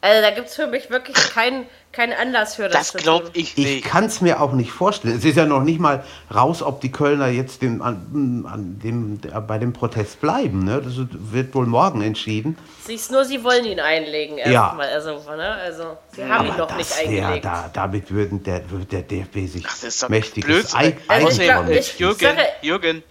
Also, 0.00 0.22
da 0.22 0.30
gibt 0.30 0.48
es 0.48 0.54
für 0.54 0.66
mich 0.66 0.90
wirklich 0.90 1.16
keinen 1.30 1.66
keinen 1.96 2.12
Anlass 2.12 2.54
für 2.56 2.64
das. 2.68 2.72
Das 2.72 2.92
zu 2.92 2.98
glaube 2.98 3.24
tun. 3.24 3.32
ich 3.34 3.56
Ich 3.58 3.64
nicht. 3.66 3.84
kann 3.84 4.04
es 4.04 4.20
mir 4.20 4.40
auch 4.42 4.52
nicht 4.52 4.70
vorstellen. 4.70 5.16
Es 5.16 5.24
ist 5.24 5.36
ja 5.36 5.46
noch 5.46 5.62
nicht 5.62 5.80
mal 5.80 6.04
raus, 6.34 6.62
ob 6.62 6.80
die 6.82 6.92
Kölner 6.92 7.28
jetzt 7.28 7.62
den, 7.62 7.80
an, 7.82 8.44
an 8.48 8.78
dem, 8.82 9.20
der- 9.22 9.40
bei 9.40 9.58
dem 9.58 9.72
Protest 9.72 10.20
bleiben. 10.20 10.64
Ne? 10.64 10.82
Das 10.84 10.94
wird 11.32 11.54
wohl 11.54 11.66
morgen 11.66 12.02
entschieden. 12.02 12.58
Siehst 12.86 13.10
nur, 13.10 13.24
sie 13.24 13.42
wollen 13.42 13.64
ihn 13.64 13.80
einlegen 13.80 14.36
Ja. 14.38 14.44
erstmal. 14.44 14.88
Also, 14.88 15.10
ne? 15.36 15.52
also, 15.54 15.96
sie 16.14 16.24
haben 16.24 16.46
ihn 16.48 16.56
noch 16.56 16.76
nicht 16.76 16.90
das 16.90 16.98
eingelegt. 16.98 17.44
da, 17.44 17.70
damit 17.72 18.10
würden 18.10 18.42
der, 18.44 18.70
wird 18.70 18.92
der 18.92 19.02
DFB 19.02 19.46
sich 19.46 19.64
Das 19.82 20.08
mächtiges 20.08 20.46
Blödsinn. 20.46 20.78
Ei, 20.78 20.96
Also 21.08 21.26
Ei 21.26 21.30
ich 21.30 21.38
glaub, 21.40 21.68
ich- 21.70 21.98
Jürgen, 21.98 22.36
Jürgen, 22.62 23.02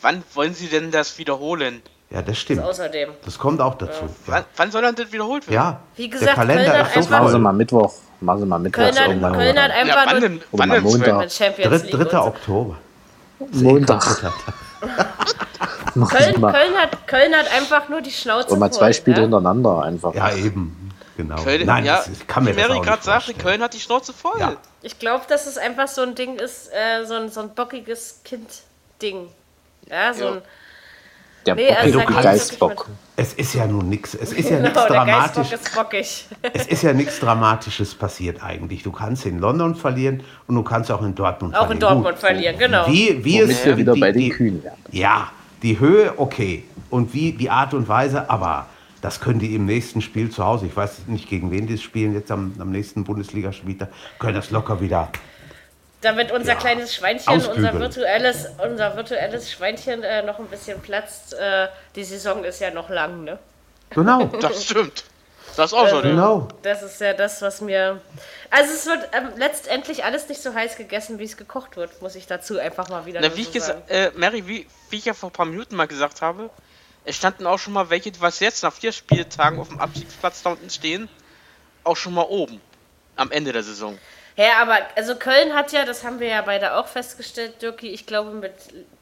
wann 0.00 0.22
wollen 0.34 0.54
Sie 0.54 0.68
denn 0.68 0.90
das 0.90 1.18
wiederholen? 1.18 1.82
Ja, 2.10 2.22
das 2.22 2.38
stimmt. 2.38 2.62
Außerdem. 2.64 3.10
Das 3.24 3.38
kommt 3.38 3.60
auch 3.60 3.74
dazu. 3.76 4.02
Wann, 4.26 4.40
Ja, 4.40 4.44
wann 4.56 4.70
soll 4.72 4.82
dann 4.82 4.94
das 4.96 5.12
wiederholt 5.12 5.46
werden? 5.46 5.54
ja. 5.54 5.80
Wie 5.96 6.08
der 6.08 6.18
gesagt, 6.18 6.34
Kalender 6.36 6.64
Köln 6.64 6.80
ist 6.86 6.92
so 6.94 6.98
einfach- 6.98 7.10
Machen 7.10 7.26
sie 7.26 7.32
voll. 7.32 7.40
mal 7.40 7.52
Mittwoch. 7.52 7.92
Machen 8.20 8.40
sie 8.40 8.46
mal 8.46 8.58
Mittwoch 8.58 8.82
Köln 8.82 8.98
hat, 8.98 9.08
irgendwann. 9.08 9.32
Köln 9.32 9.58
hat 9.62 9.70
einfach 9.70 9.94
Ja, 9.96 10.02
wann 10.06 10.10
nur 10.20 10.20
denn? 10.28 10.42
Wann 10.52 10.70
denn 10.70 10.82
Montag. 10.82 11.06
Sven? 11.06 11.16
mit 11.18 11.32
Champions 11.32 11.70
Dritt, 11.82 11.92
League. 11.92 11.92
3. 11.92 12.00
und 12.00 12.10
so. 12.10 12.18
Oktober. 12.28 12.76
Montag. 13.52 14.02
Köln. 15.94 16.34
Köln, 16.40 16.74
hat, 16.76 17.06
Köln 17.06 17.34
hat 17.34 17.52
einfach 17.52 17.88
nur 17.88 18.00
die 18.00 18.10
Schnauze 18.10 18.52
Und 18.52 18.58
mal 18.58 18.68
voll, 18.70 18.78
zwei 18.78 18.92
Spiele 18.92 19.16
ja? 19.16 19.22
hintereinander 19.22 19.82
einfach. 19.82 20.14
Ja, 20.14 20.32
eben. 20.34 20.90
Genau. 21.16 21.36
Köln, 21.42 21.66
Nein, 21.66 21.84
ja, 21.84 21.96
das, 21.96 22.08
ich 22.08 22.26
kann 22.26 22.44
mir 22.44 22.56
wie 22.56 22.60
Mary 22.60 22.78
gerade 22.80 22.92
nicht 22.92 23.04
sagte. 23.04 23.34
Köln 23.34 23.62
hat 23.62 23.74
die 23.74 23.80
Schnauze 23.80 24.12
voll. 24.12 24.38
Ja. 24.38 24.54
Ich 24.82 24.98
glaube, 24.98 25.24
dass 25.28 25.46
es 25.46 25.58
einfach 25.58 25.88
so 25.88 26.02
ein 26.02 26.14
Ding 26.14 26.36
ist, 26.36 26.68
äh, 26.72 27.04
so, 27.04 27.14
ein, 27.14 27.28
so 27.30 27.40
ein 27.40 27.50
bockiges 27.54 28.20
Kind-Ding. 28.24 29.28
Ja, 29.88 30.14
so 30.14 30.24
Ja. 30.24 30.30
ein. 30.32 30.42
Der 31.46 31.54
Nee, 31.54 31.68
Bock 31.68 31.76
also 31.78 31.98
ist 32.00 32.06
ein 32.06 32.12
geht's 32.12 32.22
Geistbock. 32.22 32.86
Es 33.16 33.32
ist 33.34 33.54
ja 33.54 33.66
nun 33.66 33.88
nichts. 33.88 34.14
Es 34.14 34.32
ist 34.32 34.50
ja 34.50 34.60
nichts 34.60 34.74
Genau, 34.74 34.88
der 34.88 35.04
dramatisch. 35.04 35.50
Geistbock 35.50 35.60
ist 35.60 35.74
bockig. 35.74 36.26
Es 36.54 36.66
ist 36.66 36.82
ja 36.82 36.92
nichts 36.92 37.20
Dramatisches 37.20 37.94
passiert 37.94 38.42
eigentlich. 38.42 38.82
Du 38.82 38.92
kannst 38.92 39.26
in 39.26 39.38
London 39.38 39.74
verlieren 39.74 40.22
und 40.46 40.54
du 40.54 40.62
kannst 40.62 40.90
auch 40.90 41.02
in 41.02 41.14
Dortmund 41.14 41.54
Auch 41.54 41.66
verlieren. 41.66 41.76
in 41.76 41.80
Dortmund 41.80 42.08
Gut. 42.14 42.18
verlieren, 42.18 42.58
genau. 42.58 42.86
Wie, 42.86 43.24
wie 43.24 43.42
Womit 43.42 43.50
es 43.50 43.64
wir 43.64 43.76
wieder 43.76 43.94
die, 43.94 44.00
bei 44.00 44.12
den 44.12 44.30
Kühen 44.30 44.62
wären. 44.62 44.76
Ja, 44.90 45.30
die 45.62 45.78
Höhe, 45.80 46.14
okay. 46.18 46.64
Und 46.90 47.14
wie 47.14 47.32
die 47.32 47.50
Art 47.50 47.72
und 47.74 47.88
Weise, 47.88 48.28
aber 48.28 48.66
das 49.00 49.20
können 49.20 49.38
die 49.38 49.54
im 49.54 49.64
nächsten 49.64 50.02
Spiel 50.02 50.30
zu 50.30 50.44
Hause, 50.44 50.66
ich 50.66 50.76
weiß 50.76 51.06
nicht, 51.06 51.28
gegen 51.28 51.50
wen 51.50 51.66
die 51.66 51.78
spielen, 51.78 52.12
jetzt 52.12 52.30
am, 52.30 52.52
am 52.58 52.70
nächsten 52.70 53.04
Bundesligaspieltag, 53.04 53.88
können 54.18 54.34
das 54.34 54.50
locker 54.50 54.80
wieder. 54.80 55.08
Damit 56.02 56.32
unser 56.32 56.52
Ja, 56.52 56.58
kleines 56.58 56.94
Schweinchen, 56.94 57.32
unser 57.34 57.78
virtuelles, 57.78 58.46
unser 58.64 58.96
virtuelles 58.96 59.50
Schweinchen 59.50 60.02
äh, 60.02 60.22
noch 60.22 60.38
ein 60.38 60.46
bisschen 60.46 60.80
platzt. 60.80 61.34
Äh, 61.34 61.68
die 61.94 62.04
Saison 62.04 62.44
ist 62.44 62.60
ja 62.60 62.70
noch 62.70 62.88
lang, 62.88 63.24
ne? 63.24 63.38
Genau. 63.90 64.26
Das 64.40 64.64
stimmt. 64.64 65.04
Das 65.56 65.72
ist 65.72 65.78
auch 65.78 65.88
so? 65.88 66.00
Genau. 66.00 66.48
Das 66.62 66.82
ist 66.82 67.00
ja 67.00 67.12
das, 67.12 67.42
was 67.42 67.60
mir. 67.60 68.00
Also 68.50 68.72
es 68.72 68.86
wird 68.86 69.08
ähm, 69.12 69.30
letztendlich 69.36 70.04
alles 70.04 70.28
nicht 70.28 70.40
so 70.40 70.54
heiß 70.54 70.76
gegessen, 70.76 71.18
wie 71.18 71.24
es 71.24 71.36
gekocht 71.36 71.76
wird, 71.76 72.00
muss 72.00 72.14
ich 72.14 72.26
dazu 72.26 72.58
einfach 72.58 72.88
mal 72.88 73.04
wieder 73.04 73.20
Na, 73.20 73.36
wie 73.36 73.42
ich 73.42 73.62
sagen. 73.62 73.82
äh, 73.88 74.10
Mary, 74.14 74.46
wie, 74.46 74.66
wie 74.90 74.96
ich 74.96 75.04
ja 75.04 75.12
vor 75.12 75.28
ein 75.30 75.32
paar 75.32 75.46
Minuten 75.46 75.74
mal 75.76 75.86
gesagt 75.88 76.22
habe, 76.22 76.50
es 77.04 77.16
standen 77.16 77.46
auch 77.46 77.58
schon 77.58 77.72
mal 77.72 77.90
welche, 77.90 78.12
was 78.20 78.40
jetzt 78.40 78.62
nach 78.62 78.72
vier 78.72 78.92
Spieltagen 78.92 79.58
auf 79.58 79.68
dem 79.68 79.80
Abstiegsplatz 79.80 80.42
da 80.42 80.50
unten 80.50 80.70
stehen, 80.70 81.08
auch 81.84 81.96
schon 81.96 82.14
mal 82.14 82.26
oben. 82.28 82.60
Am 83.16 83.30
Ende 83.32 83.52
der 83.52 83.62
Saison. 83.62 83.98
Ja, 84.36 84.62
aber 84.62 84.78
also 84.96 85.16
Köln 85.16 85.54
hat 85.54 85.72
ja, 85.72 85.84
das 85.84 86.04
haben 86.04 86.20
wir 86.20 86.28
ja 86.28 86.42
beide 86.42 86.74
auch 86.76 86.86
festgestellt, 86.86 87.60
Dirki, 87.62 87.88
ich 87.90 88.06
glaube 88.06 88.30
mit. 88.30 88.52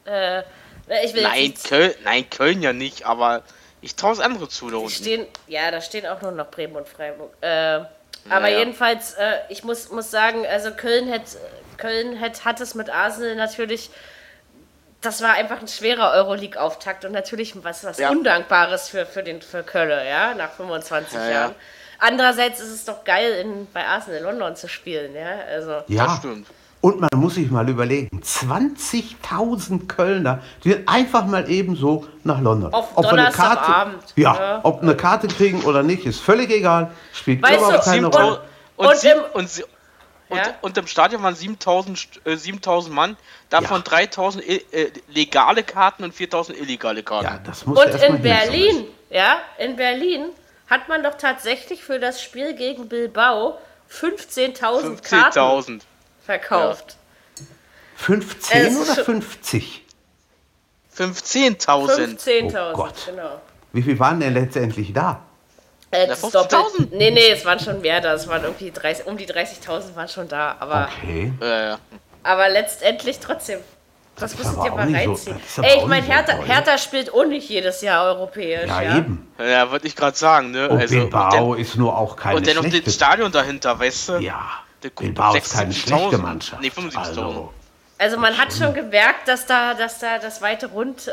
Äh, 0.05 0.39
ich 1.05 1.13
will 1.13 1.21
jetzt 1.21 1.31
Nein, 1.31 1.41
nicht- 1.43 1.63
Köln, 1.69 1.93
nein, 2.03 2.29
Köln 2.29 2.61
ja 2.63 2.73
nicht, 2.73 3.05
aber 3.05 3.43
ich 3.81 3.95
traue 3.95 4.13
es 4.13 4.19
andere 4.19 4.49
zu 4.49 4.69
da 4.71 4.77
unten. 4.77 4.89
stehen, 4.89 5.27
ja, 5.47 5.69
da 5.71 5.81
stehen 5.81 6.05
auch 6.07 6.21
nur 6.21 6.31
noch 6.31 6.47
Bremen 6.49 6.75
und 6.75 6.87
Freiburg. 6.89 7.31
Äh, 7.41 7.47
aber 8.29 8.41
Naja. 8.41 8.59
jedenfalls, 8.59 9.13
äh, 9.13 9.37
ich 9.49 9.63
muss, 9.63 9.91
muss 9.91 10.09
sagen, 10.11 10.45
also 10.47 10.71
Köln 10.71 11.11
hat, 11.11 11.21
Köln 11.77 12.19
hat, 12.19 12.43
hat 12.43 12.59
es 12.59 12.75
mit 12.75 12.89
Arsenal 12.89 13.35
natürlich. 13.35 13.89
Das 15.01 15.21
war 15.21 15.33
einfach 15.35 15.61
ein 15.61 15.67
schwerer 15.69 16.11
Euroleague-Auftakt 16.11 17.05
und 17.05 17.13
natürlich 17.13 17.53
was, 17.63 17.85
was 17.85 17.99
Ja. 17.99 18.09
Undankbares 18.09 18.89
für, 18.89 19.05
für, 19.05 19.23
den, 19.23 19.41
für 19.41 19.63
Köln, 19.63 20.05
ja, 20.05 20.33
nach 20.33 20.51
25 20.51 21.13
Ja, 21.13 21.29
ja. 21.29 21.55
Andererseits 21.99 22.59
ist 22.61 22.69
es 22.71 22.85
doch 22.85 23.03
geil, 23.03 23.33
in, 23.45 23.67
bei 23.73 23.85
Arsenal 23.85 24.21
London 24.23 24.55
zu 24.55 24.67
spielen, 24.69 25.13
ja. 25.15 25.27
Also, 25.53 25.71
Das 25.71 25.83
Ja. 25.87 26.15
stimmt. 26.17 26.47
Und 26.81 27.01
man 27.01 27.09
muss 27.15 27.35
sich 27.35 27.51
mal 27.51 27.67
überlegen, 27.67 28.21
20.000 28.23 29.87
Kölner, 29.87 30.39
die 30.63 30.71
sind 30.71 30.87
einfach 30.87 31.25
mal 31.25 31.49
eben 31.51 31.75
so 31.75 32.05
nach 32.23 32.39
London. 32.39 32.73
Auf 32.73 32.95
wir 32.95 33.11
eine 33.11 33.31
Karte, 33.31 33.99
ja, 34.15 34.33
ja. 34.35 34.59
ob 34.63 34.81
eine 34.81 34.95
Karte 34.95 35.27
kriegen 35.27 35.61
oder 35.63 35.83
nicht, 35.83 36.05
ist 36.05 36.21
völlig 36.21 36.49
egal. 36.51 36.91
Spielt 37.13 37.43
Weißt 37.43 37.57
überhaupt 37.57 37.85
du, 37.85 37.89
keine 37.89 38.05
und- 38.07 38.15
Rolle. 38.15 38.41
Und, 38.77 38.87
Und 38.87 39.03
im- 39.03 39.19
und, 39.33 39.57
Ja? 40.29 40.43
und 40.61 40.77
im 40.77 40.87
Stadion 40.87 41.21
waren 41.21 41.35
7000, 41.35 41.97
St- 41.97 42.25
äh, 42.25 42.37
7000 42.37 42.95
Mann, 42.95 43.17
davon 43.49 43.77
Ja. 43.79 43.83
3000 43.83 44.47
i- 44.47 44.65
äh, 44.71 44.91
legale 45.09 45.63
Karten 45.63 46.05
und 46.05 46.13
4000 46.13 46.57
illegale 46.57 47.03
Karten. 47.03 47.25
Ja, 47.25 47.39
das 47.45 47.65
muss 47.65 47.77
Und 47.77 47.93
in 48.01 48.21
Berlin, 48.21 48.85
ja, 49.09 49.39
in 49.57 49.75
Berlin 49.75 50.27
hat 50.69 50.87
man 50.87 51.03
doch 51.03 51.15
tatsächlich 51.15 51.83
für 51.83 51.99
das 51.99 52.21
Spiel 52.21 52.53
gegen 52.53 52.87
Bilbao 52.89 53.57
15.000 53.91 55.01
Karten 55.01 55.39
15.000. 55.39 55.81
verkauft. 56.25 56.95
15 57.95 58.61
Es 58.67 58.73
ist 58.73 58.81
oder 58.81 58.95
schon- 58.95 59.21
50? 59.21 59.83
15.000. 60.95 61.95
15.000, 62.17 62.71
Oh 62.71 62.73
Gott. 62.73 62.93
genau. 63.05 63.41
Wie 63.73 63.81
viel 63.81 63.99
waren 63.99 64.19
denn 64.19 64.33
letztendlich 64.33 64.93
da? 64.93 65.21
Äh, 65.91 66.01
Na, 66.03 66.07
das 66.07 66.23
ist 66.23 66.35
15.000? 66.35 66.51
doppelt. 66.51 66.91
Nee, 66.93 67.11
nee, 67.11 67.29
es 67.31 67.45
waren 67.45 67.59
schon 67.59 67.81
mehr 67.81 67.99
da. 68.01 68.13
Es 68.13 68.27
waren 68.27 68.43
irgendwie 68.43 68.71
30, 68.71 69.05
um 69.07 69.17
die 69.17 69.25
30.000 69.27 69.95
waren 69.95 70.07
schon 70.07 70.27
da. 70.27 70.55
Aber, 70.59 70.89
Okay. 71.01 71.33
Äh, 71.41 71.75
aber 72.23 72.49
letztendlich 72.49 73.19
trotzdem. 73.19 73.59
Das 74.19 74.33
aber 74.45 74.63
dir 74.63 74.71
auch 74.73 74.77
mal 74.77 74.87
so- 74.89 74.93
reinziehen. 74.95 75.35
das 75.43 75.59
aber 75.59 75.67
Ey, 75.67 75.77
ich 75.77 75.85
meine, 75.85 76.01
nicht 76.07 76.07
so 76.07 76.13
Hertha. 76.33 76.43
Hertha 76.45 76.77
spielt 76.77 77.13
auch 77.13 77.25
nicht 77.25 77.49
jedes 77.49 77.81
Jahr 77.81 78.05
europäisch. 78.05 78.67
Ja, 78.67 78.81
Ja, 78.81 78.97
eben. 78.97 79.27
ja, 79.39 79.71
wollte 79.71 79.87
ich 79.87 79.95
gerade 79.95 80.17
sagen, 80.17 80.51
ne? 80.51 80.69
Und 80.69 80.79
also, 80.79 80.95
Bilbao 80.95 81.51
und 81.53 81.59
ist 81.59 81.75
nur 81.75 81.97
auch 81.97 82.15
keine 82.15 82.37
und 82.37 82.47
dann 82.47 82.55
noch 82.55 82.61
schlechte... 82.63 82.81
das 82.83 82.93
Stadion 82.95 83.31
dahinter, 83.31 83.79
weißt 83.79 84.09
du? 84.09 84.13
ja, 84.19 84.41
Der 84.83 84.89
Bilbao 84.89 85.33
ist 85.35 85.53
keine 85.53 85.71
76.000. 85.71 85.75
schlechte 85.87 86.17
Mannschaft. 86.17 86.61
Nee, 86.61 86.69
75.000. 86.69 86.97
Also, 86.97 87.53
Also 87.97 88.17
man 88.17 88.37
hat 88.37 88.53
schon 88.53 88.73
gemerkt, 88.73 89.27
dass 89.27 89.45
da, 89.45 89.73
dass 89.73 89.99
da 89.99 90.19
das 90.19 90.41
weite 90.41 90.67
Rund 90.67 91.07
äh, 91.09 91.11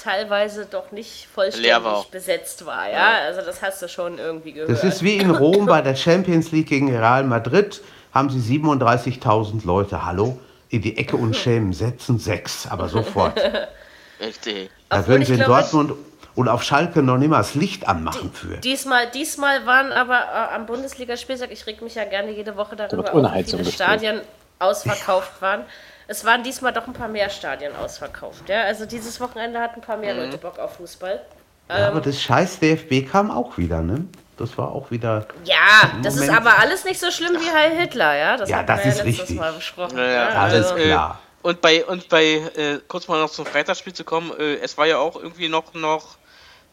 teilweise 0.00 0.64
doch 0.64 0.92
nicht 0.92 1.26
vollständig 1.34 2.04
besetzt 2.12 2.64
war. 2.66 2.88
Ja, 2.88 3.14
also 3.26 3.40
das 3.42 3.60
hast 3.62 3.82
du 3.82 3.88
schon 3.88 4.18
irgendwie 4.18 4.52
gehört. 4.52 4.70
das 4.70 4.84
ist 4.84 5.02
wie 5.02 5.16
in 5.16 5.30
Rom 5.30 5.66
bei 5.66 5.80
der 5.82 5.96
Champions 5.96 6.52
League 6.52 6.68
gegen 6.68 6.88
Real 6.96 7.24
Madrid. 7.24 7.80
Haben 8.14 8.28
sie 8.30 8.58
37.000 8.58 9.64
Leute, 9.66 10.04
hallo, 10.04 10.38
in 10.70 10.82
die 10.82 10.96
Ecke 10.96 11.16
und 11.16 11.36
schämen, 11.36 11.72
setzen 11.72 12.18
sechs, 12.18 12.66
aber 12.66 12.88
sofort. 12.88 13.38
Richtig. 14.20 14.70
Da 14.88 15.00
Obwohl 15.00 15.14
würden 15.14 15.24
sie 15.24 15.34
in 15.34 15.40
Dortmund 15.40 15.92
und 16.34 16.48
auf 16.48 16.62
Schalke 16.62 17.02
noch 17.02 17.16
nicht 17.18 17.28
mal 17.28 17.38
das 17.38 17.54
Licht 17.54 17.88
anmachen 17.88 18.32
für. 18.32 18.56
Diesmal, 18.58 19.10
diesmal 19.10 19.66
waren 19.66 19.92
aber 19.92 20.18
äh, 20.18 20.54
am 20.54 20.66
Bundesligaspieltag, 20.66 21.50
ich 21.50 21.66
reg 21.66 21.82
mich 21.82 21.94
ja 21.94 22.04
gerne 22.04 22.30
jede 22.30 22.56
Woche 22.56 22.76
darüber 22.76 23.12
ohne 23.14 23.28
auf, 23.28 23.34
wie 23.34 23.38
Heizung 23.38 23.60
viele. 23.60 23.72
Stadien 23.72 24.20
ausverkauft 24.58 25.32
waren. 25.42 25.64
Es 26.06 26.24
waren 26.24 26.42
diesmal 26.42 26.72
doch 26.72 26.86
ein 26.86 26.92
paar 26.92 27.08
mehr 27.08 27.30
Stadien 27.30 27.74
ausverkauft. 27.76 28.48
Ja? 28.48 28.62
Also 28.64 28.84
dieses 28.84 29.20
Wochenende 29.20 29.58
hatten 29.60 29.76
ein 29.80 29.82
paar 29.82 29.96
Mhm. 29.96 30.02
mehr 30.02 30.14
Leute 30.14 30.38
Bock 30.38 30.58
auf 30.58 30.76
Fußball. 30.76 31.20
Ja, 31.68 31.86
aber 31.88 32.00
das 32.00 32.20
scheiß 32.20 32.58
DFB 32.58 33.08
kam 33.08 33.30
auch 33.30 33.56
wieder, 33.56 33.80
ne? 33.80 34.04
Das 34.40 34.56
war 34.56 34.72
auch 34.72 34.90
wieder. 34.90 35.26
Ja, 35.44 35.92
das 36.02 36.16
ist 36.16 36.30
aber 36.30 36.58
alles 36.58 36.84
nicht 36.84 36.98
so 36.98 37.10
schlimm 37.10 37.34
wie 37.40 37.50
Heil 37.50 37.76
Hitler, 37.76 38.16
ja? 38.16 38.36
Das 38.38 38.48
Ja, 38.48 38.56
hatten 38.58 38.68
das 38.68 38.84
wir 38.84 38.90
ist 38.92 38.98
ja 38.98 39.04
letztes 39.04 39.20
richtig. 39.20 39.36
Mal 39.38 39.52
besprochen. 39.52 39.98
Ja, 39.98 40.04
ja, 40.06 40.28
Alles 40.30 40.66
also, 40.68 40.76
äh, 40.82 40.86
klar. 40.86 41.18
Und 41.42 41.60
bei, 41.60 41.84
und 41.84 42.08
bei 42.08 42.24
äh, 42.56 42.78
kurz 42.88 43.06
mal 43.06 43.20
noch 43.20 43.30
zum 43.30 43.44
Freitagsspiel 43.44 43.92
zu 43.92 44.02
kommen, 44.04 44.32
äh, 44.38 44.56
es 44.56 44.78
war 44.78 44.86
ja 44.86 44.96
auch 44.96 45.16
irgendwie 45.16 45.48
noch, 45.48 45.74
noch 45.74 46.16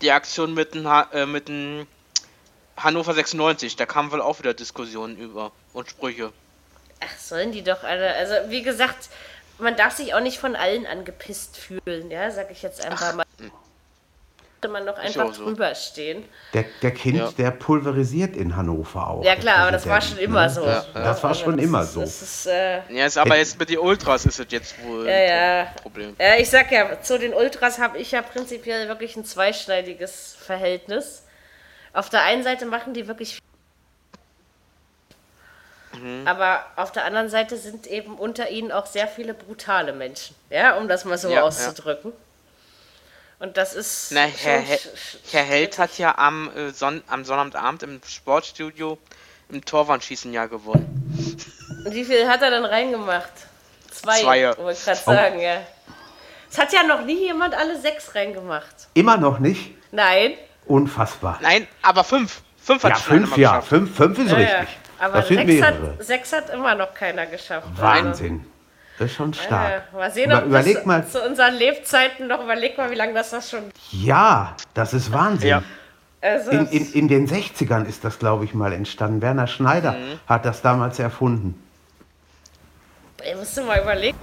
die 0.02 0.12
Aktion 0.12 0.54
mit 0.54 0.76
dem, 0.76 0.88
Ha- 0.88 1.10
äh, 1.12 1.26
mit 1.26 1.50
dem 1.50 1.88
Hannover 2.78 3.14
96, 3.14 3.76
da 3.76 3.86
kamen 3.86 4.12
wohl 4.12 4.22
auch 4.22 4.40
wieder 4.40 4.54
Diskussionen 4.54 5.18
über 5.18 5.52
und 5.74 5.90
Sprüche. 5.90 6.32
Ach, 7.02 7.18
sollen 7.20 7.52
die 7.52 7.64
doch 7.64 7.84
alle. 7.84 8.14
Also, 8.16 8.34
wie 8.50 8.62
gesagt, 8.62 9.10
man 9.60 9.76
darf 9.76 9.96
sich 9.96 10.14
auch 10.14 10.20
nicht 10.22 10.40
von 10.40 10.56
allen 10.56 10.86
angepisst 10.86 11.58
fühlen, 11.58 12.12
ja, 12.12 12.32
sag 12.32 12.50
ich 12.52 12.62
jetzt 12.62 12.84
einfach 12.86 13.14
mal. 13.16 13.26
Man 14.68 14.88
doch 14.88 14.98
einfach 14.98 15.34
so. 15.36 15.44
drüber 15.46 15.74
stehen. 15.76 16.26
Der, 16.54 16.66
der 16.82 16.92
Kind, 16.92 17.18
Ja. 17.18 17.32
der 17.38 17.52
pulverisiert 17.52 18.36
in 18.36 18.56
Hannover 18.56 19.08
auch. 19.08 19.24
Ja, 19.24 19.36
klar, 19.36 19.58
aber 19.60 19.72
das 19.72 19.88
war 19.88 20.02
schon 20.02 20.18
immer 20.18 20.44
ne? 20.46 20.50
so. 20.50 20.66
Ja, 20.66 20.84
Das 20.96 21.24
war 21.24 21.36
schon 21.36 21.58
das 21.58 21.66
immer 21.66 21.82
ist, 21.84 21.94
so. 21.94 22.02
Ist, 22.02 22.48
äh, 22.48 22.82
Ja, 22.92 23.06
ist 23.06 23.18
aber 23.20 23.38
jetzt 23.38 23.60
mit 23.60 23.70
den 23.70 23.78
Ultras 23.78 24.26
ist 24.26 24.40
es 24.40 24.48
jetzt 24.50 24.84
wohl 24.84 25.06
ja, 25.08 25.20
ja. 25.20 25.62
ein 25.62 25.76
Problem. 25.76 26.16
Ja, 26.20 26.36
ich 26.38 26.50
sag 26.50 26.72
ja, 26.72 27.00
zu 27.02 27.20
den 27.20 27.34
Ultras 27.36 27.78
habe 27.80 28.00
ich 28.00 28.12
ja 28.12 28.22
prinzipiell 28.24 28.88
wirklich 28.88 29.16
ein 29.16 29.26
zweischneidiges 29.26 30.36
Verhältnis. 30.40 31.24
Auf 31.94 32.10
der 32.10 32.24
einen 32.24 32.44
Seite 32.44 32.66
machen 32.66 32.94
die 32.96 33.08
wirklich 33.08 33.38
Mhm. 35.94 36.28
aber 36.28 36.64
auf 36.76 36.92
der 36.92 37.06
anderen 37.06 37.30
Seite 37.30 37.58
sind 37.58 37.88
eben 37.88 38.18
unter 38.18 38.50
ihnen 38.50 38.72
auch 38.72 38.86
sehr 38.86 39.08
viele 39.08 39.34
brutale 39.34 39.94
Menschen, 39.94 40.36
ja, 40.50 40.78
um 40.78 40.88
das 40.88 41.06
mal 41.06 41.18
so 41.18 41.30
Ja, 41.30 41.42
auszudrücken. 41.44 42.12
Und 43.40 43.56
das 43.56 43.74
ist 43.76 44.12
Na, 44.12 44.22
Herr, 44.22 44.60
schon 44.60 44.66
He 44.66 44.74
sch- 44.74 44.78
sch- 44.96 45.18
Herr 45.32 45.44
Held 45.44 45.78
hat 45.78 45.98
ja 45.98 46.18
am, 46.18 46.50
äh, 46.56 46.72
Son 46.72 47.04
am 47.08 47.24
Sonnabend 47.24 47.84
im 47.84 48.02
Sportstudio 48.08 48.98
im 49.50 49.64
Torwandschießen 49.64 50.34
ja 50.34 50.48
gewonnen. 50.48 51.46
Und 51.86 51.94
wie 51.94 52.04
viel 52.04 52.28
hat 52.28 52.42
er 52.42 52.50
dann 52.52 52.66
reingemacht? 52.66 53.32
Zwei, 53.92 54.22
Zwei. 54.22 54.58
wollte 54.58 54.80
ich 54.80 54.86
gerade 54.86 55.00
sagen, 55.00 55.40
ja. 55.40 55.62
Es 56.50 56.58
hat 56.58 56.74
ja 56.74 56.84
noch 56.84 57.02
nie 57.04 57.26
jemand 57.26 57.54
alle 57.54 57.80
sechs 57.80 58.14
reingemacht. 58.16 58.88
Immer 58.94 59.18
noch 59.18 59.40
nicht. 59.40 59.74
Nein. 59.92 60.34
Unfassbar. 60.66 61.40
Nein, 61.42 61.68
aber 61.82 62.04
fünf. 62.04 62.42
Fünf 62.62 62.84
hat 62.84 62.92
Ja, 62.92 62.96
fünf, 62.98 63.38
ja. 63.38 63.62
Fünf, 63.62 63.96
fünf 63.96 64.20
ist 64.20 64.32
Ja, 64.32 64.36
richtig. 64.38 64.54
ja. 64.60 64.66
Aber 65.06 65.18
das 65.20 65.28
sind 65.28 65.48
sechs 65.48 65.66
hat, 65.66 65.76
sechs 66.00 66.34
hat 66.34 66.50
immer 66.50 66.76
noch 66.76 66.94
keiner 66.94 67.26
geschafft. 67.28 67.68
Wahnsinn. 67.76 68.46
Das 69.00 69.12
ist 69.12 69.16
schon 69.16 69.28
Also, 69.32 69.42
stark. 69.44 69.84
äh, 69.94 69.96
mal 69.96 70.12
sehen, 70.12 70.34
ob 70.34 70.46
überleg 70.46 70.76
das 70.78 70.86
mal. 70.86 71.08
zu 71.08 71.22
unseren 71.24 71.54
Lebzeiten 71.54 72.28
noch, 72.28 72.44
überleg 72.44 72.78
mal, 72.78 72.90
wie 72.90 72.96
lange 72.96 73.14
das 73.14 73.30
das 73.30 73.50
schon. 73.50 73.64
Ja, 73.92 74.56
das 74.74 74.94
ist 74.94 75.12
Wahnsinn. 75.14 75.50
Ja. 75.50 75.64
Also, 76.20 76.50
In, 76.50 76.68
in, 76.68 76.94
in 76.94 77.08
den 77.08 77.28
60ern 77.28 77.86
ist 77.86 78.04
das, 78.04 78.18
glaube 78.18 78.44
ich, 78.46 78.56
mal 78.56 78.74
entstanden. 78.74 79.22
Werner 79.22 79.46
Schneider 79.48 79.92
Mhm. 79.92 80.20
hat 80.28 80.46
das 80.46 80.62
damals 80.64 80.98
erfunden. 80.98 81.64
ey, 83.24 83.36
musst 83.36 83.56
du 83.58 83.62
mal 83.64 83.80
überlegen. 83.82 84.18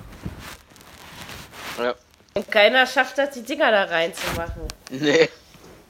Ja. 1.79 1.95
Und 2.35 2.51
keiner 2.51 2.85
schafft 2.87 3.17
das, 3.19 3.31
die 3.31 3.43
Dinger 3.43 3.71
da 3.71 3.85
reinzumachen. 3.85 4.63
Nee. 4.91 5.29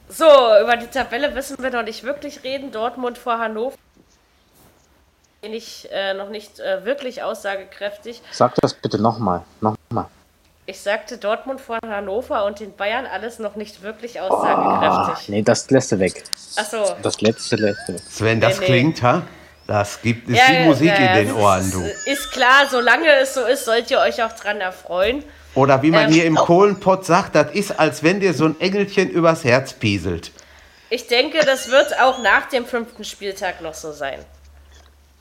So, 0.09 0.25
über 0.61 0.77
die 0.77 0.85
Tabelle 0.87 1.33
wissen 1.33 1.57
wir 1.61 1.71
noch 1.71 1.81
nicht 1.83 2.03
wirklich 2.03 2.43
reden. 2.43 2.71
Dortmund 2.71 3.17
vor 3.17 3.39
Hannover. 3.39 3.75
Ich, 5.53 5.87
äh, 5.91 6.13
noch 6.13 6.29
nicht 6.29 6.59
äh, 6.59 6.83
wirklich 6.85 7.21
aussagekräftig. 7.23 8.21
Sag 8.31 8.55
das 8.61 8.73
bitte 8.73 9.01
nochmal. 9.01 9.43
Nochmal. 9.61 10.07
Ich 10.67 10.79
sagte 10.81 11.17
Dortmund 11.19 11.61
vor 11.61 11.77
Hannover 11.87 12.45
und 12.45 12.59
den 12.59 12.75
Bayern 12.75 13.05
alles 13.05 13.37
noch 13.37 13.55
nicht 13.55 13.83
wirklich 13.83 14.19
Ah, 14.19 14.27
aussagekräftig. 14.27 15.29
nee, 15.29 15.41
das 15.43 15.69
lässt 15.69 15.91
du 15.91 15.99
weg. 15.99 16.23
Achso. 16.55 16.95
Das 17.03 17.21
letzte 17.21 17.55
lässt 17.57 17.87
du 17.87 17.93
weg. 17.93 18.01
Sven, 18.09 18.41
das 18.41 18.53
Nee, 18.53 18.59
nee. 18.59 18.65
klingt, 18.65 19.03
ha? 19.03 19.21
Das 19.67 20.01
gibt 20.01 20.29
es 20.29 20.37
Ja, 20.37 20.43
die 20.49 20.53
ja, 20.55 20.65
Musik 20.65 20.87
ja, 20.89 20.95
in 21.17 21.27
den 21.27 21.35
Ohren, 21.35 21.61
ist, 21.61 21.73
du. 21.73 21.81
Ist 22.11 22.31
klar, 22.31 22.65
solange 22.69 23.07
es 23.21 23.33
so 23.35 23.41
ist, 23.45 23.65
sollt 23.65 23.89
ihr 23.91 23.99
euch 23.99 24.23
auch 24.23 24.31
dran 24.33 24.59
erfreuen. 24.61 25.23
Oder 25.53 25.81
wie 25.83 25.91
man 25.91 26.05
Ähm, 26.07 26.11
hier 26.13 26.25
im 26.25 26.35
Kohlenpott 26.35 27.05
sagt, 27.05 27.35
das 27.35 27.51
ist, 27.51 27.79
als 27.79 28.03
wenn 28.03 28.19
dir 28.19 28.33
so 28.33 28.45
ein 28.45 28.59
Engelchen 28.59 29.09
übers 29.09 29.43
Herz 29.43 29.73
pieselt. 29.73 30.31
Ich 30.89 31.07
denke, 31.07 31.39
das 31.45 31.69
wird 31.69 31.99
auch 31.99 32.21
nach 32.21 32.47
dem 32.49 32.65
fünften 32.65 33.03
Spieltag 33.03 33.61
noch 33.61 33.73
so 33.73 33.91
sein. 33.91 34.19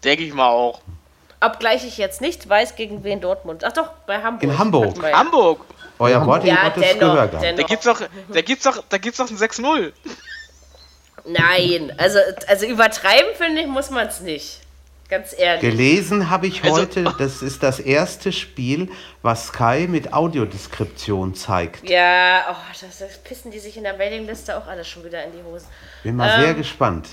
Denke 0.05 0.25
ich 0.25 0.33
mal 0.35 0.49
auch. 0.49 0.81
Obgleich 1.41 1.85
ich 1.87 1.99
jetzt 1.99 2.21
nicht 2.21 2.49
weiß, 2.49 2.77
gegen 2.77 3.05
wen 3.05 3.21
Dortmund. 3.21 3.65
Ach 3.65 3.73
doch, 3.73 3.89
bei 4.07 4.23
Hamburg. 4.23 4.43
In 4.43 4.59
Hamburg. 4.59 4.97
ja. 5.03 5.19
Hamburg. 5.19 5.61
Euer 5.99 6.27
Wort 6.27 6.43
in 6.43 6.49
Ja, 6.51 6.65
Gottes 6.69 6.83
dennoch, 6.83 7.01
Gehör 7.01 7.27
gehabt. 7.29 7.43
dennoch. 7.45 7.61
Da 7.61 7.67
gibt's 7.67 7.85
doch, 7.85 8.01
da 8.33 8.41
gibt's 8.41 8.65
doch, 8.65 8.85
da 8.89 8.99
gibt's 8.99 9.19
doch 9.19 9.31
ein 9.31 9.37
6-0. 9.37 9.93
Nein, 11.27 11.93
also, 11.97 12.19
also 12.49 12.67
übertreiben 12.67 13.35
finde 13.37 13.63
ich, 13.63 13.67
muss 13.67 13.91
man 13.91 14.07
es 14.09 14.21
nicht. 14.21 14.61
Ganz 15.09 15.35
ehrlich. 15.37 15.61
Gelesen 15.61 16.31
habe 16.31 16.47
ich 16.47 16.65
Also- 16.65 16.77
heute, 16.77 17.05
das 17.19 17.43
ist 17.43 17.63
das 17.63 17.79
erste 17.79 18.33
Spiel, 18.33 18.91
was 19.23 19.49
Sky 19.49 19.87
mit 19.89 20.13
Audiodeskription 20.13 21.35
zeigt. 21.35 21.89
Ja, 21.89 22.47
oh, 22.51 22.57
das, 22.81 22.99
das 22.99 23.19
pissen 23.19 23.51
die 23.51 23.59
sich 23.59 23.77
in 23.77 23.85
der 23.85 23.97
Mailingliste 23.97 24.57
auch 24.57 24.67
alle 24.67 24.85
schon 24.85 25.05
wieder 25.05 25.23
in 25.25 25.33
die 25.33 25.43
Hose. 25.43 25.67
Bin 26.03 26.17
mal 26.17 26.41
sehr 26.41 26.49
Ähm, 26.51 26.57
gespannt. 26.57 27.09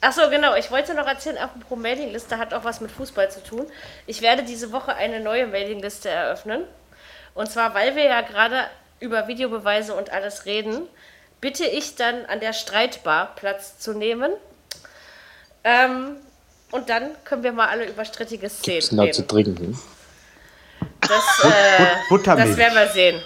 Achso, 0.00 0.30
genau. 0.30 0.54
Ich 0.56 0.70
wollte 0.70 0.94
noch 0.94 1.06
erzählen, 1.06 1.38
apropos 1.38 1.78
Mailingliste 1.78 2.38
hat 2.38 2.54
auch 2.54 2.64
was 2.64 2.80
mit 2.80 2.90
Fußball 2.90 3.30
zu 3.30 3.42
tun. 3.42 3.66
Ich 4.06 4.22
werde 4.22 4.42
diese 4.44 4.72
Woche 4.72 4.94
eine 4.94 5.20
neue 5.20 5.46
Mailingliste 5.46 6.08
eröffnen. 6.08 6.64
Und 7.34 7.50
zwar, 7.50 7.74
weil 7.74 7.96
wir 7.96 8.04
ja 8.04 8.20
gerade 8.22 8.64
über 9.00 9.28
Videobeweise 9.28 9.94
und 9.94 10.10
alles 10.10 10.46
reden, 10.46 10.82
bitte 11.40 11.64
ich 11.66 11.96
dann 11.96 12.24
an 12.26 12.40
der 12.40 12.52
Streitbar 12.52 13.34
Platz 13.36 13.78
zu 13.78 13.92
nehmen. 13.92 14.32
Ähm, 15.64 16.16
und 16.70 16.88
dann 16.88 17.10
können 17.24 17.42
wir 17.42 17.52
mal 17.52 17.68
alle 17.68 17.86
über 17.86 18.04
strittige 18.04 18.48
Szenen 18.48 18.78
Ist 18.78 18.92
noch 18.92 19.10
zu 19.10 19.22
reden. 19.22 19.28
trinken. 19.56 19.78
Das, 21.00 21.44
äh, 21.44 21.84
But 22.08 22.08
Buttermilch. 22.08 22.48
das 22.48 22.56
werden 22.56 22.74
wir 22.74 22.88
sehen. 22.88 23.22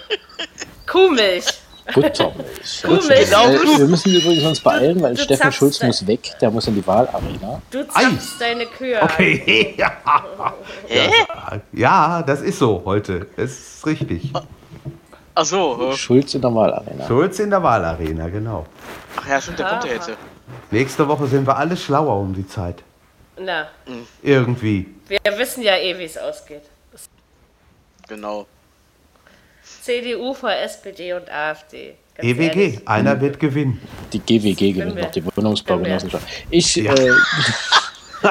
Kuhmilch. 0.87 1.45
Buttermilch. 1.93 2.83
Kuhmilch. 2.83 3.31
Äh, 3.31 3.77
wir 3.79 3.87
müssen 3.87 4.13
übrigens 4.13 4.45
uns 4.45 4.59
beeilen, 4.59 5.01
weil 5.01 5.15
Du 5.15 5.23
Steffen 5.23 5.51
Schulz 5.51 5.81
muss 5.83 6.05
weg. 6.05 6.31
Der 6.41 6.51
muss 6.51 6.67
in 6.67 6.75
die 6.75 6.85
Wahlarena. 6.85 7.61
Du 7.71 7.87
zapfst 7.87 8.39
deine 8.39 8.65
Kühe. 8.65 8.99
Okay, 9.09 9.75
ja. 9.77 9.91
Das, 10.87 11.59
ja, 11.71 12.23
das 12.23 12.41
ist 12.41 12.59
so 12.59 12.81
heute. 12.85 13.27
Das 13.35 13.51
ist 13.51 13.85
richtig. 13.85 14.31
Ach 15.35 15.45
so, 15.45 15.89
äh, 15.91 15.95
Schulz 15.95 16.33
in 16.33 16.41
der 16.41 16.53
Wahlarena. 16.53 17.07
Schulz 17.07 17.39
in 17.39 17.49
der 17.49 17.63
Wahlarena, 17.63 18.27
genau. 18.29 18.65
ach 19.15 19.27
ja, 19.27 19.39
stimmt, 19.39 19.59
der 19.59 19.67
kommt 19.67 19.85
ja 19.85 19.93
jetzt. 19.93 20.09
Nächste 20.71 21.07
Woche 21.07 21.27
sind 21.27 21.47
wir 21.47 21.55
alle 21.55 21.77
schlauer 21.77 22.17
um 22.17 22.33
die 22.33 22.47
Zeit. 22.47 22.83
Na, 23.39 23.67
Irgendwie. 24.21 24.87
wir 25.07 25.37
wissen 25.37 25.63
ja 25.63 25.77
eh, 25.77 25.97
wie 25.97 26.03
es 26.03 26.17
ausgeht. 26.17 26.63
Genau. 28.09 28.47
CDU 29.89 30.33
vor 30.35 30.51
SPD 30.51 31.13
und 31.13 31.29
AfD. 31.31 31.93
Ganz 32.15 32.27
EWG, 32.29 32.43
ehrlich. 32.61 32.87
einer 32.87 33.19
wird 33.19 33.39
gewinnen. 33.39 33.81
Die 34.13 34.19
GWG 34.19 34.73
gewinnt 34.73 34.95
noch, 34.95 35.09
die 35.11 35.23
Wohnungsbaugenossenschaft. 35.25 36.27
Ich, 36.51 36.75
Ja. 36.75 36.93
äh, 36.93 37.09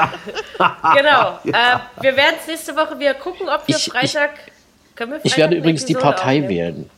Genau. 0.96 1.38
Äh, 1.46 1.78
wir 2.00 2.16
werden 2.16 2.36
es 2.40 2.46
nächste 2.46 2.76
Woche 2.76 2.98
wieder 2.98 3.14
gucken, 3.14 3.48
ob 3.48 3.66
wir 3.66 3.74
Ich- 3.76 3.86
ich- 3.86 3.92
Freitag. 3.92 4.30
können 4.94 5.12
wir 5.12 5.16
ich 5.22 5.32
Freitag 5.32 5.36
werde 5.38 5.50
eine 5.52 5.56
übrigens 5.56 5.84
die 5.84 5.92
Episode 5.94 6.14
Partei 6.14 6.28
aufnehmen? 6.42 6.48
wählen. 6.48 6.90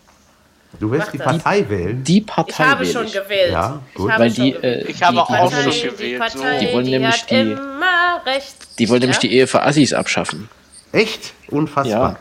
Du 0.78 0.90
wirst 0.92 1.06
Mach 1.06 1.12
die 1.12 1.18
das. 1.18 1.26
Partei 1.26 1.68
wählen. 1.68 2.04
Die 2.04 2.18
Ich 2.18 2.26
Partei 2.26 2.64
habe 2.64 2.80
wähle 2.80 2.92
schon 2.92 3.06
ich. 3.06 3.12
gewählt. 3.12 3.52
Ja, 3.52 3.80
gut. 3.94 4.06
Ich 4.06 4.12
habe 4.12 4.24
Weil 4.24 4.34
schon 4.34 4.44
die, 4.44 4.52
gewählt. 4.52 4.86
äh, 4.86 4.90
Ich 4.90 5.02
habe 5.02 5.12
die, 5.14 5.18
auch 5.20 5.26
Partei, 5.28 5.62
schon 5.62 5.72
die 5.72 5.80
gewählt, 5.88 6.18
Partei, 6.20 6.38
so. 6.38 6.66
Die 6.66 6.72
wollen 6.72 6.86
nämlich 6.86 7.22
hat 7.22 7.30
die- 7.30 7.40
immer 7.40 8.22
recht. 8.26 8.54
die 8.78 8.88
wollen 8.88 9.00
nämlich 9.00 9.16
Ja? 9.16 9.20
die 9.22 9.32
Ehe 9.34 9.46
für 9.46 9.62
Assis 9.62 9.92
abschaffen. 9.92 10.48
Echt? 10.92 11.32
Unfassbar. 11.48 12.18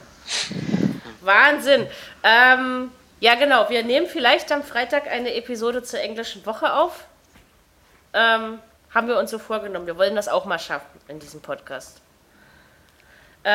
Wahnsinn. 1.21 1.85
Ähm, 2.23 2.91
ja, 3.19 3.35
genau. 3.35 3.69
Wir 3.69 3.83
nehmen 3.83 4.07
vielleicht 4.07 4.51
am 4.51 4.63
Freitag 4.63 5.07
eine 5.07 5.33
Episode 5.35 5.83
zur 5.83 5.99
englischen 6.01 6.45
Woche 6.45 6.73
auf. 6.73 7.05
Ähm, 8.13 8.59
haben 8.93 9.07
wir 9.07 9.17
uns 9.19 9.31
so 9.31 9.39
vorgenommen. 9.39 9.85
Wir 9.85 9.97
wollen 9.97 10.15
das 10.15 10.27
auch 10.27 10.45
mal 10.45 10.59
schaffen 10.59 10.99
in 11.07 11.19
diesem 11.19 11.41
Podcast. 11.41 12.01
Äh, 13.43 13.49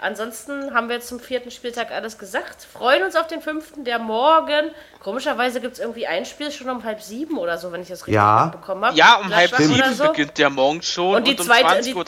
ansonsten 0.00 0.72
haben 0.74 0.88
wir 0.88 0.96
jetzt 0.96 1.08
zum 1.08 1.20
vierten 1.20 1.50
Spieltag 1.50 1.90
alles 1.90 2.16
gesagt. 2.16 2.62
Freuen 2.62 3.02
uns 3.02 3.16
auf 3.16 3.26
den 3.26 3.42
fünften, 3.42 3.84
der 3.84 3.98
morgen. 3.98 4.70
Komischerweise 5.02 5.60
gibt 5.60 5.74
es 5.74 5.78
irgendwie 5.78 6.06
ein 6.06 6.24
Spiel 6.24 6.50
schon 6.50 6.70
um 6.70 6.84
halb 6.84 7.02
sieben 7.02 7.36
oder 7.36 7.58
so, 7.58 7.70
wenn 7.70 7.82
ich 7.82 7.88
das 7.88 8.00
richtig 8.00 8.14
Ja. 8.14 8.44
mitbekommen 8.46 8.82
habe. 8.84 8.96
Ja, 8.96 9.16
um 9.16 9.34
halb 9.34 9.50
Gladbach 9.50 9.74
oder 9.76 9.84
sieben 9.84 9.94
so. 9.94 10.08
beginnt 10.08 10.38
der 10.38 10.48
morgen 10.48 10.80
schon 10.80 11.16
Und 11.16 11.26
die 11.26 11.32
um 11.32 11.44
zweite- 11.44 11.66
20 11.68 11.92
die- 11.92 11.98
Uhr. 11.98 12.04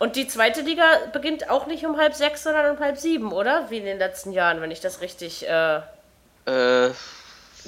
Und 0.00 0.16
die 0.16 0.26
zweite 0.26 0.62
Liga 0.62 0.82
beginnt 1.12 1.50
auch 1.50 1.66
nicht 1.66 1.84
um 1.84 1.98
halb 1.98 2.14
sechs, 2.14 2.42
sondern 2.42 2.74
um 2.74 2.80
halb 2.82 2.96
sieben, 2.96 3.32
oder? 3.32 3.66
Wie 3.68 3.76
in 3.78 3.84
den 3.84 3.98
letzten 3.98 4.32
Jahren, 4.32 4.60
wenn 4.62 4.70
ich 4.70 4.80
das 4.80 5.00
richtig 5.02 5.46
äh, 5.48 5.76
Äh, 6.46 6.90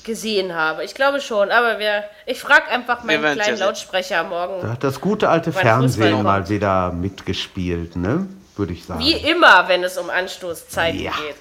gesehen 0.03 0.55
habe. 0.55 0.83
Ich 0.83 0.95
glaube 0.95 1.21
schon, 1.21 1.51
aber 1.51 1.79
wir, 1.79 2.05
ich 2.25 2.41
frage 2.41 2.69
einfach 2.71 3.05
meinen 3.05 3.23
ja 3.23 3.35
kleinen 3.35 3.57
sehen. 3.59 3.67
Lautsprecher 3.67 4.25
morgen. 4.25 4.63
Da 4.63 4.71
hat 4.71 4.83
das 4.83 4.99
gute 5.03 5.29
alte 5.29 5.53
Fernsehen 5.53 6.23
mal 6.23 6.49
wieder 6.49 6.91
mitgespielt, 6.91 7.97
ne? 7.97 8.27
Würde 8.57 8.73
ich 8.73 8.87
sagen. 8.87 9.01
Wie 9.01 9.13
immer, 9.13 9.69
wenn 9.69 9.85
es 9.85 9.99
um 9.99 10.09
Anstoßzeiten 10.09 10.99
Ja. 11.01 11.13
geht. 11.13 11.37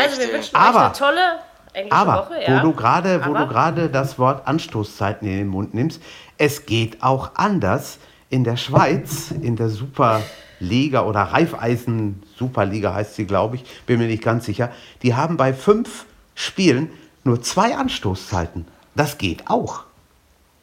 Also 0.00 0.16
wir 0.20 0.32
wünschen 0.32 0.54
ey. 0.54 0.60
euch 0.62 0.68
Aber- 0.68 0.84
eine 0.84 0.92
tolle 0.92 1.38
englische 1.72 1.96
Aber 1.96 2.14
Woche. 2.30 2.40
Ja. 2.46 2.58
wo 2.62 2.66
du 2.68 2.72
gerade, 2.74 3.20
wo 3.26 3.30
Aber- 3.30 3.38
du 3.40 3.46
gerade 3.48 3.88
das 3.90 4.16
Wort 4.18 4.46
Anstoßzeiten 4.46 5.26
in 5.28 5.38
den 5.38 5.48
Mund 5.48 5.74
nimmst, 5.74 6.00
es 6.38 6.66
geht 6.66 7.02
auch 7.02 7.32
anders 7.34 7.98
in 8.30 8.44
der 8.44 8.56
Schweiz, 8.56 9.30
in 9.32 9.56
der 9.56 9.68
Superliga 9.68 11.02
oder 11.04 11.20
Raiffeisen 11.22 12.22
Superliga 12.38 12.94
heißt 12.94 13.16
sie, 13.16 13.26
glaube 13.26 13.56
ich, 13.56 13.64
bin 13.86 13.98
mir 13.98 14.06
nicht 14.06 14.22
ganz 14.22 14.46
sicher. 14.46 14.70
Die 15.02 15.14
haben 15.14 15.36
bei 15.36 15.52
fünf 15.52 16.06
Spielen 16.34 16.90
nur 17.24 17.42
zwei 17.42 17.74
Anstoßzeiten. 17.76 18.66
Das 18.94 19.18
geht 19.18 19.48
auch. 19.50 19.82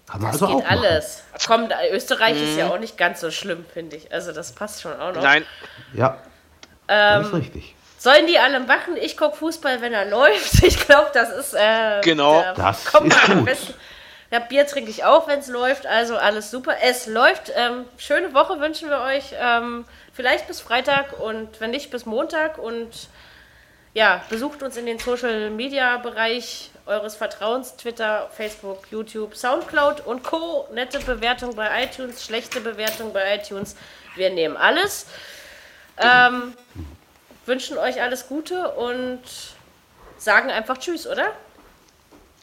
Kann 0.08 0.22
man 0.22 0.32
Das 0.32 0.42
also 0.42 0.56
geht 0.58 0.66
auch 0.66 0.70
machen. 0.72 0.86
alles. 0.86 1.24
Komm, 1.46 1.68
Österreich 1.92 2.42
ist 2.42 2.58
ja 2.58 2.70
auch 2.70 2.80
nicht 2.80 2.98
ganz 2.98 3.20
so 3.20 3.30
schlimm, 3.30 3.66
finde 3.74 3.98
ich. 3.98 4.12
Also 4.12 4.32
das 4.32 4.54
passt 4.54 4.82
schon 4.82 4.94
auch 5.00 5.14
noch. 5.14 5.22
nein, 5.22 5.44
Ja, 5.94 6.18
Ähm, 6.88 7.22
das 7.24 7.28
ist 7.28 7.34
richtig. 7.34 7.76
Sollen 8.00 8.28
die 8.28 8.40
alle 8.40 8.60
machen? 8.62 8.96
Ich 9.02 9.18
gucke 9.18 9.36
Fußball, 9.36 9.82
wenn 9.82 9.92
er 9.92 10.06
läuft. 10.10 10.64
Ich 10.64 10.80
glaube, 10.80 11.10
das 11.14 11.30
ist. 11.32 11.54
Äh, 11.54 12.00
Genau. 12.04 12.42
Das 12.56 12.86
Kommt 12.86 13.08
ist 13.14 13.30
am 13.30 13.38
gut. 13.40 13.46
besten. 13.46 13.74
Ja, 14.30 14.40
Bier 14.40 14.68
trinke 14.68 14.90
ich 14.90 15.06
auch, 15.06 15.28
wenn 15.28 15.40
es 15.40 15.48
läuft. 15.48 15.86
Also 15.86 16.18
alles 16.18 16.52
super. 16.52 16.76
Es 16.82 17.08
läuft. 17.08 17.52
Ähm, 17.56 17.86
schöne 17.98 18.34
Woche 18.34 18.60
wünschen 18.60 18.90
wir 18.90 19.00
euch. 19.00 19.34
Ähm, 19.40 19.86
vielleicht 20.12 20.48
bis 20.48 20.60
Freitag 20.60 21.20
und 21.20 21.62
wenn 21.62 21.72
nicht 21.72 21.92
bis 21.92 22.06
Montag. 22.06 22.58
Und 22.58 23.08
ja, 23.94 24.22
besucht 24.30 24.64
uns 24.64 24.76
in 24.76 24.86
den 24.86 25.00
Social 25.00 25.50
Media 25.50 25.98
Bereich 25.98 26.72
eures 26.86 27.16
Vertrauens: 27.16 27.78
Twitter, 27.78 28.30
Facebook, 28.36 28.84
YouTube, 28.92 29.36
Soundcloud 29.36 30.06
und 30.06 30.24
Co. 30.24 30.68
Nette 30.74 31.00
Bewertung 31.00 31.56
bei 31.56 31.84
iTunes, 31.84 32.26
schlechte 32.26 32.60
Bewertung 32.60 33.14
bei 33.14 33.36
iTunes. 33.36 33.78
Wir 34.16 34.30
nehmen 34.30 34.58
alles. 34.58 35.08
Ähm, 35.98 36.54
wünschen 37.46 37.78
euch 37.78 38.02
alles 38.02 38.28
Gute 38.28 38.72
und 38.72 39.22
sagen 40.18 40.50
einfach 40.52 40.78
Tschüss, 40.78 41.08
oder? 41.08 41.32